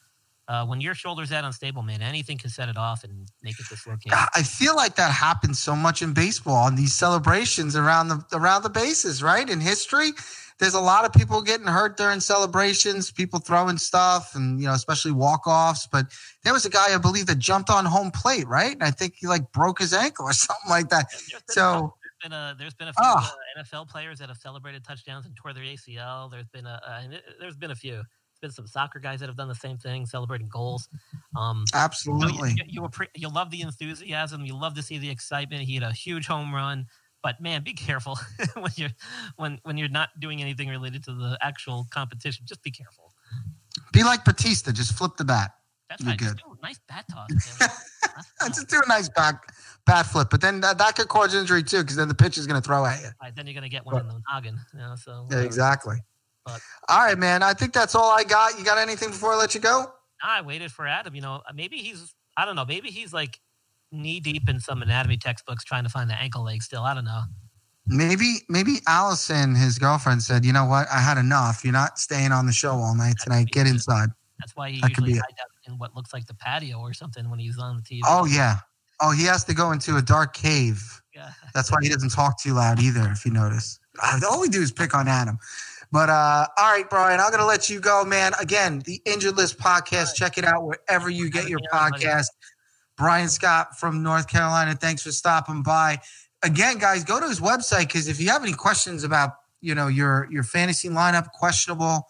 uh, 0.49 0.65
when 0.65 0.81
your 0.81 0.95
shoulder's 0.95 1.31
that 1.31 1.45
unstable, 1.45 1.83
man, 1.83 2.03
anything 2.03 2.39
can 2.39 2.51
set 2.51 2.69
it 2.69 2.77
off 2.77 3.03
and 3.05 3.29
make 3.43 3.59
it 3.59 3.67
dislocate. 3.69 4.13
I 4.13 4.43
feel 4.43 4.77
like 4.77 4.95
that 4.97 5.11
happens 5.11 5.59
so 5.59 5.75
much 5.75 6.03
in 6.03 6.13
baseball 6.13 6.55
on 6.65 6.77
these 6.77 6.95
celebrations 6.95 7.75
around 7.75 8.09
the 8.09 8.25
around 8.33 8.63
the 8.63 8.71
bases, 8.71 9.23
right? 9.23 9.49
In 9.49 9.61
history, 9.61 10.11
there's 10.59 10.75
a 10.75 10.81
lot 10.81 11.05
of 11.05 11.13
people 11.13 11.43
getting 11.43 11.67
hurt 11.67 11.97
during 11.97 12.21
celebrations, 12.21 13.11
people 13.11 13.41
throwing 13.41 13.77
stuff, 13.77 14.35
and 14.37 14.61
you 14.61 14.67
know, 14.67 14.73
especially 14.75 15.13
walk 15.13 15.47
offs. 15.47 15.89
But 15.91 16.07
there 16.45 16.53
was 16.53 16.65
a 16.65 16.71
guy 16.71 16.95
I 16.95 16.99
believe 16.99 17.27
that 17.27 17.39
jumped 17.39 17.69
on 17.69 17.85
home 17.85 18.11
plate, 18.13 18.47
right? 18.47 18.73
And 18.73 18.85
I 18.85 18.91
think 18.93 19.15
he 19.17 19.27
like 19.27 19.51
broke 19.53 19.81
his 19.81 19.93
ankle 19.93 20.27
or 20.27 20.33
something 20.47 20.71
like 20.71 20.89
that. 20.91 21.07
There's 21.11 21.29
been 21.31 21.39
a 21.39 21.53
So 21.53 21.95
there's 22.03 22.23
been 22.23 22.33
a 22.33 22.55
there's 22.59 22.75
been 22.75 22.89
a 22.89 22.93
few 22.93 23.03
Ah. 23.05 23.35
uh, 23.59 23.63
NFL 23.63 23.89
players 23.89 24.19
that 24.21 24.29
have 24.29 24.39
celebrated 24.39 24.85
touchdowns 24.85 25.27
and 25.27 25.35
tore 25.37 25.53
their 25.53 25.65
ACL. 25.65 26.31
There's 26.31 26.49
been 26.49 26.67
a 26.67 26.81
uh, 26.87 27.19
there's 27.41 27.57
been 27.57 27.73
a 27.73 27.77
few. 27.77 28.03
Been 28.41 28.51
some 28.51 28.67
soccer 28.67 28.99
guys 28.99 29.21
that 29.21 29.27
have 29.29 29.37
done 29.37 29.49
the 29.49 29.55
same 29.55 29.79
thing, 29.79 30.07
celebrating 30.07 30.49
goals. 30.49 30.89
Um, 31.37 31.65
So 31.71 31.77
you- 31.77 31.83
absolutely. 31.85 32.51
You, 32.51 32.65
you, 32.67 32.81
appre- 32.83 33.09
you 33.15 33.29
love 33.29 33.51
the 33.51 33.63
enthusiasm. 33.63 34.45
You 34.45 34.55
love 34.59 34.75
to 34.75 34.83
see 34.83 34.99
the 34.99 35.09
excitement. 35.11 35.63
He 35.63 35.75
had 35.75 35.83
a 35.83 35.93
huge 35.93 36.27
home 36.27 36.55
run, 36.55 36.87
but 37.23 37.41
man, 37.41 37.63
be 37.65 37.73
careful 37.73 38.19
when 38.55 38.73
you're 38.77 38.91
when 39.37 39.59
when 39.63 39.77
you're 39.79 39.89
not 39.89 40.11
doing 40.21 40.41
anything 40.43 40.69
related 40.69 41.03
to 41.05 41.13
the 41.15 41.39
actual 41.41 41.87
competition. 41.91 42.45
Just 42.47 42.63
be 42.63 42.71
careful. 42.71 43.13
Be 43.93 44.03
like 44.05 44.25
Bautista, 44.25 44.73
just 44.73 44.93
flip 44.93 45.17
the 45.17 45.25
bat. 45.25 45.53
That's 45.89 46.03
You're 46.03 46.11
right. 46.11 46.19
Good. 46.19 46.37
do 46.39 46.57
nice 46.63 46.81
bat 46.89 47.05
toss. 47.11 47.29
man. 47.31 47.71
That's 48.17 48.33
fine. 48.41 48.49
Just 48.53 48.69
do 48.69 48.81
a 48.85 48.89
nice 48.89 49.09
back 49.09 49.53
bat 49.87 50.07
flip, 50.07 50.29
but 50.31 50.41
then 50.41 50.61
that, 50.63 50.79
that 50.79 50.97
could 50.97 51.07
cause 51.09 51.33
injury 51.35 51.63
too, 51.63 51.83
because 51.83 51.95
then 51.97 52.09
the 52.09 52.15
pitch 52.15 52.39
is 52.39 52.47
going 52.47 52.61
to 52.61 52.67
throw 52.67 52.85
at 52.85 53.01
you. 53.03 53.09
Right, 53.23 53.35
then 53.37 53.47
you're 53.47 53.55
gonna 53.55 53.69
get 53.69 53.87
one 53.87 54.01
in 54.01 54.09
the 54.09 54.21
noggin. 54.33 54.59
You 54.73 54.81
know, 54.81 54.95
so 54.97 55.29
Yeah, 55.31 55.41
exactly. 55.43 55.97
But- 56.47 56.61
all 56.89 57.01
right, 57.01 57.19
man. 57.19 57.43
I 57.43 57.53
think 57.53 57.73
that's 57.73 57.95
all 57.95 58.11
I 58.11 58.25
got. 58.25 58.59
You 58.59 58.65
got 58.65 58.79
anything 58.79 59.11
before 59.11 59.33
I 59.33 59.37
let 59.37 59.55
you 59.55 59.61
go? 59.61 59.93
I 60.23 60.41
waited 60.41 60.73
for 60.73 60.87
Adam. 60.87 61.15
You 61.15 61.21
know, 61.21 61.43
maybe 61.55 61.77
he's 61.79 62.15
I 62.37 62.45
don't 62.45 62.57
know. 62.57 62.65
Maybe 62.65 62.89
he's 62.91 63.13
like 63.13 63.39
knee 63.93 64.21
deep 64.21 64.49
in 64.49 64.61
some 64.61 64.83
anatomy 64.83 65.17
textbooks 65.17 65.65
trying 65.65 65.85
to 65.85 65.91
find 65.91 66.09
the 66.09 66.15
ankle 66.15 66.45
leg 66.45 66.63
still. 66.63 66.83
I 66.83 66.95
don't 66.95 67.05
know. 67.05 67.23
Maybe 67.89 68.39
maybe 68.49 68.77
Allison, 68.89 69.55
his 69.55 69.79
girlfriend, 69.79 70.23
said, 70.23 70.45
"You 70.45 70.53
know 70.53 70.65
what? 70.65 70.87
I 70.93 70.99
had 70.99 71.19
enough. 71.19 71.63
You're 71.65 71.73
not 71.73 71.99
staying 71.99 72.33
on 72.33 72.47
the 72.47 72.53
show 72.53 72.73
all 72.73 72.95
night 72.95 73.15
tonight. 73.23 73.49
Get 73.53 73.67
inside." 73.67 74.09
That's 74.41 74.55
why 74.57 74.71
he 74.71 74.81
That 74.81 74.95
could 74.95 75.05
usually 75.07 75.19
hides 75.19 75.39
out 75.41 75.73
in 75.73 75.79
what 75.79 75.95
looks 75.95 76.13
like 76.13 76.27
the 76.27 76.35
patio 76.35 76.79
or 76.79 76.93
something 76.93 77.29
when 77.31 77.39
he's 77.39 77.59
on 77.59 77.77
the 77.77 77.83
TV. 77.83 78.01
Oh 78.07 78.25
yeah. 78.25 78.57
Oh, 79.01 79.11
he 79.13 79.25
has 79.25 79.45
to 79.45 79.55
go 79.55 79.73
into 79.73 79.97
a 79.97 80.03
dark 80.03 80.33
cave. 80.35 81.03
yeah. 81.15 81.31
That's 81.55 81.71
why 81.71 81.79
he 81.83 81.89
doesn't 81.89 82.11
talk 82.11 82.41
too 82.41 82.55
loud 82.55 82.81
either. 82.81 83.09
If 83.13 83.25
you 83.25 83.31
notice, 83.33 83.79
Uh, 84.03 84.21
all 84.29 84.41
we 84.41 84.49
do 84.49 84.61
is 84.61 84.73
pick 84.73 84.95
on 84.95 85.07
Adam. 85.09 85.39
But 85.93 86.11
uh, 86.11 86.47
all 86.59 86.73
right, 86.73 86.89
Brian, 86.89 87.21
I'm 87.21 87.31
gonna 87.31 87.47
let 87.47 87.71
you 87.71 87.81
go, 87.81 88.05
man. 88.05 88.33
Again, 88.41 88.81
the 88.85 89.01
Injured 89.05 89.37
List 89.37 89.59
podcast. 89.59 90.15
Check 90.15 90.39
it 90.39 90.45
out 90.45 90.65
wherever 90.65 91.09
you 91.09 91.31
get 91.31 91.49
your 91.49 91.61
podcast. 91.73 92.27
Brian 92.97 93.29
Scott 93.29 93.79
from 93.79 94.03
North 94.03 94.29
Carolina. 94.29 94.75
Thanks 94.75 95.03
for 95.03 95.13
stopping 95.13 95.63
by. 95.63 96.01
Again, 96.43 96.79
guys, 96.79 97.05
go 97.05 97.21
to 97.21 97.29
his 97.29 97.41
website 97.41 97.89
because 97.89 98.09
if 98.09 98.21
you 98.21 98.29
have 98.31 98.43
any 98.43 98.53
questions 98.53 99.05
about 99.05 99.31
you 99.61 99.75
know 99.75 99.87
your 99.89 100.29
your 100.31 100.43
fantasy 100.43 100.89
lineup 100.89 101.31
questionable, 101.33 102.07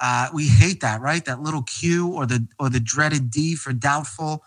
uh, 0.00 0.28
we 0.34 0.48
hate 0.48 0.80
that, 0.80 1.00
right? 1.00 1.24
That 1.24 1.40
little 1.40 1.62
Q 1.62 2.08
or 2.08 2.26
the 2.26 2.46
or 2.58 2.70
the 2.70 2.80
dreaded 2.80 3.30
D 3.30 3.54
for 3.54 3.72
doubtful, 3.72 4.42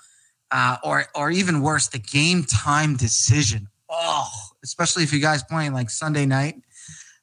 uh, 0.52 0.78
or 0.84 1.06
or 1.16 1.32
even 1.32 1.62
worse, 1.62 1.88
the 1.88 2.00
game 2.00 2.44
time 2.44 2.96
decision. 2.96 3.68
Oh, 3.90 4.30
especially 4.64 5.04
if 5.04 5.14
you 5.14 5.20
guys 5.20 5.44
playing 5.44 5.74
like 5.74 5.90
Sunday 5.90 6.26
night, 6.26 6.56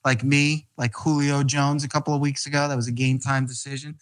like 0.07 0.23
me, 0.23 0.69
like 0.79 0.95
Julio 0.95 1.43
Jones 1.43 1.83
a 1.83 1.89
couple 1.89 2.15
of 2.15 2.21
weeks 2.21 2.47
ago. 2.47 2.69
That 2.69 2.77
was 2.77 2.87
a 2.87 2.93
game 2.93 3.19
time 3.19 3.45
decision. 3.45 3.97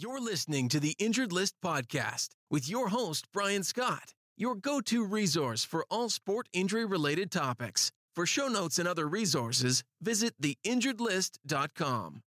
You're 0.00 0.20
listening 0.20 0.68
to 0.68 0.78
the 0.78 0.94
Injured 1.00 1.32
List 1.32 1.56
Podcast 1.62 2.28
with 2.48 2.68
your 2.68 2.90
host, 2.90 3.26
Brian 3.32 3.64
Scott, 3.64 4.14
your 4.36 4.54
go 4.54 4.80
to 4.82 5.04
resource 5.04 5.64
for 5.64 5.84
all 5.90 6.08
sport 6.08 6.48
injury 6.52 6.84
related 6.84 7.32
topics. 7.32 7.90
For 8.14 8.24
show 8.24 8.46
notes 8.46 8.78
and 8.78 8.86
other 8.86 9.08
resources, 9.08 9.82
visit 10.00 10.34
theinjuredlist.com. 10.40 12.22